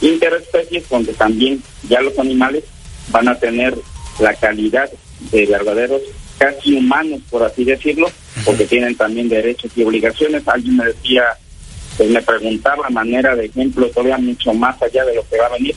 [0.00, 2.64] interespecies donde también ya los animales
[3.10, 3.74] van a tener
[4.20, 4.90] la calidad
[5.30, 6.02] de verdaderos
[6.38, 8.10] casi humanos, por así decirlo,
[8.44, 10.46] porque tienen también derechos y obligaciones.
[10.46, 11.24] Alguien me decía,
[11.96, 15.52] pues me preguntaba manera de ejemplo todavía mucho más allá de lo que va a
[15.52, 15.74] venir,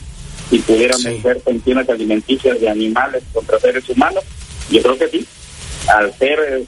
[0.48, 4.22] si pudiéramos ver pensiones alimenticias de animales contra seres humanos.
[4.70, 5.26] Yo creo que sí,
[5.88, 6.64] al ser eh,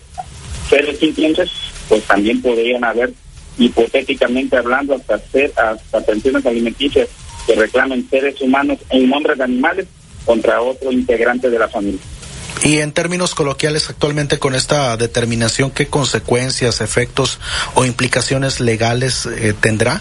[0.68, 1.50] seres sintientes,
[1.88, 3.12] pues también podrían haber,
[3.58, 7.08] hipotéticamente hablando, hasta, ser, hasta pensiones alimenticias
[7.46, 9.86] que reclamen seres humanos en nombre de animales
[10.24, 12.00] contra otro integrante de la familia.
[12.62, 17.38] Y en términos coloquiales, actualmente con esta determinación, ¿qué consecuencias, efectos
[17.74, 20.00] o implicaciones legales eh, tendrá?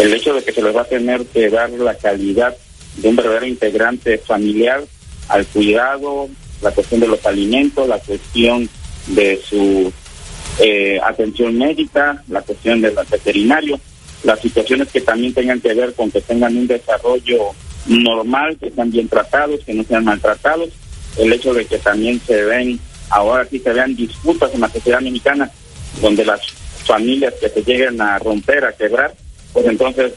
[0.00, 2.56] El hecho de que se les va a tener que dar la calidad
[2.96, 4.82] de un verdadero integrante familiar
[5.28, 6.28] al cuidado,
[6.62, 8.68] la cuestión de los alimentos, la cuestión
[9.06, 9.92] de su
[10.58, 13.78] eh, atención médica, la cuestión del veterinario,
[14.22, 17.50] las situaciones que también tengan que ver con que tengan un desarrollo
[17.86, 20.70] normal, que están bien tratados, que no sean maltratados,
[21.18, 22.78] el hecho de que también se ven,
[23.10, 25.50] ahora sí se vean disputas en la sociedad mexicana,
[26.00, 26.40] donde las
[26.84, 29.14] familias que se lleguen a romper, a quebrar,
[29.52, 30.12] pues entonces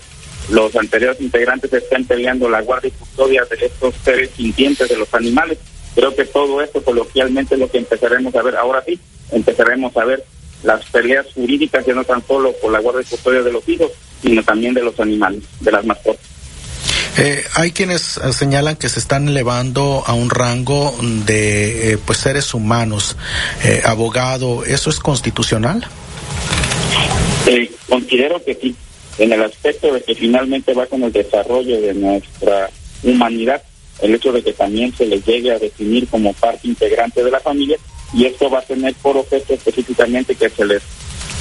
[0.49, 5.13] los anteriores integrantes estén peleando la guardia y custodia de estos seres sintientes de los
[5.13, 5.57] animales.
[5.93, 8.55] Creo que todo esto coloquialmente es lo que empezaremos a ver.
[8.55, 8.99] Ahora sí,
[9.31, 10.23] empezaremos a ver
[10.63, 13.91] las peleas jurídicas ya no tan solo por la guardia y custodia de los hijos,
[14.21, 16.25] sino también de los animales, de las mascotas.
[17.17, 22.53] Eh, hay quienes señalan que se están elevando a un rango de eh, pues seres
[22.53, 23.17] humanos.
[23.63, 25.87] Eh, abogado, ¿eso es constitucional?
[27.47, 28.75] Eh, considero que sí,
[29.17, 32.69] en el aspecto de que finalmente va con el desarrollo de nuestra
[33.03, 33.63] humanidad,
[34.01, 37.39] el hecho de que también se les llegue a definir como parte integrante de la
[37.39, 37.77] familia
[38.13, 40.81] y esto va a tener por objeto específicamente que se les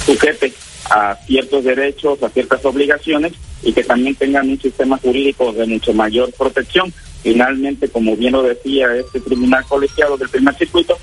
[0.05, 0.53] sujete
[0.89, 3.33] a ciertos derechos, a ciertas obligaciones
[3.63, 6.93] y que también tengan un sistema jurídico de mucho mayor protección.
[7.23, 10.97] Finalmente, como bien lo decía este tribunal colegiado del primer circuito,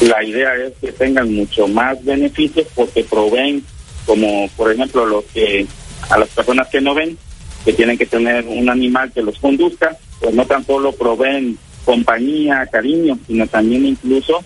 [0.00, 3.64] la idea es que tengan mucho más beneficios porque proveen,
[4.06, 5.66] como por ejemplo los que
[6.10, 7.16] a las personas que no ven,
[7.64, 12.66] que tienen que tener un animal que los conduzca, pues no tan solo proveen compañía,
[12.70, 14.40] cariño, sino también incluso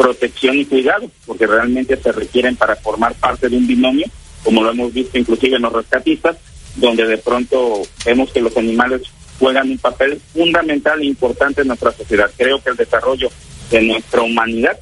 [0.00, 4.06] protección y cuidado, porque realmente se requieren para formar parte de un binomio,
[4.42, 6.38] como lo hemos visto inclusive en los rescatistas,
[6.76, 9.02] donde de pronto vemos que los animales
[9.38, 12.30] juegan un papel fundamental e importante en nuestra sociedad.
[12.34, 13.28] Creo que el desarrollo
[13.70, 14.80] de nuestra humanidad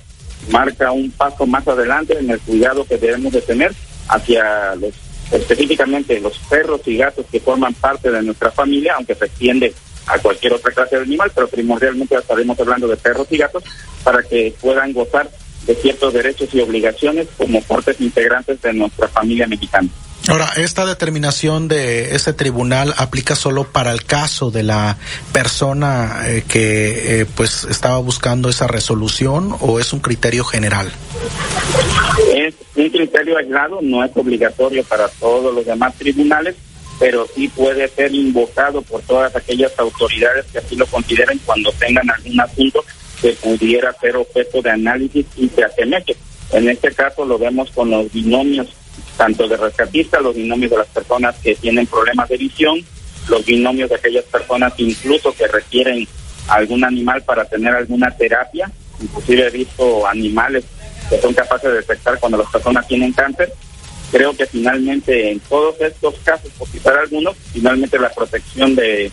[0.53, 3.73] marca un paso más adelante en el cuidado que debemos de tener
[4.07, 4.95] hacia los
[5.33, 9.75] específicamente los perros y gatos que forman parte de nuestra familia, aunque se extiende
[10.09, 13.63] a cualquier otra clase de animal, pero primordialmente estaremos hablando de perros y gatos
[14.03, 15.31] para que puedan gozar
[15.67, 19.89] de ciertos derechos y obligaciones como partes integrantes de nuestra familia mexicana.
[20.29, 24.99] Ahora, ¿esta determinación de ese tribunal aplica solo para el caso de la
[25.33, 30.93] persona eh, que eh, pues estaba buscando esa resolución o es un criterio general?
[32.35, 36.57] Es un criterio aislado, no es obligatorio para todos los demás tribunales,
[36.99, 42.11] pero sí puede ser invocado por todas aquellas autoridades que así lo consideren cuando tengan
[42.11, 42.85] algún asunto
[43.21, 46.17] que pudiera ser objeto de análisis y se asemeje.
[46.53, 48.69] En este caso lo vemos con los binomios
[49.17, 52.79] tanto de rescatistas, los binomios de las personas que tienen problemas de visión,
[53.29, 56.07] los binomios de aquellas personas incluso que requieren
[56.49, 58.71] algún animal para tener alguna terapia,
[59.01, 60.65] inclusive he visto animales
[61.11, 63.53] que son capaces de detectar cuando las personas tienen cáncer.
[64.11, 69.11] Creo que finalmente en todos estos casos, por citar algunos, finalmente la protección de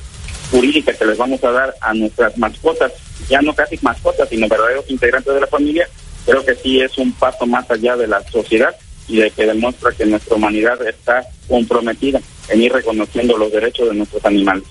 [0.52, 2.94] jurídica que les vamos a dar a nuestras mascotas,
[3.30, 5.90] ya no casi mascotas, sino verdaderos integrantes de la familia,
[6.26, 8.76] creo que sí es un paso más allá de la sociedad
[9.08, 13.96] y de que demuestra que nuestra humanidad está comprometida en ir reconociendo los derechos de
[13.96, 14.64] nuestros animales.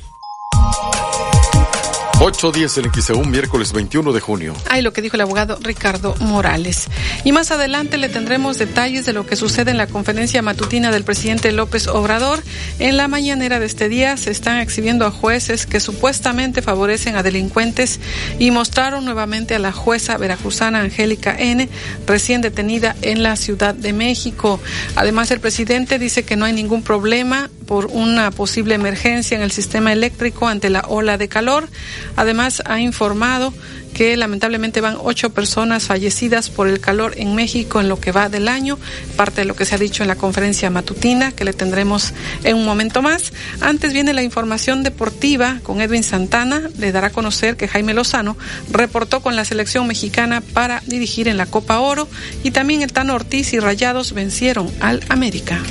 [2.21, 4.55] 8.10 el XEU, miércoles 21 de junio.
[4.71, 6.87] Ay, lo que dijo el abogado Ricardo Morales.
[7.25, 11.05] Y más adelante le tendremos detalles de lo que sucede en la conferencia matutina del
[11.05, 12.43] presidente López Obrador.
[12.79, 17.23] En la mañanera de este día se están exhibiendo a jueces que supuestamente favorecen a
[17.23, 17.99] delincuentes
[18.39, 21.69] y mostraron nuevamente a la jueza veracruzana Angélica N.,
[22.07, 24.61] recién detenida en la Ciudad de México.
[24.95, 29.51] Además, el presidente dice que no hay ningún problema por una posible emergencia en el
[29.51, 31.69] sistema eléctrico ante la ola de calor.
[32.17, 33.53] Además, ha informado
[33.95, 38.29] que lamentablemente van ocho personas fallecidas por el calor en México en lo que va
[38.29, 38.79] del año,
[39.17, 42.13] parte de lo que se ha dicho en la conferencia matutina que le tendremos
[42.43, 43.33] en un momento más.
[43.61, 48.37] Antes viene la información deportiva con Edwin Santana, le dará a conocer que Jaime Lozano
[48.71, 52.09] reportó con la selección mexicana para dirigir en la Copa Oro
[52.43, 55.63] y también el Tano Ortiz y Rayados vencieron al América.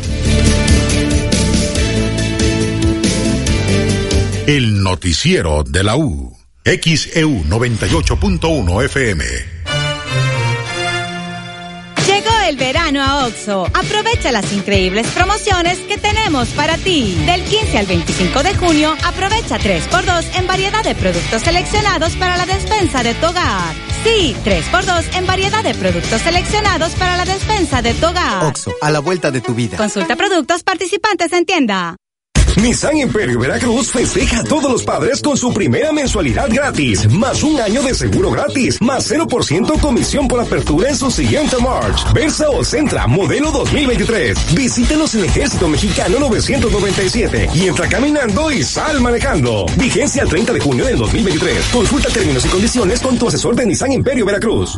[4.45, 6.37] El noticiero de la U.
[6.65, 9.23] XEU 98.1 FM.
[12.05, 13.67] Llegó el verano a OXO.
[13.67, 17.17] Aprovecha las increíbles promociones que tenemos para ti.
[17.25, 22.45] Del 15 al 25 de junio, aprovecha 3x2 en variedad de productos seleccionados para la
[22.45, 23.73] despensa de tu hogar.
[24.03, 28.43] Sí, 3x2 en variedad de productos seleccionados para la despensa de tu hogar.
[28.43, 29.77] OXO, a la vuelta de tu vida.
[29.77, 31.95] Consulta productos participantes en tienda.
[32.61, 37.59] Nissan Imperio Veracruz festeja a todos los padres con su primera mensualidad gratis, más un
[37.59, 42.13] año de seguro gratis, más 0% comisión por apertura en su siguiente March.
[42.13, 44.55] Versa o Centra, modelo 2023.
[44.55, 49.65] Visítenos en Ejército Mexicano 997 y entra caminando y sal manejando.
[49.77, 51.65] Vigencia el 30 de junio del 2023.
[51.71, 54.77] Consulta términos y condiciones con tu asesor de Nissan Imperio Veracruz.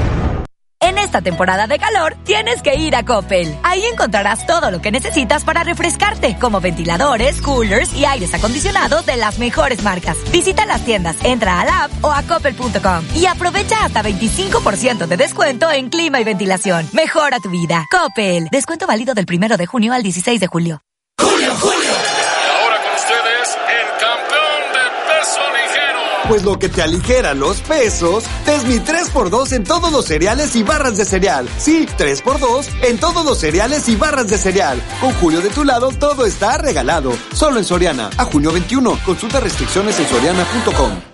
[0.81, 3.55] En esta temporada de calor, tienes que ir a Coppel.
[3.61, 9.15] Ahí encontrarás todo lo que necesitas para refrescarte, como ventiladores, coolers y aires acondicionados de
[9.15, 10.17] las mejores marcas.
[10.31, 15.69] Visita las tiendas, entra a app o a coppel.com y aprovecha hasta 25% de descuento
[15.69, 16.87] en clima y ventilación.
[16.93, 17.85] Mejora tu vida.
[17.91, 18.47] Coppel.
[18.51, 20.81] Descuento válido del primero de junio al 16 de julio.
[21.19, 21.90] Julio, Julio.
[26.31, 30.63] Pues lo que te aligera los pesos es mi 3x2 en todos los cereales y
[30.63, 31.45] barras de cereal.
[31.57, 34.81] Sí, 3x2 en todos los cereales y barras de cereal.
[35.01, 37.11] Con Julio de tu lado todo está regalado.
[37.33, 38.11] Solo en Soriana.
[38.15, 38.97] A junio 21.
[39.05, 41.10] Consulta restricciones en soriana.com.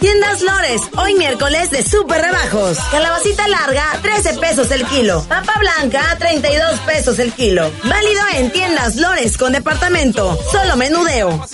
[0.00, 2.78] Tiendas Lores, hoy miércoles de super rebajos.
[2.90, 5.24] Calabacita larga, 13 pesos el kilo.
[5.28, 7.70] Papa blanca, 32 pesos el kilo.
[7.84, 10.38] Válido en Tiendas Lores con departamento.
[10.50, 11.44] Solo menudeo.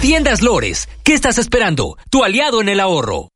[0.00, 1.96] Tiendas Lores, ¿qué estás esperando?
[2.10, 3.30] Tu aliado en el ahorro.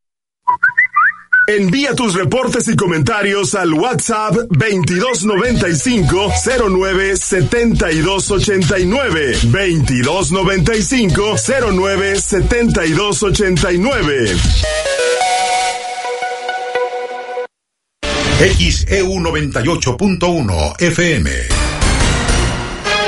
[1.50, 6.32] Envía tus reportes y comentarios al WhatsApp 2295
[6.70, 11.34] 09 7289 2295
[11.72, 14.36] 09 7289
[18.38, 21.30] XEU 98.1 FM.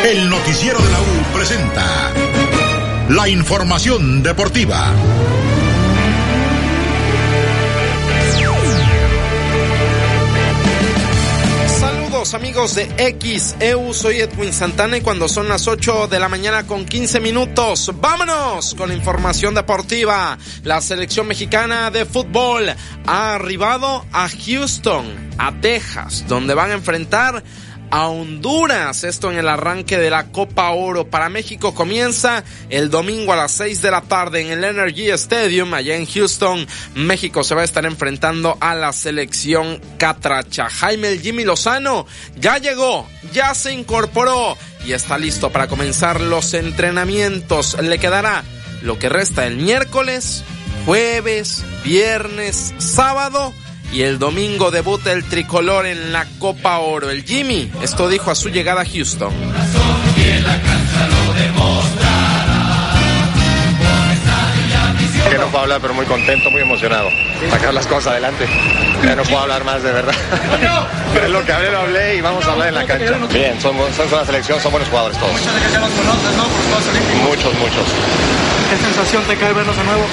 [0.05, 2.12] El noticiero de la U presenta
[3.09, 4.93] la información deportiva.
[12.23, 12.86] Amigos de
[13.19, 17.90] XEU, soy Edwin Santana y cuando son las 8 de la mañana con 15 minutos,
[18.01, 20.39] vámonos con información deportiva.
[20.62, 22.73] La selección mexicana de fútbol
[23.07, 27.43] ha arribado a Houston, a Texas, donde van a enfrentar
[27.93, 29.05] a Honduras.
[29.05, 33.52] Esto en el arranque de la Copa Oro para México comienza el domingo a las
[33.52, 36.66] 6 de la tarde en el Energy Stadium allá en Houston.
[36.94, 40.70] México se va a estar enfrentando a la selección Catracha.
[40.70, 42.06] Jaime el Jimmy Lozano
[42.36, 44.56] ya llegó, ya se incorporó
[44.86, 47.77] y está listo para comenzar los entrenamientos.
[47.81, 48.43] Le quedará
[48.81, 50.44] lo que resta el miércoles,
[50.86, 53.52] jueves, viernes, sábado
[53.93, 57.10] y el domingo debuta el tricolor en la Copa Oro.
[57.10, 59.32] El Jimmy, esto dijo a su llegada a Houston.
[65.31, 67.09] Que no puedo hablar, pero muy contento, muy emocionado.
[67.51, 68.47] Sacar las cosas adelante.
[69.05, 70.14] Ya no puedo hablar más, de verdad.
[71.12, 73.19] Pero lo que hablé, lo hablé y vamos a hablar en la cancha.
[73.31, 75.32] Bien, son, son una selección, son buenos jugadores todos.
[75.32, 76.44] Muchos de que ya los conoces, ¿no?
[76.44, 77.23] Por los Juegos Olímpicos.
[77.28, 77.86] Muchos, muchos.
[78.70, 80.05] ¿Qué sensación te cae verlos de nuevo?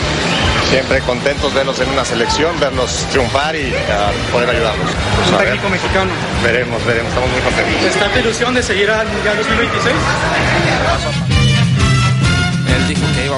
[0.70, 4.88] Siempre contentos verlos en una selección, verlos triunfar y uh, poder ayudarlos.
[5.32, 6.12] Un técnico mexicano.
[6.44, 7.84] Veremos, veremos, estamos muy contentos.
[7.84, 9.96] ¿Está tu ilusión de seguir al Mundial 2026?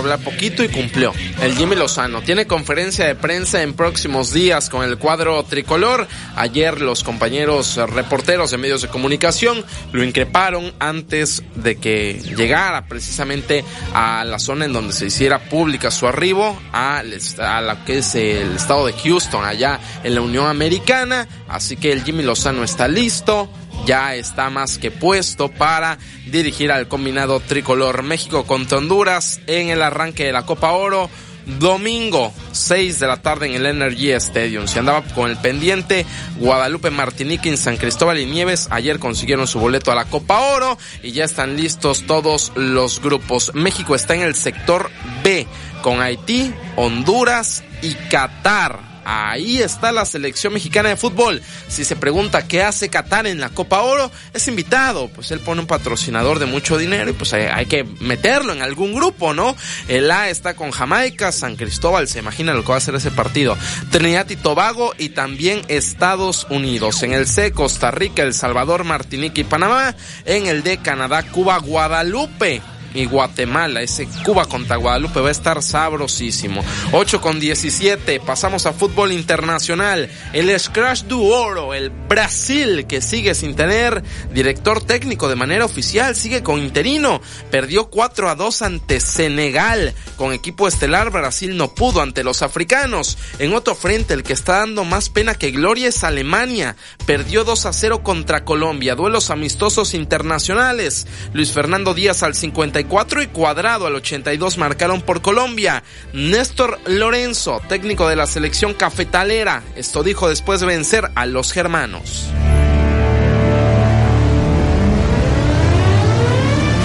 [0.02, 1.14] Hablar poquito y cumplió.
[1.42, 6.08] El Jimmy Lozano tiene conferencia de prensa en próximos días con el cuadro tricolor.
[6.36, 13.64] Ayer los compañeros reporteros de medios de comunicación lo increparon antes de que llegara precisamente
[13.94, 18.56] a la zona en donde se hiciera pública su arribo a, la que es el
[18.56, 21.28] estado de Houston, allá en la Unión Americana.
[21.48, 23.50] Así que el Jimmy Lozano está listo
[23.86, 25.98] ya está más que puesto para
[26.28, 31.10] dirigir al combinado tricolor México contra Honduras en el arranque de la Copa Oro.
[31.46, 34.68] Domingo, 6 de la tarde en el Energy Stadium.
[34.68, 36.06] Se andaba con el pendiente
[36.38, 38.68] Guadalupe Martinique en San Cristóbal y Nieves.
[38.70, 43.52] Ayer consiguieron su boleto a la Copa Oro y ya están listos todos los grupos.
[43.56, 44.92] México está en el sector
[45.24, 45.48] B
[45.82, 48.91] con Haití, Honduras y Qatar.
[49.04, 51.42] Ahí está la selección mexicana de fútbol.
[51.68, 55.10] Si se pregunta qué hace Qatar en la Copa Oro, es invitado.
[55.10, 58.94] Pues él pone un patrocinador de mucho dinero y pues hay, que meterlo en algún
[58.94, 59.56] grupo, ¿no?
[59.88, 63.12] El A está con Jamaica, San Cristóbal, se imagina lo que va a hacer ese
[63.12, 63.58] partido.
[63.90, 67.04] Trinidad y Tobago y también Estados Unidos.
[67.04, 69.96] En el C, Costa Rica, El Salvador, Martinique y Panamá.
[70.26, 72.62] En el D, Canadá, Cuba, Guadalupe
[72.94, 73.82] y Guatemala.
[73.82, 76.64] Ese Cuba contra Guadalupe va a estar sabrosísimo.
[76.92, 78.20] 8 con 17.
[78.20, 80.10] Pasamos a fútbol internacional.
[80.34, 84.04] El Scratch du Oro, el Brasil, que sigue sin tener
[84.34, 87.22] director técnico de manera oficial, sigue con interino.
[87.50, 89.94] Perdió 4 a 2 ante Senegal.
[90.18, 93.18] Con equipo estelar, Brasil no pudo ante los africanos.
[93.40, 96.76] En otro frente, el que está dando más pena que gloria es Alemania.
[97.06, 98.96] Perdió 2 a 0 contra Colombia.
[98.96, 101.08] Duelos amistosos internacionales.
[101.34, 105.84] Luis Fernando Díaz al 50 y Cuadrado al 82 marcaron por Colombia.
[106.14, 112.28] Néstor Lorenzo, técnico de la selección cafetalera, esto dijo después de vencer a los germanos.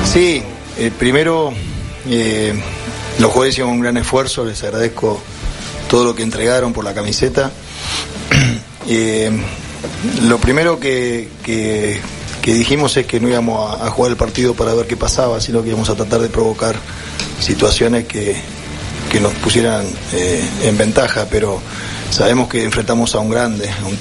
[0.04, 0.42] Sí,
[0.78, 1.52] eh, primero
[2.08, 2.54] eh,
[3.18, 5.20] los jugadores hicieron un gran esfuerzo, les agradezco
[5.90, 7.52] todo lo que entregaron por la camiseta.
[8.88, 9.32] Eh,
[10.28, 11.28] lo primero que
[12.52, 15.68] dijimos es que no íbamos a, jugar el partido para ver qué pasaba, sino que
[15.68, 16.76] íbamos a tratar de provocar
[17.40, 18.36] situaciones que,
[19.10, 21.60] que nos pusieran eh, en ventaja, pero
[22.10, 23.98] sabemos que enfrentamos a un grande, a un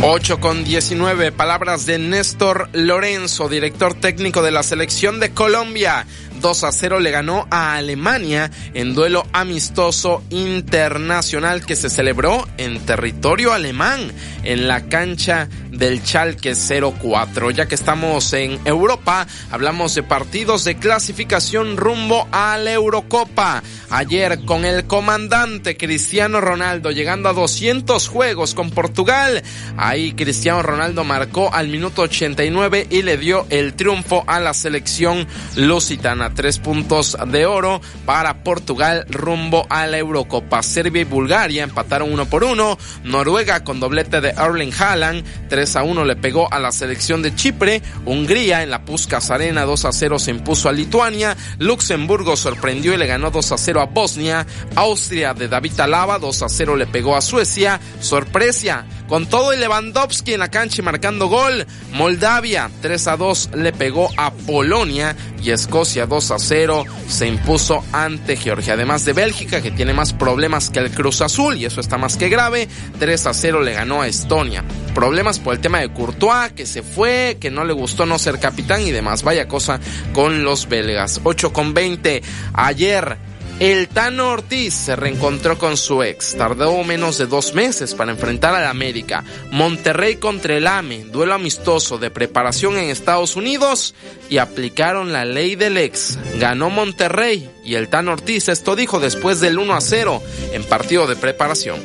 [0.00, 6.06] 8 con 19, palabras de Néstor Lorenzo, director técnico de la selección de Colombia.
[6.40, 12.80] 2 a 0 le ganó a Alemania en duelo amistoso internacional que se celebró en
[12.86, 14.12] territorio alemán
[14.44, 17.50] en la cancha del Chalke 04.
[17.50, 23.62] Ya que estamos en Europa, hablamos de partidos de clasificación rumbo a la Eurocopa.
[23.90, 29.42] Ayer con el comandante Cristiano Ronaldo llegando a 200 juegos con Portugal.
[29.76, 35.26] Ahí Cristiano Ronaldo marcó al minuto 89 y le dio el triunfo a la selección
[35.56, 40.62] lusitana tres puntos de oro para Portugal rumbo a la Eurocopa.
[40.62, 42.78] Serbia y Bulgaria empataron uno por uno.
[43.04, 47.34] Noruega con doblete de Erling Haaland 3 a 1 le pegó a la selección de
[47.34, 47.82] Chipre.
[48.04, 51.36] Hungría en la Puskas Arena 2 a 0 se impuso a Lituania.
[51.58, 54.46] Luxemburgo sorprendió y le ganó 2 a 0 a Bosnia.
[54.76, 57.80] Austria de David Alaba 2 a 0 le pegó a Suecia.
[58.00, 61.66] Sorpresa con todo el Lewandowski en la cancha y marcando gol.
[61.92, 67.84] Moldavia 3 a 2 le pegó a Polonia y Escocia 2 a 0 se impuso
[67.92, 68.72] ante Georgia.
[68.72, 72.16] Además de Bélgica que tiene más problemas que el Cruz Azul y eso está más
[72.16, 72.66] que grave,
[72.98, 74.64] 3 a 0 le ganó a Estonia.
[74.96, 78.40] Problemas por el tema de Courtois que se fue, que no le gustó no ser
[78.40, 79.22] capitán y demás.
[79.22, 79.78] Vaya cosa
[80.12, 81.20] con los belgas.
[81.22, 82.20] 8 con 20
[82.52, 83.27] ayer
[83.60, 86.36] el Tano Ortiz se reencontró con su ex.
[86.36, 89.24] Tardó menos de dos meses para enfrentar al América.
[89.50, 93.94] Monterrey contra el AME, duelo amistoso de preparación en Estados Unidos
[94.30, 96.18] y aplicaron la ley del ex.
[96.38, 100.22] Ganó Monterrey y el Tano Ortiz esto dijo después del 1 a 0
[100.52, 101.80] en partido de preparación.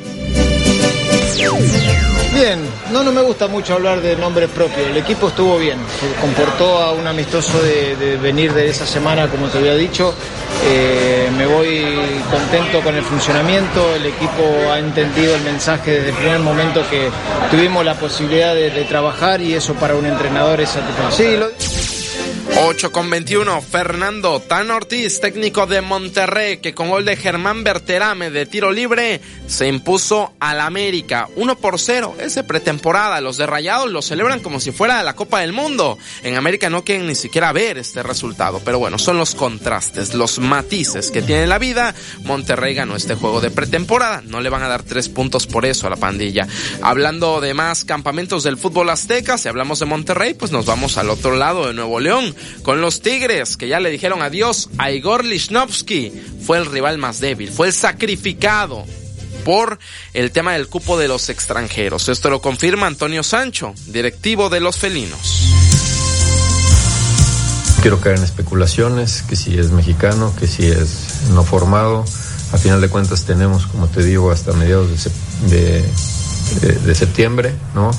[2.34, 2.60] Bien,
[2.92, 4.88] no, no me gusta mucho hablar de nombre propio.
[4.88, 9.48] El equipo estuvo bien, se comportó a un amistoso de, venir de esa semana, como
[9.50, 10.16] te había dicho.
[10.66, 11.86] Eh, me voy
[12.32, 17.10] contento con el funcionamiento, el equipo ha entendido el mensaje desde el primer momento que
[17.52, 21.52] tuvimos la posibilidad de, trabajar y eso para un entrenador es satisfactorio.
[22.56, 28.30] 8 con 21, Fernando Tan Ortiz, técnico de Monterrey, que con gol de Germán Berterame
[28.30, 32.16] de tiro libre se impuso al América 1 por 0.
[32.20, 35.98] Ese pretemporada, los de Rayados lo celebran como si fuera la Copa del Mundo.
[36.22, 40.38] En América no quieren ni siquiera ver este resultado, pero bueno, son los contrastes, los
[40.38, 41.96] matices que tiene la vida.
[42.24, 45.88] Monterrey ganó este juego de pretemporada, no le van a dar tres puntos por eso
[45.88, 46.48] a la pandilla.
[46.82, 51.10] Hablando de más campamentos del fútbol azteca, si hablamos de Monterrey, pues nos vamos al
[51.10, 55.26] otro lado de Nuevo León con los Tigres, que ya le dijeron adiós a Igor
[55.26, 56.12] Lichnowsky.
[56.46, 58.86] Fue el rival más débil, fue el sacrificado
[59.44, 59.80] por
[60.14, 62.10] el tema del cupo de los extranjeros.
[62.10, 65.50] Esto lo confirma Antonio Sancho, directivo de los felinos.
[67.82, 72.06] Quiero caer en especulaciones, que si es mexicano, que si es no formado.
[72.54, 75.10] A final de cuentas tenemos, como te digo, hasta mediados
[75.50, 75.84] de,
[76.62, 77.92] de, septiembre, ¿no?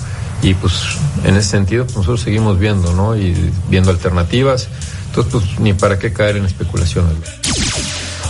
[0.44, 0.74] Y pues
[1.24, 3.16] en ese sentido pues, nosotros seguimos viendo, ¿no?
[3.16, 3.34] Y
[3.70, 4.68] viendo alternativas.
[5.06, 7.16] Entonces, pues ni para qué caer en especulaciones.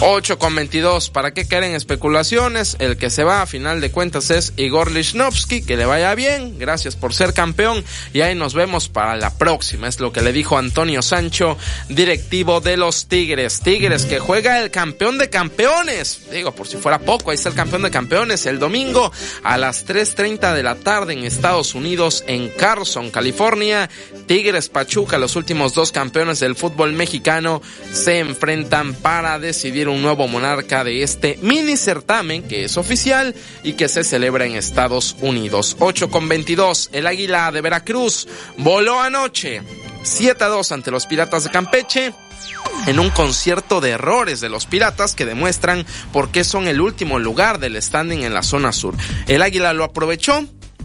[0.00, 1.10] 8 con 22.
[1.10, 2.76] ¿Para qué caer en especulaciones?
[2.78, 5.62] El que se va a final de cuentas es Igor Lichnowsky.
[5.62, 6.58] Que le vaya bien.
[6.58, 7.84] Gracias por ser campeón.
[8.12, 9.88] Y ahí nos vemos para la próxima.
[9.88, 11.56] Es lo que le dijo Antonio Sancho,
[11.88, 13.60] directivo de los Tigres.
[13.60, 16.22] Tigres que juega el campeón de campeones.
[16.30, 19.12] Digo, por si fuera poco, ahí está el campeón de campeones el domingo
[19.42, 23.88] a las 3.30 de la tarde en Estados Unidos, en Carson, California.
[24.26, 27.62] Tigres Pachuca, los últimos dos campeones del fútbol mexicano,
[27.92, 33.74] se enfrentan para decidir un nuevo monarca de este mini certamen que es oficial y
[33.74, 35.76] que se celebra en Estados Unidos.
[35.78, 38.28] 8 con 22, el Águila de Veracruz
[38.58, 39.62] voló anoche
[40.02, 42.12] 7 a 2 ante los Piratas de Campeche
[42.86, 47.18] en un concierto de errores de los piratas que demuestran por qué son el último
[47.18, 48.94] lugar del standing en la zona sur.
[49.26, 50.44] El Águila lo aprovechó,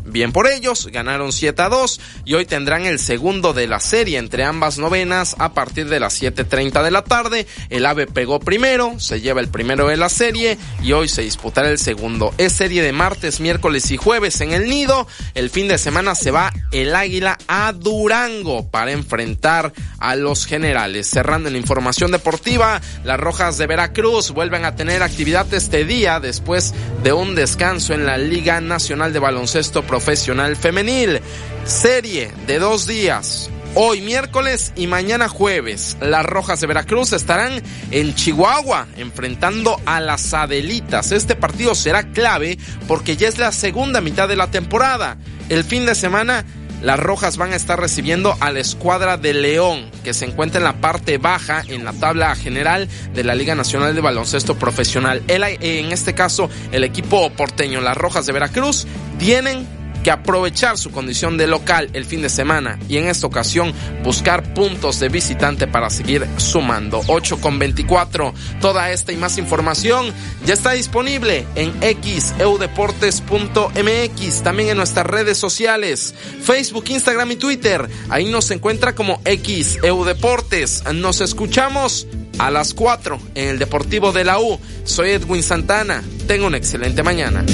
[0.10, 4.18] Bien por ellos, ganaron 7 a 2 y hoy tendrán el segundo de la serie
[4.18, 7.45] entre ambas novenas a partir de las 7.30 de la tarde.
[7.69, 11.69] El AVE pegó primero, se lleva el primero de la serie y hoy se disputará
[11.69, 12.34] el segundo.
[12.40, 15.07] Es serie de martes, miércoles y jueves en el nido.
[15.36, 21.07] El fin de semana se va el Águila a Durango para enfrentar a los generales.
[21.07, 26.73] Cerrando en información deportiva, las Rojas de Veracruz vuelven a tener actividad este día después
[27.03, 31.20] de un descanso en la Liga Nacional de Baloncesto profesional femenil.
[31.66, 33.50] Serie de dos días.
[33.76, 37.62] Hoy miércoles y mañana jueves, las Rojas de Veracruz estarán
[37.92, 41.12] en Chihuahua enfrentando a las Adelitas.
[41.12, 42.58] Este partido será clave
[42.88, 45.18] porque ya es la segunda mitad de la temporada.
[45.50, 46.46] El fin de semana
[46.82, 50.64] las Rojas van a estar recibiendo a la escuadra de León, que se encuentra en
[50.64, 55.22] la parte baja en la tabla general de la Liga Nacional de Baloncesto Profesional.
[55.28, 59.68] en este caso, el equipo porteño, las Rojas de Veracruz, tienen
[60.04, 63.74] que aprovechar su condición de local el fin de semana y en esta ocasión
[64.04, 67.02] buscar puntos de visitante para seguir sumando.
[67.08, 68.34] 8 con 24.
[68.62, 70.14] Toda esta y más información
[70.46, 77.90] ya está disponible en xeudeportes.mx, también en nuestras redes sociales, Facebook, Instagram y Twitter.
[78.10, 80.84] Ahí nos encuentra como xeudeportes.
[80.94, 82.08] Nos escuchamos
[82.38, 84.60] a las 4 en el Deportivo de la U.
[84.84, 86.04] Soy Edwin Santana.
[86.28, 87.46] Tengo una excelente mañana.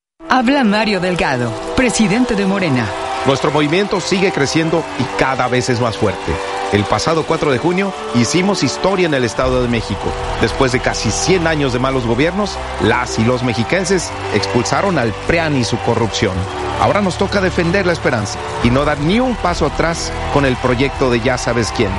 [0.29, 2.85] Habla Mario Delgado, presidente de Morena.
[3.25, 6.31] Nuestro movimiento sigue creciendo y cada vez es más fuerte.
[6.71, 10.11] El pasado 4 de junio hicimos historia en el Estado de México.
[10.39, 15.57] Después de casi 100 años de malos gobiernos, las y los mexiquenses expulsaron al PREAN
[15.57, 16.35] y su corrupción.
[16.79, 20.55] Ahora nos toca defender la esperanza y no dar ni un paso atrás con el
[20.57, 21.91] proyecto de ya sabes quién.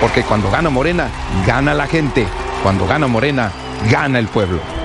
[0.00, 1.08] Porque cuando gana Morena,
[1.46, 2.26] gana la gente.
[2.62, 3.50] Cuando gana Morena,
[3.90, 4.79] gana el pueblo.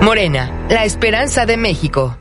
[0.00, 2.16] Morena, la esperanza de México.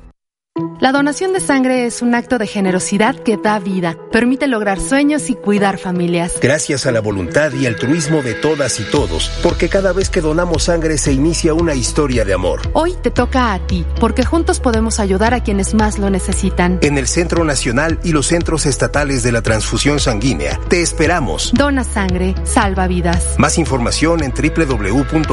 [0.79, 5.29] La donación de sangre es un acto de generosidad que da vida, permite lograr sueños
[5.29, 6.35] y cuidar familias.
[6.41, 10.63] Gracias a la voluntad y altruismo de todas y todos, porque cada vez que donamos
[10.63, 12.61] sangre se inicia una historia de amor.
[12.71, 16.79] Hoy te toca a ti, porque juntos podemos ayudar a quienes más lo necesitan.
[16.83, 21.51] En el Centro Nacional y los centros estatales de la transfusión sanguínea, te esperamos.
[21.53, 23.35] Dona sangre, salva vidas.
[23.39, 25.27] Más información en www.gov.mx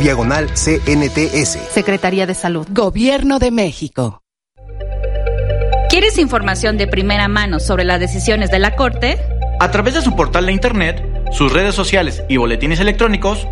[0.00, 1.58] diagonal CNTS.
[1.70, 2.66] Secretaría de Salud.
[2.70, 3.75] Gobierno de México.
[5.90, 9.18] ¿Quieres información de primera mano sobre las decisiones de la Corte?
[9.60, 13.46] A través de su portal de Internet, sus redes sociales y boletines electrónicos,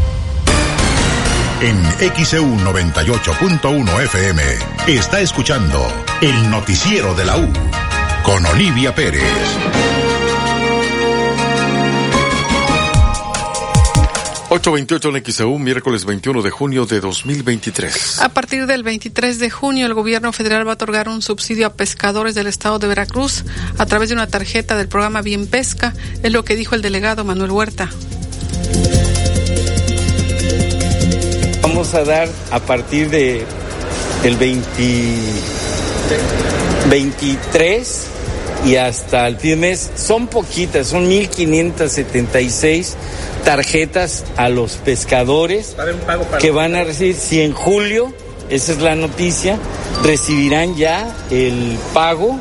[1.61, 1.77] En
[2.25, 4.41] XEU 98.1 FM
[4.87, 5.79] está escuchando
[6.19, 7.47] el noticiero de la U
[8.23, 9.21] con Olivia Pérez.
[14.49, 18.21] 828 en XEU, miércoles 21 de junio de 2023.
[18.21, 21.73] A partir del 23 de junio, el gobierno federal va a otorgar un subsidio a
[21.73, 23.45] pescadores del estado de Veracruz
[23.77, 25.93] a través de una tarjeta del programa Bien Pesca,
[26.23, 27.87] es lo que dijo el delegado Manuel Huerta.
[31.81, 33.43] Vamos a dar a partir de
[34.23, 34.63] el 20,
[36.91, 38.07] 23
[38.67, 42.95] y hasta el fin de mes, son poquitas, son 1576
[43.43, 45.75] tarjetas a los pescadores
[46.39, 48.13] que van a recibir, si en julio,
[48.51, 49.57] esa es la noticia,
[50.03, 52.39] recibirán ya el pago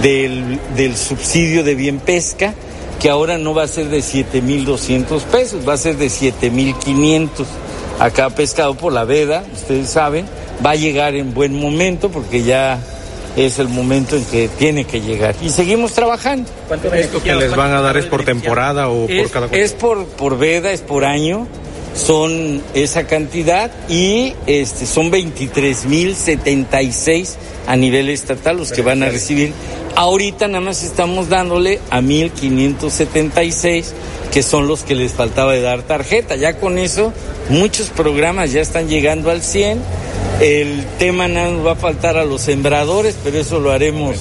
[0.00, 2.54] del, del subsidio de bien pesca,
[3.00, 7.30] que ahora no va a ser de 7.200 pesos, va a ser de 7.500
[8.00, 10.26] a cada pescado por la veda, ustedes saben,
[10.64, 12.80] va a llegar en buen momento porque ya
[13.36, 15.34] es el momento en que tiene que llegar.
[15.42, 16.50] Y seguimos trabajando.
[16.66, 19.74] ¿Cuánto ¿Esto que les van a dar es por temporada o es, por cada Es
[19.74, 21.46] por, por veda, es por año,
[21.94, 27.34] son esa cantidad y este son 23.076
[27.66, 29.52] a nivel estatal los que van a recibir.
[29.96, 33.84] Ahorita nada más estamos dándole a 1.576
[34.32, 36.36] que son los que les faltaba de dar tarjeta.
[36.36, 37.12] Ya con eso
[37.48, 39.80] muchos programas ya están llegando al 100
[40.40, 44.16] el tema nos va a faltar a los sembradores, pero eso lo haremos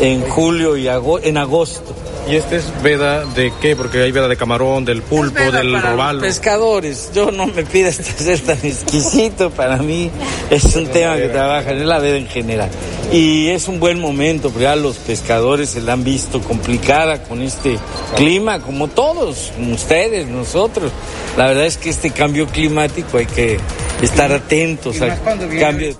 [0.00, 1.94] en julio y en agosto.
[2.28, 3.74] ¿Y este es veda de qué?
[3.74, 6.20] Porque hay veda de camarón, del pulpo, del para robalo.
[6.20, 10.10] pescadores, yo no me pidas ser tan exquisito, para mí
[10.50, 12.70] es un tema que trabajan, es la veda en general.
[13.12, 17.42] Y es un buen momento, porque ya los pescadores se la han visto complicada con
[17.42, 17.76] este
[18.16, 20.92] clima, como todos, como ustedes, nosotros.
[21.36, 23.58] La verdad es que este cambio climático hay que
[24.02, 25.20] estar atentos al
[25.58, 25.96] cambio de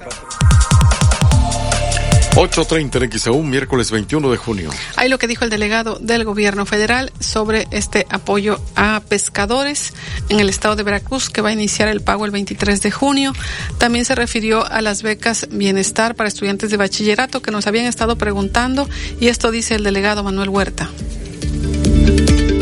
[2.41, 4.71] 8.30 en XAU, miércoles 21 de junio.
[4.97, 9.93] Ahí lo que dijo el delegado del gobierno federal sobre este apoyo a pescadores
[10.31, 13.35] en el estado de Veracruz, que va a iniciar el pago el 23 de junio.
[13.77, 18.17] También se refirió a las becas bienestar para estudiantes de bachillerato que nos habían estado
[18.17, 18.89] preguntando,
[19.21, 20.89] y esto dice el delegado Manuel Huerta.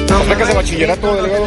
[0.08, 1.46] ¿Becas de bachillerato, delegado?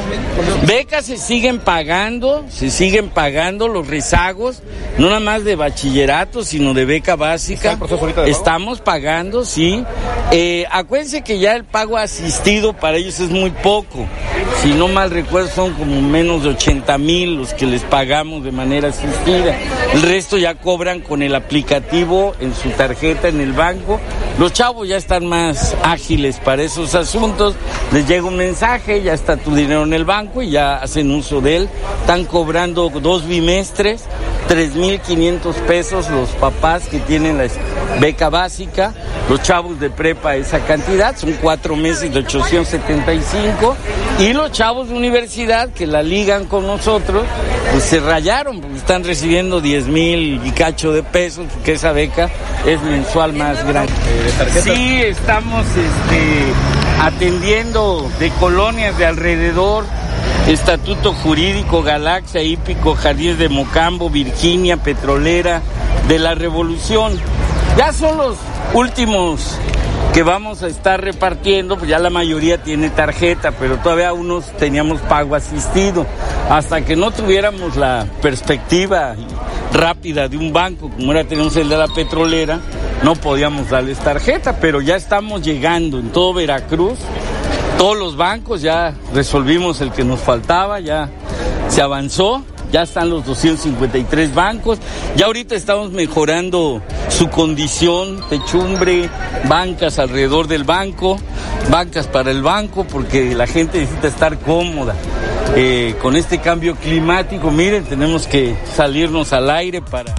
[0.67, 4.61] Becas se siguen pagando, se siguen pagando los rezagos,
[4.97, 7.77] no nada más de bachillerato, sino de beca básica.
[8.25, 9.83] Estamos pagando, sí.
[10.31, 14.07] Eh, acuérdense que ya el pago asistido para ellos es muy poco.
[14.61, 18.51] Si no mal recuerdo, son como menos de 80 mil los que les pagamos de
[18.51, 19.57] manera asistida.
[19.93, 23.99] El resto ya cobran con el aplicativo en su tarjeta en el banco.
[24.39, 27.55] Los chavos ya están más ágiles para esos asuntos.
[27.91, 28.51] Les llega un mensaje,
[29.03, 31.69] ya está tu dinero en el banco y ya hacen uso de él.
[32.02, 34.03] Están cobrando dos bimestres,
[34.49, 37.45] 3.500 pesos los papás que tienen la
[37.99, 38.94] beca básica,
[39.30, 43.76] los chavos de prepa esa cantidad, son cuatro meses de 875
[44.19, 47.23] y los chavos de universidad que la ligan con nosotros,
[47.72, 52.30] pues se rayaron, porque están recibiendo 10 mil y cacho de pesos, porque esa beca
[52.65, 53.94] es mensual más grande.
[54.64, 56.53] Sí, estamos este,
[57.02, 59.86] atendiendo de colonias de alrededor
[60.48, 65.61] Estatuto Jurídico, Galaxia, Hípico, Jardines de Mocambo, Virginia, Petrolera,
[66.07, 67.19] de la Revolución.
[67.76, 68.38] Ya son los
[68.73, 69.57] últimos
[70.13, 74.99] que vamos a estar repartiendo, pues ya la mayoría tiene tarjeta, pero todavía unos teníamos
[75.01, 76.05] pago asistido.
[76.49, 79.15] Hasta que no tuviéramos la perspectiva
[79.71, 82.59] rápida de un banco, como era tenemos el de la petrolera,
[83.03, 86.99] no podíamos darles tarjeta, pero ya estamos llegando en todo Veracruz.
[87.77, 91.09] Todos los bancos ya resolvimos el que nos faltaba, ya
[91.69, 94.80] se avanzó ya están los 253 bancos,
[95.15, 99.10] ya ahorita estamos mejorando su condición, techumbre,
[99.48, 101.18] bancas alrededor del banco,
[101.69, 104.95] bancas para el banco, porque la gente necesita estar cómoda.
[105.56, 110.15] Eh, con este cambio climático, miren, tenemos que salirnos al aire para...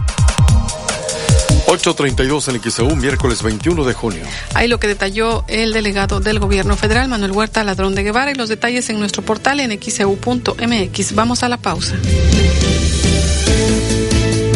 [1.72, 4.24] 8.32 en XEU, miércoles 21 de junio.
[4.52, 8.34] Ahí lo que detalló el delegado del gobierno federal, Manuel Huerta Ladrón de Guevara, y
[8.34, 11.14] los detalles en nuestro portal en xeu.mx.
[11.14, 11.94] Vamos a la pausa.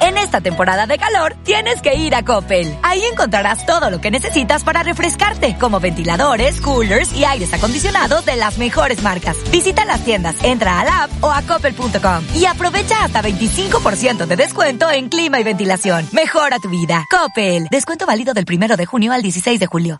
[0.01, 2.77] En esta temporada de calor tienes que ir a Coppel.
[2.83, 8.35] Ahí encontrarás todo lo que necesitas para refrescarte, como ventiladores, coolers y aires acondicionados de
[8.35, 9.37] las mejores marcas.
[9.51, 14.89] Visita las tiendas, entra a app o a coppel.com y aprovecha hasta 25% de descuento
[14.91, 16.07] en clima y ventilación.
[16.11, 17.05] Mejora tu vida.
[17.09, 17.67] Coppel.
[17.71, 19.99] Descuento válido del primero de junio al 16 de julio.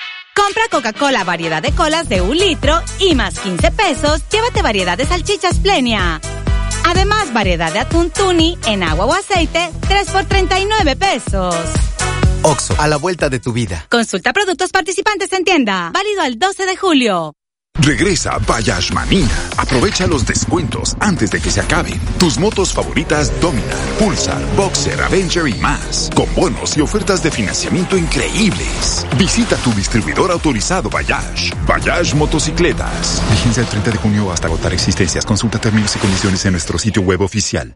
[0.35, 5.05] Compra Coca-Cola variedad de colas de un litro y más 15 pesos, llévate variedad de
[5.05, 6.19] salchichas plenia.
[6.85, 11.55] Además, variedad de atún tuni en agua o aceite, 3 por 39 pesos.
[12.43, 13.85] Oxo, a la vuelta de tu vida.
[13.89, 15.91] Consulta productos participantes en tienda.
[15.93, 17.33] Válido al 12 de julio.
[17.81, 19.27] Regresa Bayash Manía.
[19.57, 21.99] Aprovecha los descuentos antes de que se acaben.
[22.19, 26.09] Tus motos favoritas Dominar, Pulsar, Boxer, Avenger y más.
[26.15, 29.05] Con bonos y ofertas de financiamiento increíbles.
[29.17, 31.51] Visita tu distribuidor autorizado Bayash.
[31.65, 33.21] Bayash Motocicletas.
[33.31, 35.25] Vigencia el 30 de junio hasta agotar existencias.
[35.25, 37.75] Consulta términos y condiciones en nuestro sitio web oficial.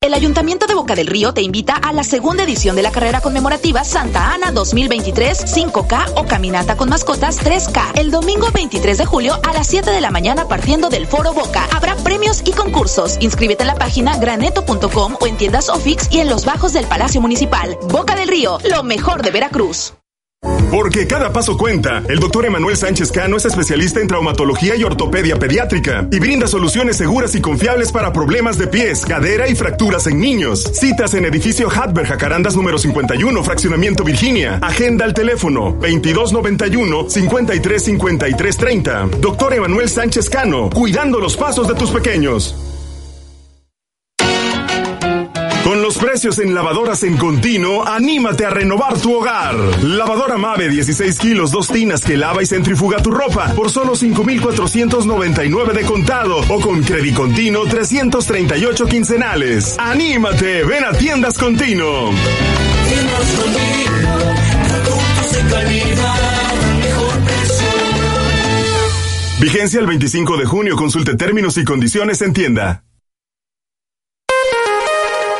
[0.00, 3.20] El Ayuntamiento de Boca del Río te invita a la segunda edición de la carrera
[3.20, 7.98] conmemorativa Santa Ana 2023 5K o Caminata con Mascotas 3K.
[7.98, 11.66] El domingo 23 de julio a las 7 de la mañana partiendo del Foro Boca.
[11.74, 13.18] Habrá premios y concursos.
[13.20, 17.20] Inscríbete en la página graneto.com o en tiendas Ofix y en los bajos del Palacio
[17.20, 17.76] Municipal.
[17.90, 19.97] Boca del Río, lo mejor de Veracruz.
[20.70, 22.02] Porque cada paso cuenta.
[22.08, 26.98] El doctor Emanuel Sánchez Cano es especialista en traumatología y ortopedia pediátrica y brinda soluciones
[26.98, 30.62] seguras y confiables para problemas de pies, cadera y fracturas en niños.
[30.74, 34.58] Citas en edificio Hatberg Jacarandas número 51, fraccionamiento Virginia.
[34.62, 39.08] Agenda al teléfono 2291 535330.
[39.20, 42.54] Doctor Emanuel Sánchez Cano, cuidando los pasos de tus pequeños.
[45.68, 49.54] Con los precios en lavadoras en continuo, anímate a renovar tu hogar.
[49.84, 55.74] Lavadora Mave 16 kilos, dos tinas que lava y centrifuga tu ropa por solo 5,499
[55.74, 59.76] de contado o con Credit Continuo 338 quincenales.
[59.78, 62.12] Anímate, ven a Tiendas Continuo.
[69.38, 70.76] Vigencia el 25 de junio.
[70.76, 72.84] Consulte términos y condiciones en tienda.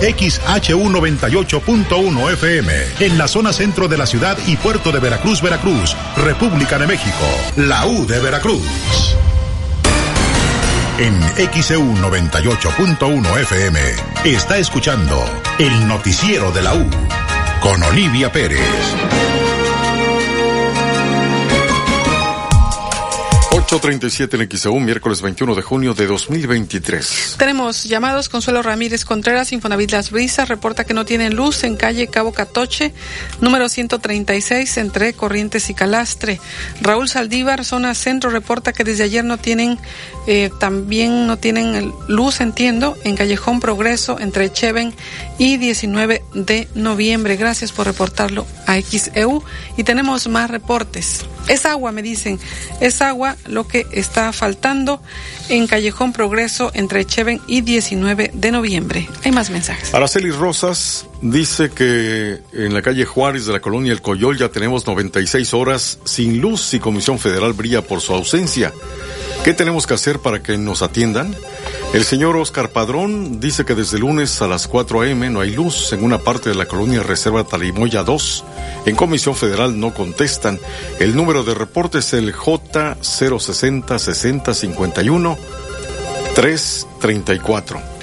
[0.00, 6.78] XHU98.1 FM, en la zona centro de la ciudad y puerto de Veracruz, Veracruz, República
[6.78, 8.64] de México, la U de Veracruz.
[10.98, 11.20] En
[11.52, 13.78] XEU 98.1 FM
[14.24, 15.22] está escuchando
[15.58, 16.88] el noticiero de la U
[17.60, 18.60] con Olivia Pérez.
[23.70, 27.36] 8.37 en XEU, miércoles 21 de junio de 2023.
[27.38, 28.28] Tenemos llamados.
[28.28, 32.92] Consuelo Ramírez Contreras, Infonavit Las Brisas, reporta que no tienen luz en calle Cabo Catoche,
[33.40, 36.40] número 136, entre Corrientes y Calastre.
[36.80, 39.78] Raúl Saldívar, zona centro, reporta que desde ayer no tienen,
[40.26, 44.92] eh, también no tienen luz, entiendo, en Callejón Progreso, entre Cheven
[45.38, 47.36] y 19 de noviembre.
[47.36, 49.44] Gracias por reportarlo a XEU.
[49.76, 51.24] Y tenemos más reportes.
[51.50, 52.38] Es agua, me dicen.
[52.80, 55.02] Es agua lo que está faltando
[55.48, 59.08] en Callejón Progreso entre Cheven y 19 de noviembre.
[59.24, 59.92] Hay más mensajes.
[59.92, 64.86] Araceli Rosas dice que en la calle Juárez de la colonia El Coyol ya tenemos
[64.86, 68.72] 96 horas sin luz y Comisión Federal brilla por su ausencia.
[69.44, 71.34] ¿Qué tenemos que hacer para que nos atiendan?
[71.94, 75.30] El señor Oscar Padrón dice que desde lunes a las 4 a.m.
[75.30, 78.44] no hay luz en una parte de la colonia Reserva Talimoya 2.
[78.84, 80.60] En Comisión Federal no contestan.
[80.98, 85.38] El número de reporte es el J060 60 51
[86.34, 87.99] 334.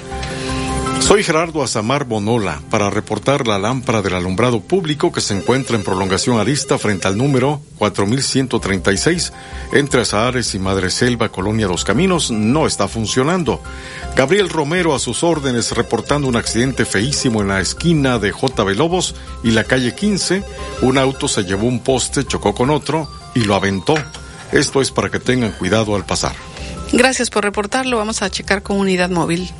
[1.08, 5.82] Soy Gerardo Azamar Bonola para reportar la lámpara del alumbrado público que se encuentra en
[5.82, 9.32] prolongación arista frente al número 4136
[9.72, 13.62] entre Azahares y Madre Selva, Colonia Dos Caminos, no está funcionando.
[14.16, 19.14] Gabriel Romero a sus órdenes reportando un accidente feísimo en la esquina de JB Lobos
[19.42, 20.44] y la calle 15.
[20.82, 23.94] Un auto se llevó un poste, chocó con otro y lo aventó.
[24.52, 26.34] Esto es para que tengan cuidado al pasar.
[26.92, 27.96] Gracias por reportarlo.
[27.96, 29.50] Vamos a checar con unidad móvil.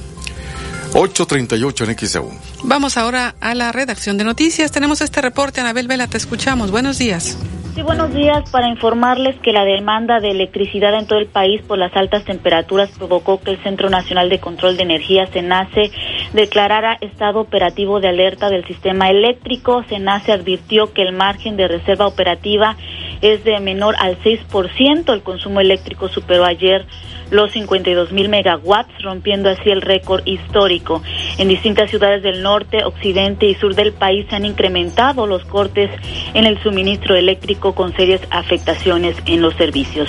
[0.94, 2.30] 838 en XEU.
[2.64, 4.72] Vamos ahora a la redacción de noticias.
[4.72, 5.60] Tenemos este reporte.
[5.60, 6.70] Anabel Vela, te escuchamos.
[6.70, 7.38] Buenos días.
[7.74, 8.50] Sí, buenos días.
[8.50, 12.90] Para informarles que la demanda de electricidad en todo el país por las altas temperaturas
[12.98, 15.92] provocó que el Centro Nacional de Control de Energía, CENACE,
[16.32, 19.84] declarara estado operativo de alerta del sistema eléctrico.
[19.88, 22.76] CENACE advirtió que el margen de reserva operativa
[23.20, 25.12] es de menor al 6%.
[25.12, 26.84] El consumo eléctrico superó ayer
[27.30, 31.02] los 52 mil megawatts, rompiendo así el récord histórico.
[31.38, 35.90] En distintas ciudades del norte, occidente y sur del país se han incrementado los cortes
[36.34, 40.08] en el suministro eléctrico con serias afectaciones en los servicios.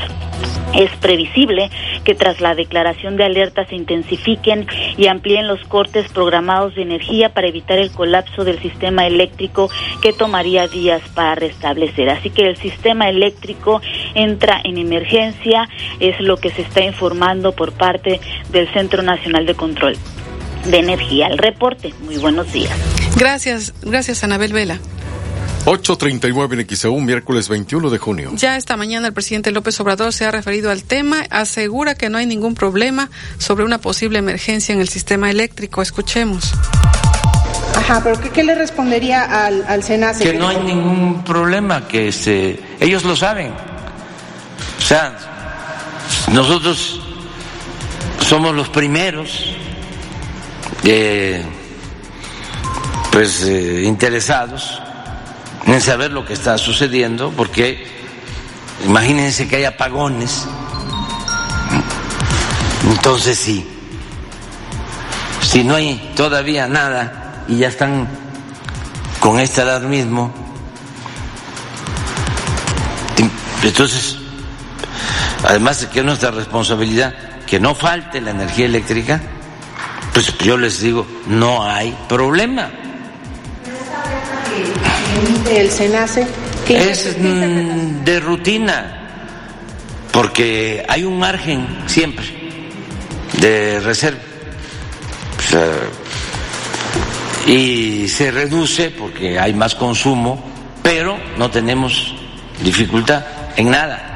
[0.74, 1.72] Es previsible
[2.04, 4.68] que tras la declaración de alerta se intensifiquen
[4.98, 9.72] y amplíen los cortes programados de energía para evitar el colapso del sistema eléctrico
[10.02, 12.10] que tomaría días para restablecer.
[12.10, 13.82] Así que el sistema eléctrico
[14.14, 15.68] entra en emergencia,
[16.00, 17.09] es lo que se está informando
[17.56, 18.20] por parte
[18.52, 19.98] del Centro Nacional de Control
[20.66, 21.28] de Energía.
[21.28, 22.72] El reporte, muy buenos días.
[23.18, 24.80] Gracias, gracias Anabel Vela.
[25.66, 28.32] 8.39 en XEU, miércoles 21 de junio.
[28.34, 32.18] Ya esta mañana el presidente López Obrador se ha referido al tema, asegura que no
[32.18, 35.82] hay ningún problema sobre una posible emergencia en el sistema eléctrico.
[35.82, 36.54] Escuchemos.
[37.76, 40.24] Ajá, pero ¿qué, qué le respondería al, al SENACE?
[40.24, 43.52] Que no hay ningún problema, que este, ellos lo saben.
[43.52, 45.39] O sea,
[46.34, 47.00] nosotros
[48.20, 49.46] somos los primeros
[50.84, 51.44] eh,
[53.12, 54.82] pues eh, interesados
[55.66, 57.86] en saber lo que está sucediendo, porque
[58.86, 60.48] imagínense que hay apagones.
[62.90, 63.68] Entonces sí,
[65.42, 68.08] si no hay todavía nada y ya están
[69.20, 70.34] con este alarmismo,
[73.64, 74.19] entonces,
[75.44, 77.14] además de que es nuestra responsabilidad
[77.46, 79.22] que no falte la energía eléctrica,
[80.14, 82.70] pues yo les digo, no hay problema
[85.50, 86.28] el SENACE?
[86.68, 89.08] Es mm, de rutina,
[90.12, 92.26] porque hay un margen siempre
[93.40, 94.20] de reserva.
[97.48, 100.44] y se reduce porque hay más consumo,
[100.84, 102.14] pero no tenemos
[102.62, 103.26] dificultad
[103.56, 104.09] en nada.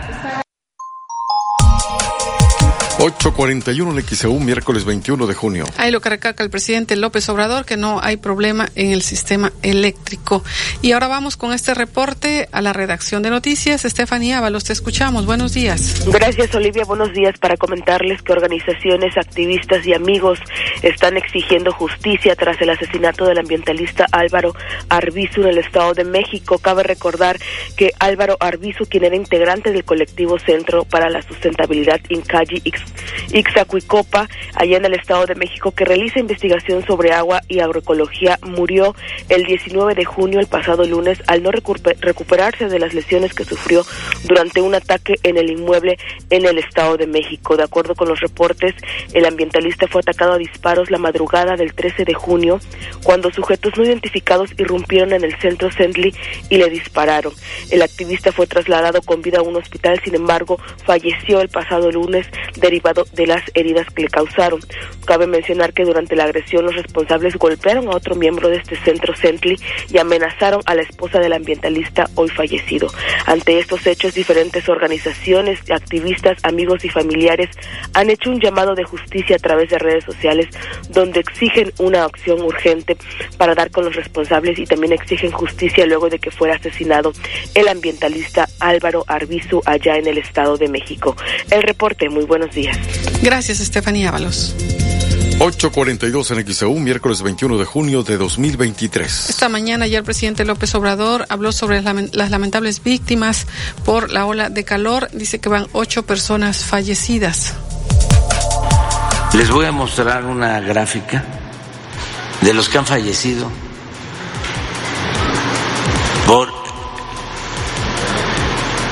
[3.25, 5.63] 841 en XEU, miércoles 21 de junio.
[5.77, 9.53] Ahí lo que recalca el presidente López Obrador, que no hay problema en el sistema
[9.61, 10.43] eléctrico.
[10.81, 13.85] Y ahora vamos con este reporte a la redacción de noticias.
[13.85, 15.25] Estefanía Ábalos, te escuchamos.
[15.25, 16.03] Buenos días.
[16.05, 16.83] Gracias, Olivia.
[16.83, 20.39] Buenos días para comentarles que organizaciones, activistas y amigos
[20.81, 24.53] están exigiendo justicia tras el asesinato del ambientalista Álvaro
[24.89, 26.57] Arbizu en el Estado de México.
[26.57, 27.39] Cabe recordar
[27.77, 32.61] que Álvaro Arbizu, quien era integrante del colectivo Centro para la Sustentabilidad Incayi
[33.31, 38.95] Ixacuicopa, allá en el Estado de México, que realiza investigación sobre agua y agroecología, murió
[39.29, 43.85] el 19 de junio, el pasado lunes, al no recuperarse de las lesiones que sufrió
[44.25, 45.97] durante un ataque en el inmueble
[46.29, 47.57] en el Estado de México.
[47.57, 48.73] De acuerdo con los reportes,
[49.13, 52.59] el ambientalista fue atacado a disparos la madrugada del 13 de junio,
[53.03, 56.13] cuando sujetos no identificados irrumpieron en el centro Sendley
[56.49, 57.33] y le dispararon.
[57.69, 62.27] El activista fue trasladado con vida a un hospital, sin embargo, falleció el pasado lunes
[62.55, 64.59] derivado de las heridas que le causaron.
[65.05, 69.15] Cabe mencionar que durante la agresión los responsables golpearon a otro miembro de este centro
[69.15, 69.57] Sendley
[69.91, 72.87] y amenazaron a la esposa del ambientalista hoy fallecido.
[73.25, 77.49] Ante estos hechos, diferentes organizaciones, activistas, amigos y familiares
[77.93, 80.47] han hecho un llamado de justicia a través de redes sociales
[80.89, 82.97] donde exigen una acción urgente
[83.37, 87.13] para dar con los responsables y también exigen justicia luego de que fuera asesinado
[87.55, 91.15] el ambientalista Álvaro Arbizu allá en el Estado de México.
[91.51, 92.77] El reporte, muy buenos días.
[93.21, 94.55] Gracias, Estefanía Ábalos.
[95.39, 99.29] 842 en XEU, miércoles 21 de junio de 2023.
[99.29, 103.47] Esta mañana ya el presidente López Obrador habló sobre las lamentables víctimas
[103.83, 105.09] por la ola de calor.
[105.11, 107.55] Dice que van ocho personas fallecidas.
[109.33, 111.25] Les voy a mostrar una gráfica
[112.41, 113.49] de los que han fallecido
[116.27, 116.49] por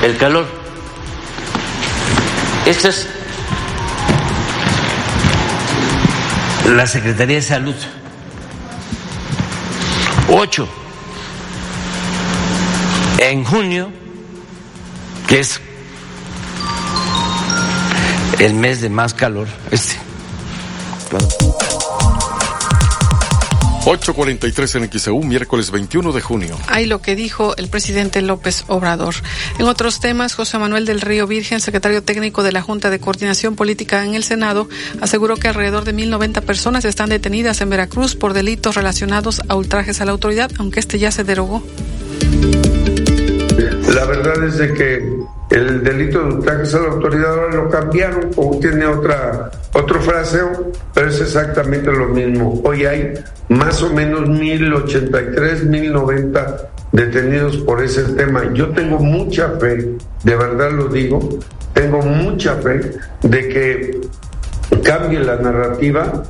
[0.01, 0.47] el calor.
[2.65, 2.89] Esta
[6.72, 7.76] la Secretaría de Salud.
[10.30, 10.68] Ocho.
[13.18, 13.91] En junio,
[15.27, 15.60] que es
[18.39, 19.99] el mes de más calor, este.
[23.85, 26.57] 8.43 en XEU, miércoles 21 de junio.
[26.67, 29.15] Ahí lo que dijo el presidente López Obrador.
[29.57, 33.55] En otros temas, José Manuel del Río Virgen, secretario técnico de la Junta de Coordinación
[33.55, 34.69] Política en el Senado,
[35.01, 39.99] aseguró que alrededor de 1.090 personas están detenidas en Veracruz por delitos relacionados a ultrajes
[39.99, 41.63] a la autoridad, aunque este ya se derogó.
[43.93, 45.19] La verdad es de que
[45.49, 50.72] el delito de ultrajes a la autoridad ahora lo cambiaron o tiene otra otro fraseo,
[50.93, 52.61] pero es exactamente lo mismo.
[52.63, 53.13] Hoy hay
[53.49, 58.53] más o menos 1083, 1090 detenidos por ese tema.
[58.53, 61.19] Yo tengo mucha fe, de verdad lo digo,
[61.73, 62.93] tengo mucha fe
[63.23, 64.01] de que
[64.84, 66.23] cambie la narrativa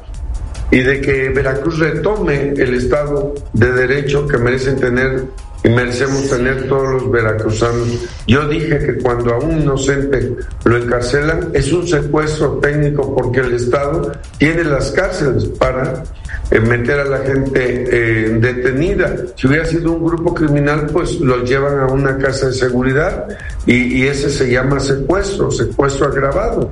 [0.72, 5.26] y de que Veracruz retome el Estado de Derecho que merecen tener
[5.64, 7.88] y merecemos tener todos los veracruzanos.
[8.28, 13.54] Yo dije que cuando a un inocente lo encarcelan es un secuestro técnico porque el
[13.54, 16.04] Estado tiene las cárceles para
[16.50, 19.16] eh, meter a la gente eh, detenida.
[19.36, 23.28] Si hubiera sido un grupo criminal, pues los llevan a una casa de seguridad
[23.68, 26.70] y ese se llama secuestro, secuestro agravado.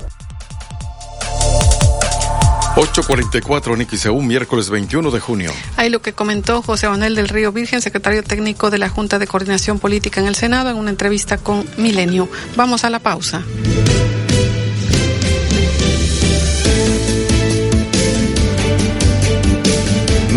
[2.99, 3.81] 844 en
[4.27, 5.51] miércoles 21 de junio.
[5.77, 9.27] Ahí lo que comentó José Manuel del Río Virgen, secretario técnico de la Junta de
[9.27, 12.27] Coordinación Política en el Senado, en una entrevista con Milenio.
[12.57, 13.43] Vamos a la pausa.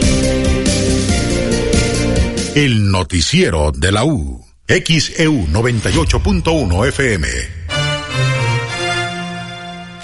[2.55, 4.40] El noticiero de la U.
[4.71, 7.29] XEU 98.1 FM.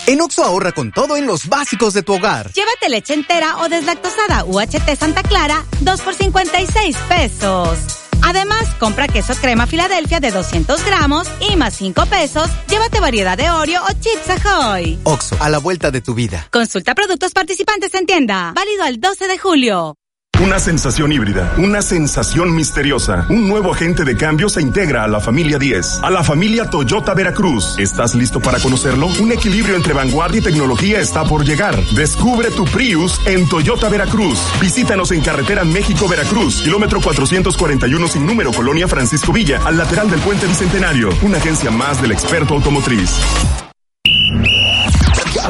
[0.09, 2.51] En Oxo ahorra con todo en los básicos de tu hogar.
[2.53, 7.79] Llévate leche entera o deslactosada UHT Santa Clara, 2 por 56 pesos.
[8.23, 13.49] Además, compra queso crema Filadelfia de 200 gramos y más 5 pesos, llévate variedad de
[13.49, 14.99] Oreo o Chips Ahoy.
[15.05, 16.49] Oxo, a la vuelta de tu vida.
[16.51, 18.53] Consulta productos participantes en tienda.
[18.53, 19.97] Válido al 12 de julio.
[20.39, 23.25] Una sensación híbrida, una sensación misteriosa.
[23.31, 27.15] Un nuevo agente de cambio se integra a la familia 10, a la familia Toyota
[27.15, 27.79] Veracruz.
[27.79, 29.07] ¿Estás listo para conocerlo?
[29.19, 31.75] Un equilibrio entre vanguardia y tecnología está por llegar.
[31.95, 34.39] Descubre tu Prius en Toyota Veracruz.
[34.61, 40.47] Visítanos en carretera México-Veracruz, kilómetro 441 sin número, Colonia Francisco Villa, al lateral del puente
[40.47, 41.09] Bicentenario.
[41.23, 43.11] Una agencia más del experto automotriz.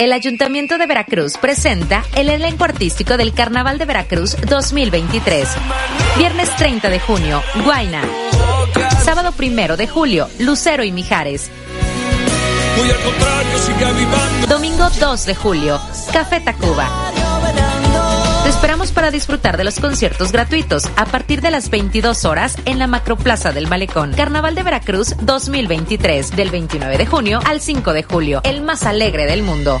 [0.00, 5.46] El Ayuntamiento de Veracruz presenta el elenco artístico del Carnaval de Veracruz 2023.
[6.16, 8.00] Viernes 30 de junio, Guaina.
[9.04, 11.50] Sábado 1 de julio, Lucero y Mijares.
[14.48, 15.78] Domingo 2 de julio,
[16.14, 16.88] Café Tacuba.
[18.60, 22.86] Esperamos para disfrutar de los conciertos gratuitos a partir de las 22 horas en la
[22.86, 24.12] Macroplaza del Malecón.
[24.12, 29.24] Carnaval de Veracruz 2023, del 29 de junio al 5 de julio, el más alegre
[29.24, 29.80] del mundo.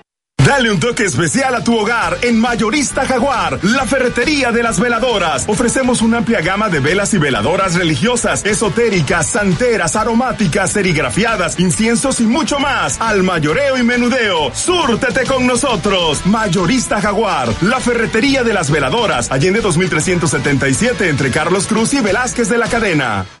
[0.45, 5.45] Dale un toque especial a tu hogar en Mayorista Jaguar, la ferretería de las veladoras.
[5.47, 12.25] Ofrecemos una amplia gama de velas y veladoras religiosas, esotéricas, santeras, aromáticas, serigrafiadas, inciensos y
[12.25, 12.99] mucho más.
[12.99, 16.25] Al mayoreo y menudeo, súrtete con nosotros.
[16.25, 22.57] Mayorista Jaguar, la ferretería de las veladoras, Allende 2377 entre Carlos Cruz y Velázquez de
[22.57, 23.40] la Cadena.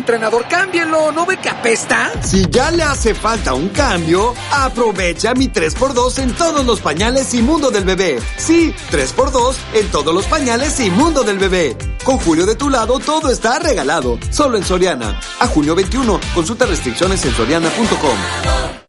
[0.00, 1.12] Entrenador, cámbienlo.
[1.12, 2.10] ¿No ve que apesta?
[2.22, 7.42] Si ya le hace falta un cambio, aprovecha mi 3x2 en todos los pañales y
[7.42, 8.18] mundo del bebé.
[8.38, 11.76] Sí, 3x2 en todos los pañales y mundo del bebé.
[12.02, 14.18] Con Julio de tu lado, todo está regalado.
[14.30, 15.20] Solo en Soriana.
[15.38, 16.18] A junio 21.
[16.34, 18.79] Consulta restricciones en soriana.com.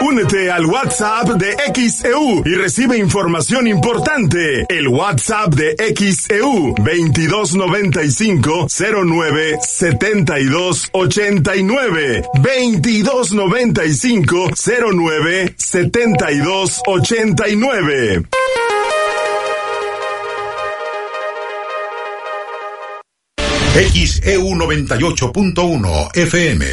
[0.00, 4.66] Únete al WhatsApp de XEU y recibe información importante.
[4.68, 14.48] El WhatsApp de XEU 2295 09 72 89 2295
[14.92, 18.22] 09 72 89.
[23.74, 26.66] XEU 98.1 FM.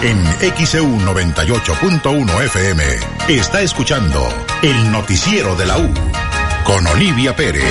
[0.00, 0.24] En
[0.64, 2.84] XEU 98.1 FM
[3.26, 4.28] está escuchando
[4.62, 5.92] el noticiero de la U
[6.64, 7.64] con Olivia Pérez.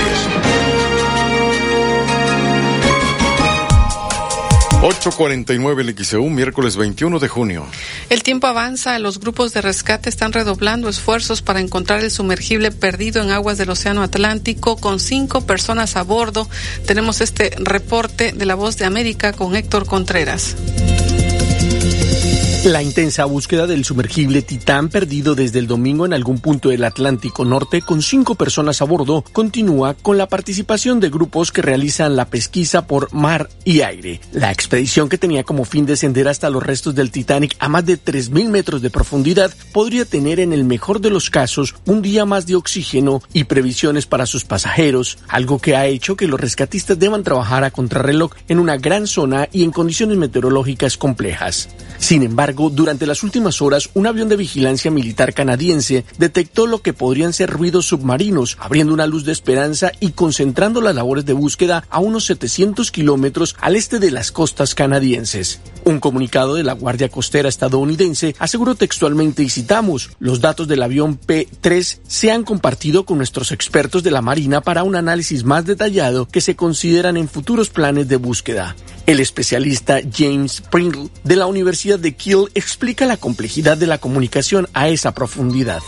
[4.81, 7.65] 849 el XEU, miércoles 21 de junio.
[8.09, 13.23] El tiempo avanza, los grupos de rescate están redoblando esfuerzos para encontrar el sumergible perdido
[13.23, 16.49] en aguas del Océano Atlántico con cinco personas a bordo.
[16.85, 20.57] Tenemos este reporte de la Voz de América con Héctor Contreras.
[22.65, 27.45] La intensa búsqueda del sumergible Titán perdido desde el domingo en algún punto del Atlántico
[27.45, 32.25] Norte con cinco personas a bordo continúa con la participación de grupos que realizan la
[32.25, 34.19] pesquisa por mar y aire.
[34.33, 37.97] La expedición que tenía como fin descender hasta los restos del Titanic a más de
[38.01, 42.47] 3.000 metros de profundidad podría tener en el mejor de los casos un día más
[42.47, 47.23] de oxígeno y previsiones para sus pasajeros, algo que ha hecho que los rescatistas deban
[47.23, 51.69] trabajar a contrarreloj en una gran zona y en condiciones meteorológicas complejas.
[51.99, 56.93] Sin embargo, durante las últimas horas, un avión de vigilancia militar canadiense detectó lo que
[56.93, 61.85] podrían ser ruidos submarinos, abriendo una luz de esperanza y concentrando las labores de búsqueda
[61.89, 65.59] a unos 700 kilómetros al este de las costas canadienses.
[65.85, 69.49] Un comunicado de la Guardia Costera estadounidense aseguró textualmente y
[70.19, 74.83] los datos del avión P-3 se han compartido con nuestros expertos de la Marina para
[74.83, 78.75] un análisis más detallado que se consideran en futuros planes de búsqueda.
[79.07, 84.67] El especialista James Pringle de la Universidad de Kiel explica la complejidad de la comunicación
[84.73, 85.79] a esa profundidad.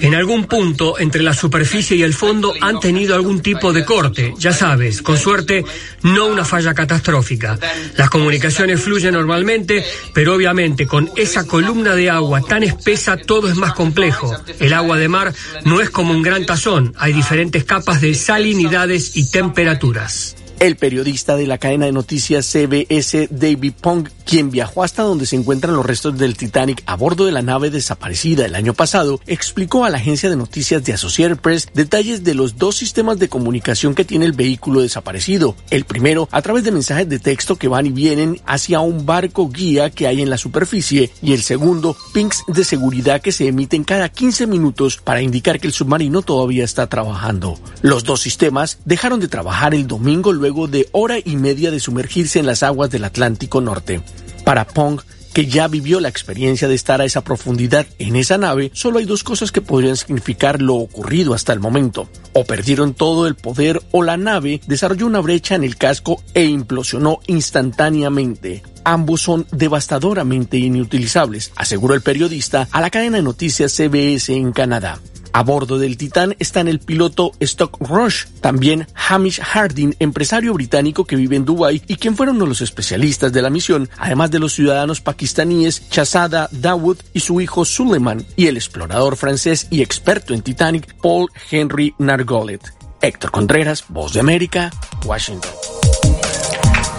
[0.00, 4.34] En algún punto entre la superficie y el fondo han tenido algún tipo de corte,
[4.36, 5.64] ya sabes, con suerte
[6.02, 7.56] no una falla catastrófica.
[7.96, 13.54] Las comunicaciones fluyen normalmente, pero obviamente con esa columna de agua tan espesa todo es
[13.54, 14.34] más complejo.
[14.58, 15.32] El agua de mar
[15.64, 20.34] no es como un gran tazón, hay diferentes capas de salinidades y temperaturas.
[20.60, 25.36] El periodista de la cadena de noticias CBS, David Pong, quien viajó hasta donde se
[25.36, 29.86] encuentran los restos del Titanic a bordo de la nave desaparecida el año pasado, explicó
[29.86, 33.94] a la agencia de noticias de Associated Press detalles de los dos sistemas de comunicación
[33.94, 35.56] que tiene el vehículo desaparecido.
[35.70, 39.48] El primero, a través de mensajes de texto que van y vienen hacia un barco
[39.48, 43.82] guía que hay en la superficie, y el segundo, pings de seguridad que se emiten
[43.82, 47.58] cada 15 minutos para indicar que el submarino todavía está trabajando.
[47.80, 52.38] Los dos sistemas dejaron de trabajar el domingo luego de hora y media de sumergirse
[52.38, 54.02] en las aguas del Atlántico Norte.
[54.48, 55.02] Para Pong,
[55.34, 59.04] que ya vivió la experiencia de estar a esa profundidad en esa nave, solo hay
[59.04, 62.08] dos cosas que podrían significar lo ocurrido hasta el momento.
[62.32, 66.44] O perdieron todo el poder o la nave desarrolló una brecha en el casco e
[66.46, 68.62] implosionó instantáneamente.
[68.84, 74.98] Ambos son devastadoramente inutilizables, aseguró el periodista a la cadena de noticias CBS en Canadá.
[75.38, 81.14] A bordo del Titán están el piloto Stock Rush, también Hamish Harding, empresario británico que
[81.14, 85.00] vive en Dubái y quien fueron los especialistas de la misión, además de los ciudadanos
[85.00, 90.96] pakistaníes Chazada Dawood y su hijo Suleiman, y el explorador francés y experto en Titanic
[91.00, 92.74] Paul Henry Nargolet.
[93.00, 94.72] Héctor Contreras, Voz de América,
[95.06, 95.52] Washington.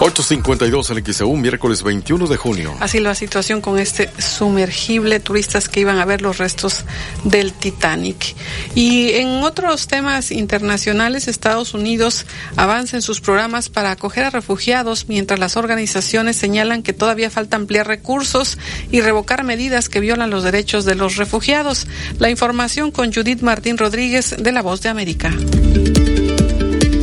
[0.01, 2.73] 852 en XEU, miércoles 21 de junio.
[2.79, 6.85] Así la situación con este sumergible, turistas que iban a ver los restos
[7.25, 8.33] del Titanic.
[8.75, 15.09] Y en otros temas internacionales, Estados Unidos avanza en sus programas para acoger a refugiados,
[15.09, 18.57] mientras las organizaciones señalan que todavía falta ampliar recursos
[18.91, 21.87] y revocar medidas que violan los derechos de los refugiados.
[22.19, 25.33] La información con Judith Martín Rodríguez de La Voz de América.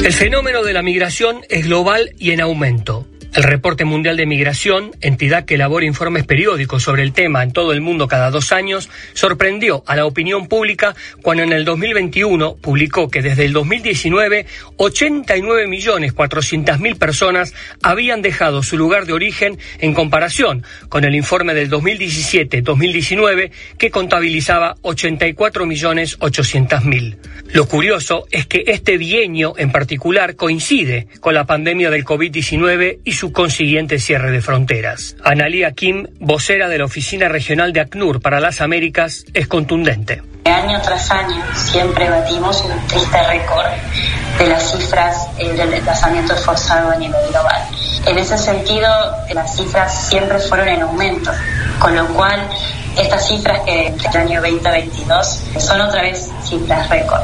[0.06, 3.08] El fenómeno de la migración es global y en aumento.
[3.36, 7.74] El Reporte Mundial de Migración, entidad que elabora informes periódicos sobre el tema en todo
[7.74, 13.10] el mundo cada dos años, sorprendió a la opinión pública cuando en el 2021 publicó
[13.10, 14.46] que desde el 2019
[14.78, 17.52] 89.400.000 personas
[17.82, 24.76] habían dejado su lugar de origen en comparación con el informe del 2017-2019 que contabilizaba
[24.76, 27.18] 84.800.000.
[27.52, 33.12] Lo curioso es que este bienio en particular coincide con la pandemia del COVID-19 y
[33.12, 35.16] su consiguiente cierre de fronteras.
[35.24, 40.22] Analia Kim, vocera de la Oficina Regional de ACNUR para las Américas, es contundente.
[40.44, 43.66] Año tras año siempre batimos un triste récord
[44.38, 47.62] de las cifras eh, del desplazamiento forzado a nivel global.
[48.06, 48.88] En ese sentido,
[49.34, 51.32] las cifras siempre fueron en aumento,
[51.80, 52.48] con lo cual
[52.96, 57.22] estas cifras que entre el año 2022 son otra vez cifras récord.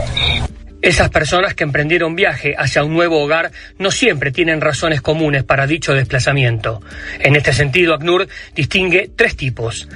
[0.82, 5.68] Esas personas que emprendieron viaje hacia un nuevo hogar no siempre tienen razones comunes para
[5.68, 6.82] dicho desplazamiento.
[7.20, 9.88] En este sentido, ACNUR distingue tres tipos.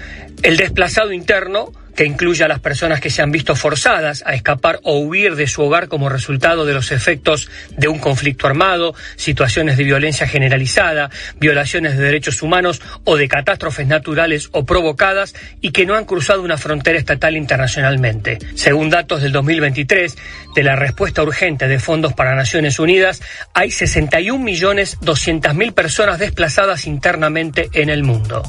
[0.44, 4.78] El desplazado interno, que incluye a las personas que se han visto forzadas a escapar
[4.82, 9.77] o huir de su hogar como resultado de los efectos de un conflicto armado, situaciones
[9.77, 11.10] de violencia generalizada,
[11.40, 16.43] violaciones de derechos humanos o de catástrofes naturales o provocadas y que no han cruzado
[16.43, 18.39] una frontera estatal internacionalmente.
[18.55, 20.16] Según datos del 2023
[20.55, 23.23] de la respuesta urgente de fondos para Naciones Unidas,
[23.55, 28.43] hay 61.200.000 personas desplazadas internamente en el mundo.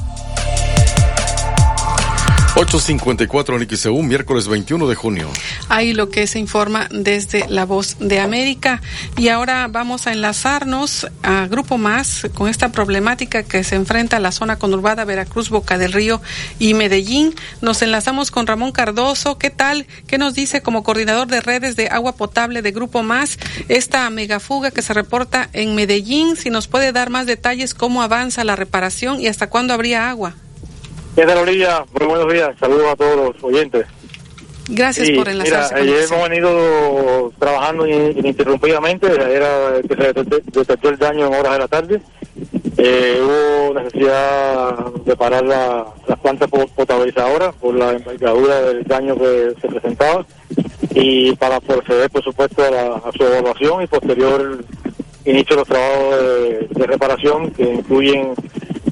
[2.54, 5.28] 854 en XEU, miércoles 21 de junio.
[5.68, 8.80] Ahí lo que se informa desde La Voz de América.
[9.16, 14.20] Y ahora vamos a enlazarnos a Grupo Más con esta problemática que se enfrenta a
[14.20, 16.20] la zona conurbada Veracruz, Boca del Río
[16.58, 17.34] y Medellín.
[17.60, 19.38] Nos enlazamos con Ramón Cardoso.
[19.38, 19.86] ¿Qué tal?
[20.06, 23.38] ¿Qué nos dice como coordinador de redes de agua potable de Grupo Más
[23.68, 26.34] esta megafuga que se reporta en Medellín?
[26.34, 30.34] Si nos puede dar más detalles, cómo avanza la reparación y hasta cuándo habría agua.
[31.14, 31.84] ¿Qué tal, Olivia?
[31.98, 32.50] Muy buenos días.
[32.58, 33.86] Saludos a todos los oyentes.
[34.68, 39.06] Gracias por enlazarse mira, ayer hemos venido trabajando ininterrumpidamente.
[39.06, 42.00] Era que se detectó el daño en horas de la tarde.
[42.76, 49.54] Eh, hubo necesidad de parar la, las plantas potabilizadoras por la envergadura del daño que
[49.60, 50.24] se presentaba
[50.94, 54.58] y para proceder, por supuesto, a, su evaluación y posterior
[55.24, 58.34] inicio de los trabajos de, de reparación que incluyen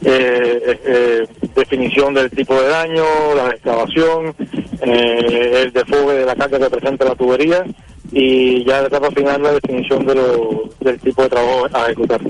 [0.08, 1.26] eh, eh,
[1.56, 3.04] definición del tipo de daño,
[3.34, 4.34] la excavación,
[4.82, 7.64] eh, el desfogue de la carga que presenta la tubería
[8.12, 12.20] y ya la etapa final la definición de lo, del tipo de trabajo a ejecutar.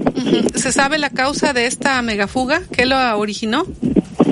[0.54, 2.62] ¿Se sabe la causa de esta megafuga?
[2.72, 3.66] ¿Qué lo originó?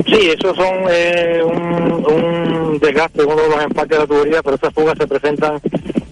[0.06, 4.42] Sí, eso son eh, un, un desgaste de uno de los empaques de la tubería,
[4.42, 5.60] pero estas fugas se presentan,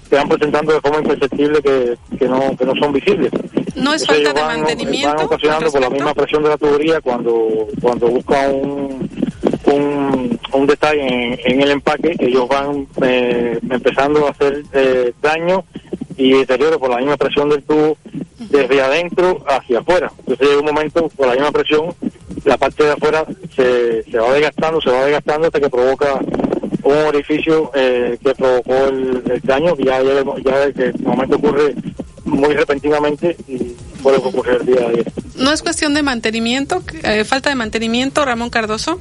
[0.09, 3.31] se van presentando de forma imperceptible que, que, no, que no son visibles.
[3.75, 5.17] ¿No es falta de mantenimiento?
[5.17, 9.11] Van ocasionando por la misma presión de la tubería cuando, cuando buscan un,
[9.67, 15.65] un, un detalle en, en, el empaque, ellos van eh, empezando a hacer eh, daño
[16.17, 17.97] y deterioro por la misma presión del tubo
[18.39, 20.13] desde adentro hacia afuera.
[20.19, 21.95] Entonces llega un momento por la misma presión
[22.45, 26.21] la parte de afuera se, se va desgastando, se va desgastando hasta que provoca
[26.83, 31.37] un orificio eh, que provocó el, el daño, que ya, ya, ya que el momento
[31.37, 31.75] ocurre
[32.33, 33.59] muy repentinamente y
[34.03, 35.13] puede ocurrir el día de ayer.
[35.37, 38.99] ¿No es cuestión de mantenimiento, eh, falta de mantenimiento, Ramón Cardoso?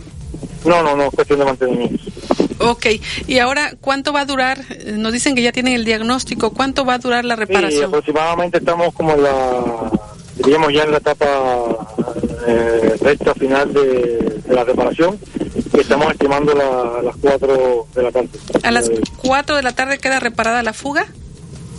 [0.66, 2.04] No, no, no, es cuestión de mantenimiento.
[2.60, 2.86] Ok,
[3.28, 4.60] y ahora, ¿cuánto va a durar?
[4.70, 7.86] Eh, Nos dicen que ya tienen el diagnóstico, ¿cuánto va a durar la Sí, reparación?
[7.86, 9.92] aproximadamente estamos como en la,
[10.36, 11.96] diríamos ya en la etapa
[12.48, 15.18] eh, recta final de, de la reparación,
[15.78, 18.30] estamos estimando la- a las 4 de la tarde.
[18.64, 21.08] A las Eh, 4 de la tarde queda reparada la fuga.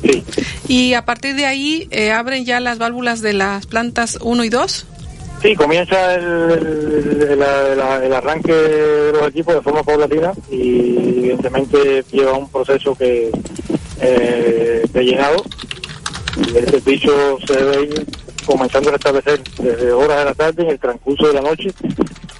[0.02, 0.24] Sí.
[0.68, 4.48] Y a partir de ahí eh, abren ya las válvulas de las plantas 1 y
[4.48, 4.86] 2.
[5.42, 6.22] Sí, comienza el,
[7.30, 7.42] el-
[8.12, 13.30] arranque de los equipos de forma paulatina y evidentemente lleva un proceso que
[14.00, 15.44] eh, de llenado
[16.54, 18.06] el servicio se debe ir
[18.44, 21.72] comenzando a restablecer desde horas de la tarde en el transcurso de la noche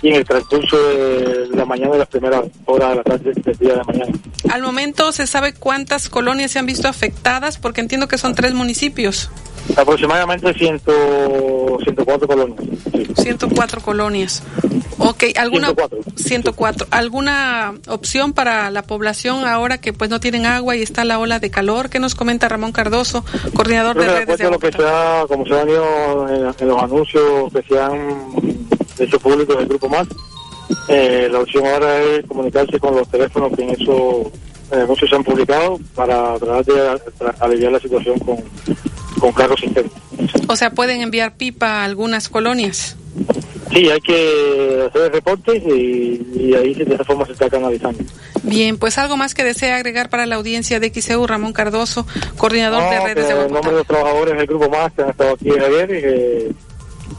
[0.03, 3.59] y en el transcurso de la mañana de las primeras horas de la tarde del
[3.59, 4.13] día de mañana.
[4.51, 8.53] Al momento se sabe cuántas colonias se han visto afectadas, porque entiendo que son tres
[8.53, 9.31] municipios,
[9.77, 10.81] Aproximadamente 100,
[11.85, 12.61] 104 colonias.
[13.17, 14.43] 104 colonias.
[14.99, 16.03] Ok, ¿alguna 104.
[16.17, 16.87] 104.
[16.91, 21.39] ¿Alguna opción para la población ahora que pues no tienen agua y está la ola
[21.39, 21.91] de calor?
[21.91, 23.25] ¿Qué nos comenta Ramón Cardoso,
[23.55, 25.85] coordinador de Creo que de redes de lo que se ha, como se ha venido
[26.29, 28.27] en, los anuncios que se han
[28.99, 30.07] hecho públicos del Grupo Más,
[30.89, 34.27] eh, la opción ahora es comunicarse con los teléfonos que en esos
[34.71, 37.01] eh, anuncios se han publicado para tratar de
[37.41, 38.37] aliviar la situación con,
[39.21, 39.93] con cargos internos.
[40.49, 42.97] O sea, pueden enviar pipa a algunas colonias.
[43.73, 48.05] Sí, hay que hacer el reporte y, y ahí de esa forma se está canalizando.
[48.43, 52.83] Bien, pues algo más que desea agregar para la audiencia de XEU, Ramón Cardoso, coordinador
[52.91, 55.31] de redes de en agua nombre de los trabajadores del Grupo Más que han estado
[55.35, 56.53] aquí ayer y que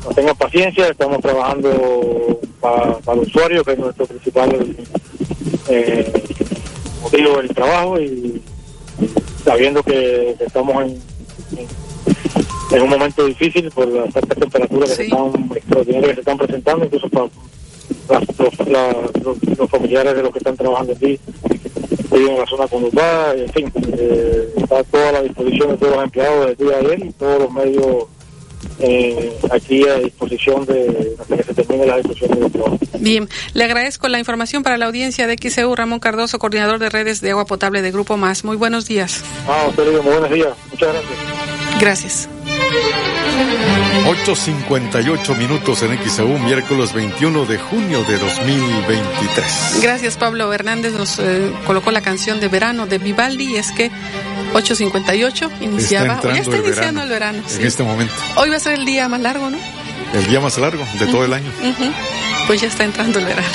[0.06, 4.76] no tengan paciencia, estamos trabajando para, para el usuario, que es nuestro principal
[5.70, 6.14] eh,
[7.02, 8.42] motivo del trabajo y
[9.44, 10.90] sabiendo que, que estamos en,
[11.58, 11.83] en-
[12.74, 16.38] en un momento difícil por las altas temperaturas que se están, extraordinarias que se están
[16.38, 17.26] presentando, incluso para
[18.10, 21.20] las- los, la- los- los familiares de los que están trabajando aquí
[22.12, 26.04] viven en la zona conurbada, en fin, eh, está toda la disposición de todos los
[26.04, 28.06] empleados del día de ayer y todos los medios
[28.80, 32.80] eh, aquí a disposición de hasta que se termine la ejecución del trabajo.
[33.00, 37.20] Bien, le agradezco la información para la audiencia de XEU, Ramón Cardoso, coordinador de redes
[37.22, 38.44] de agua potable de Grupo Más.
[38.46, 39.24] Muy buenos días.
[39.48, 41.20] Ah, usted muy buenos días, muchas gracias.
[41.80, 42.30] Gracias.
[44.26, 49.80] 8.58 minutos en XEU, miércoles 21 de junio de 2023.
[49.82, 50.94] Gracias, Pablo Hernández.
[50.94, 53.92] Nos eh, colocó la canción de verano de Vivaldi y es que
[54.54, 56.16] 8.58 iniciaba.
[56.16, 57.38] Está ya está el iniciando verano, el verano.
[57.40, 57.64] En sí.
[57.64, 58.14] este momento.
[58.36, 59.58] Hoy va a ser el día más largo, ¿no?
[60.14, 61.52] El día más largo de todo el año.
[62.48, 63.48] Pues ya está entrando el verano.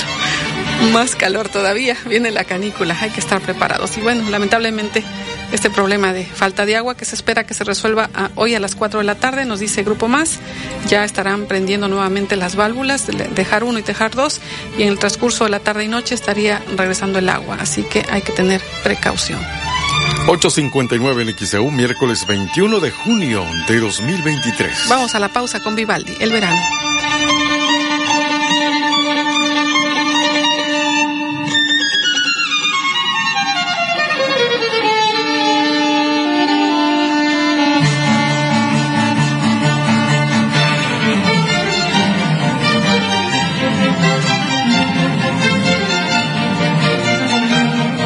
[0.93, 3.97] Más calor todavía, viene la canícula, hay que estar preparados.
[3.97, 5.03] Y bueno, lamentablemente
[5.51, 8.59] este problema de falta de agua que se espera que se resuelva a- hoy a
[8.59, 10.39] las 4 de la tarde, nos dice Grupo Más,
[10.87, 14.39] ya estarán prendiendo nuevamente las válvulas, de- dejar uno y dejar dos,
[14.77, 18.05] y en el transcurso de la tarde y noche estaría regresando el agua, así que
[18.11, 19.39] hay que tener precaución.
[20.27, 24.71] 8.59 en XEU, miércoles 21 de junio de 2023.
[24.87, 26.59] Vamos a la pausa con Vivaldi, el verano.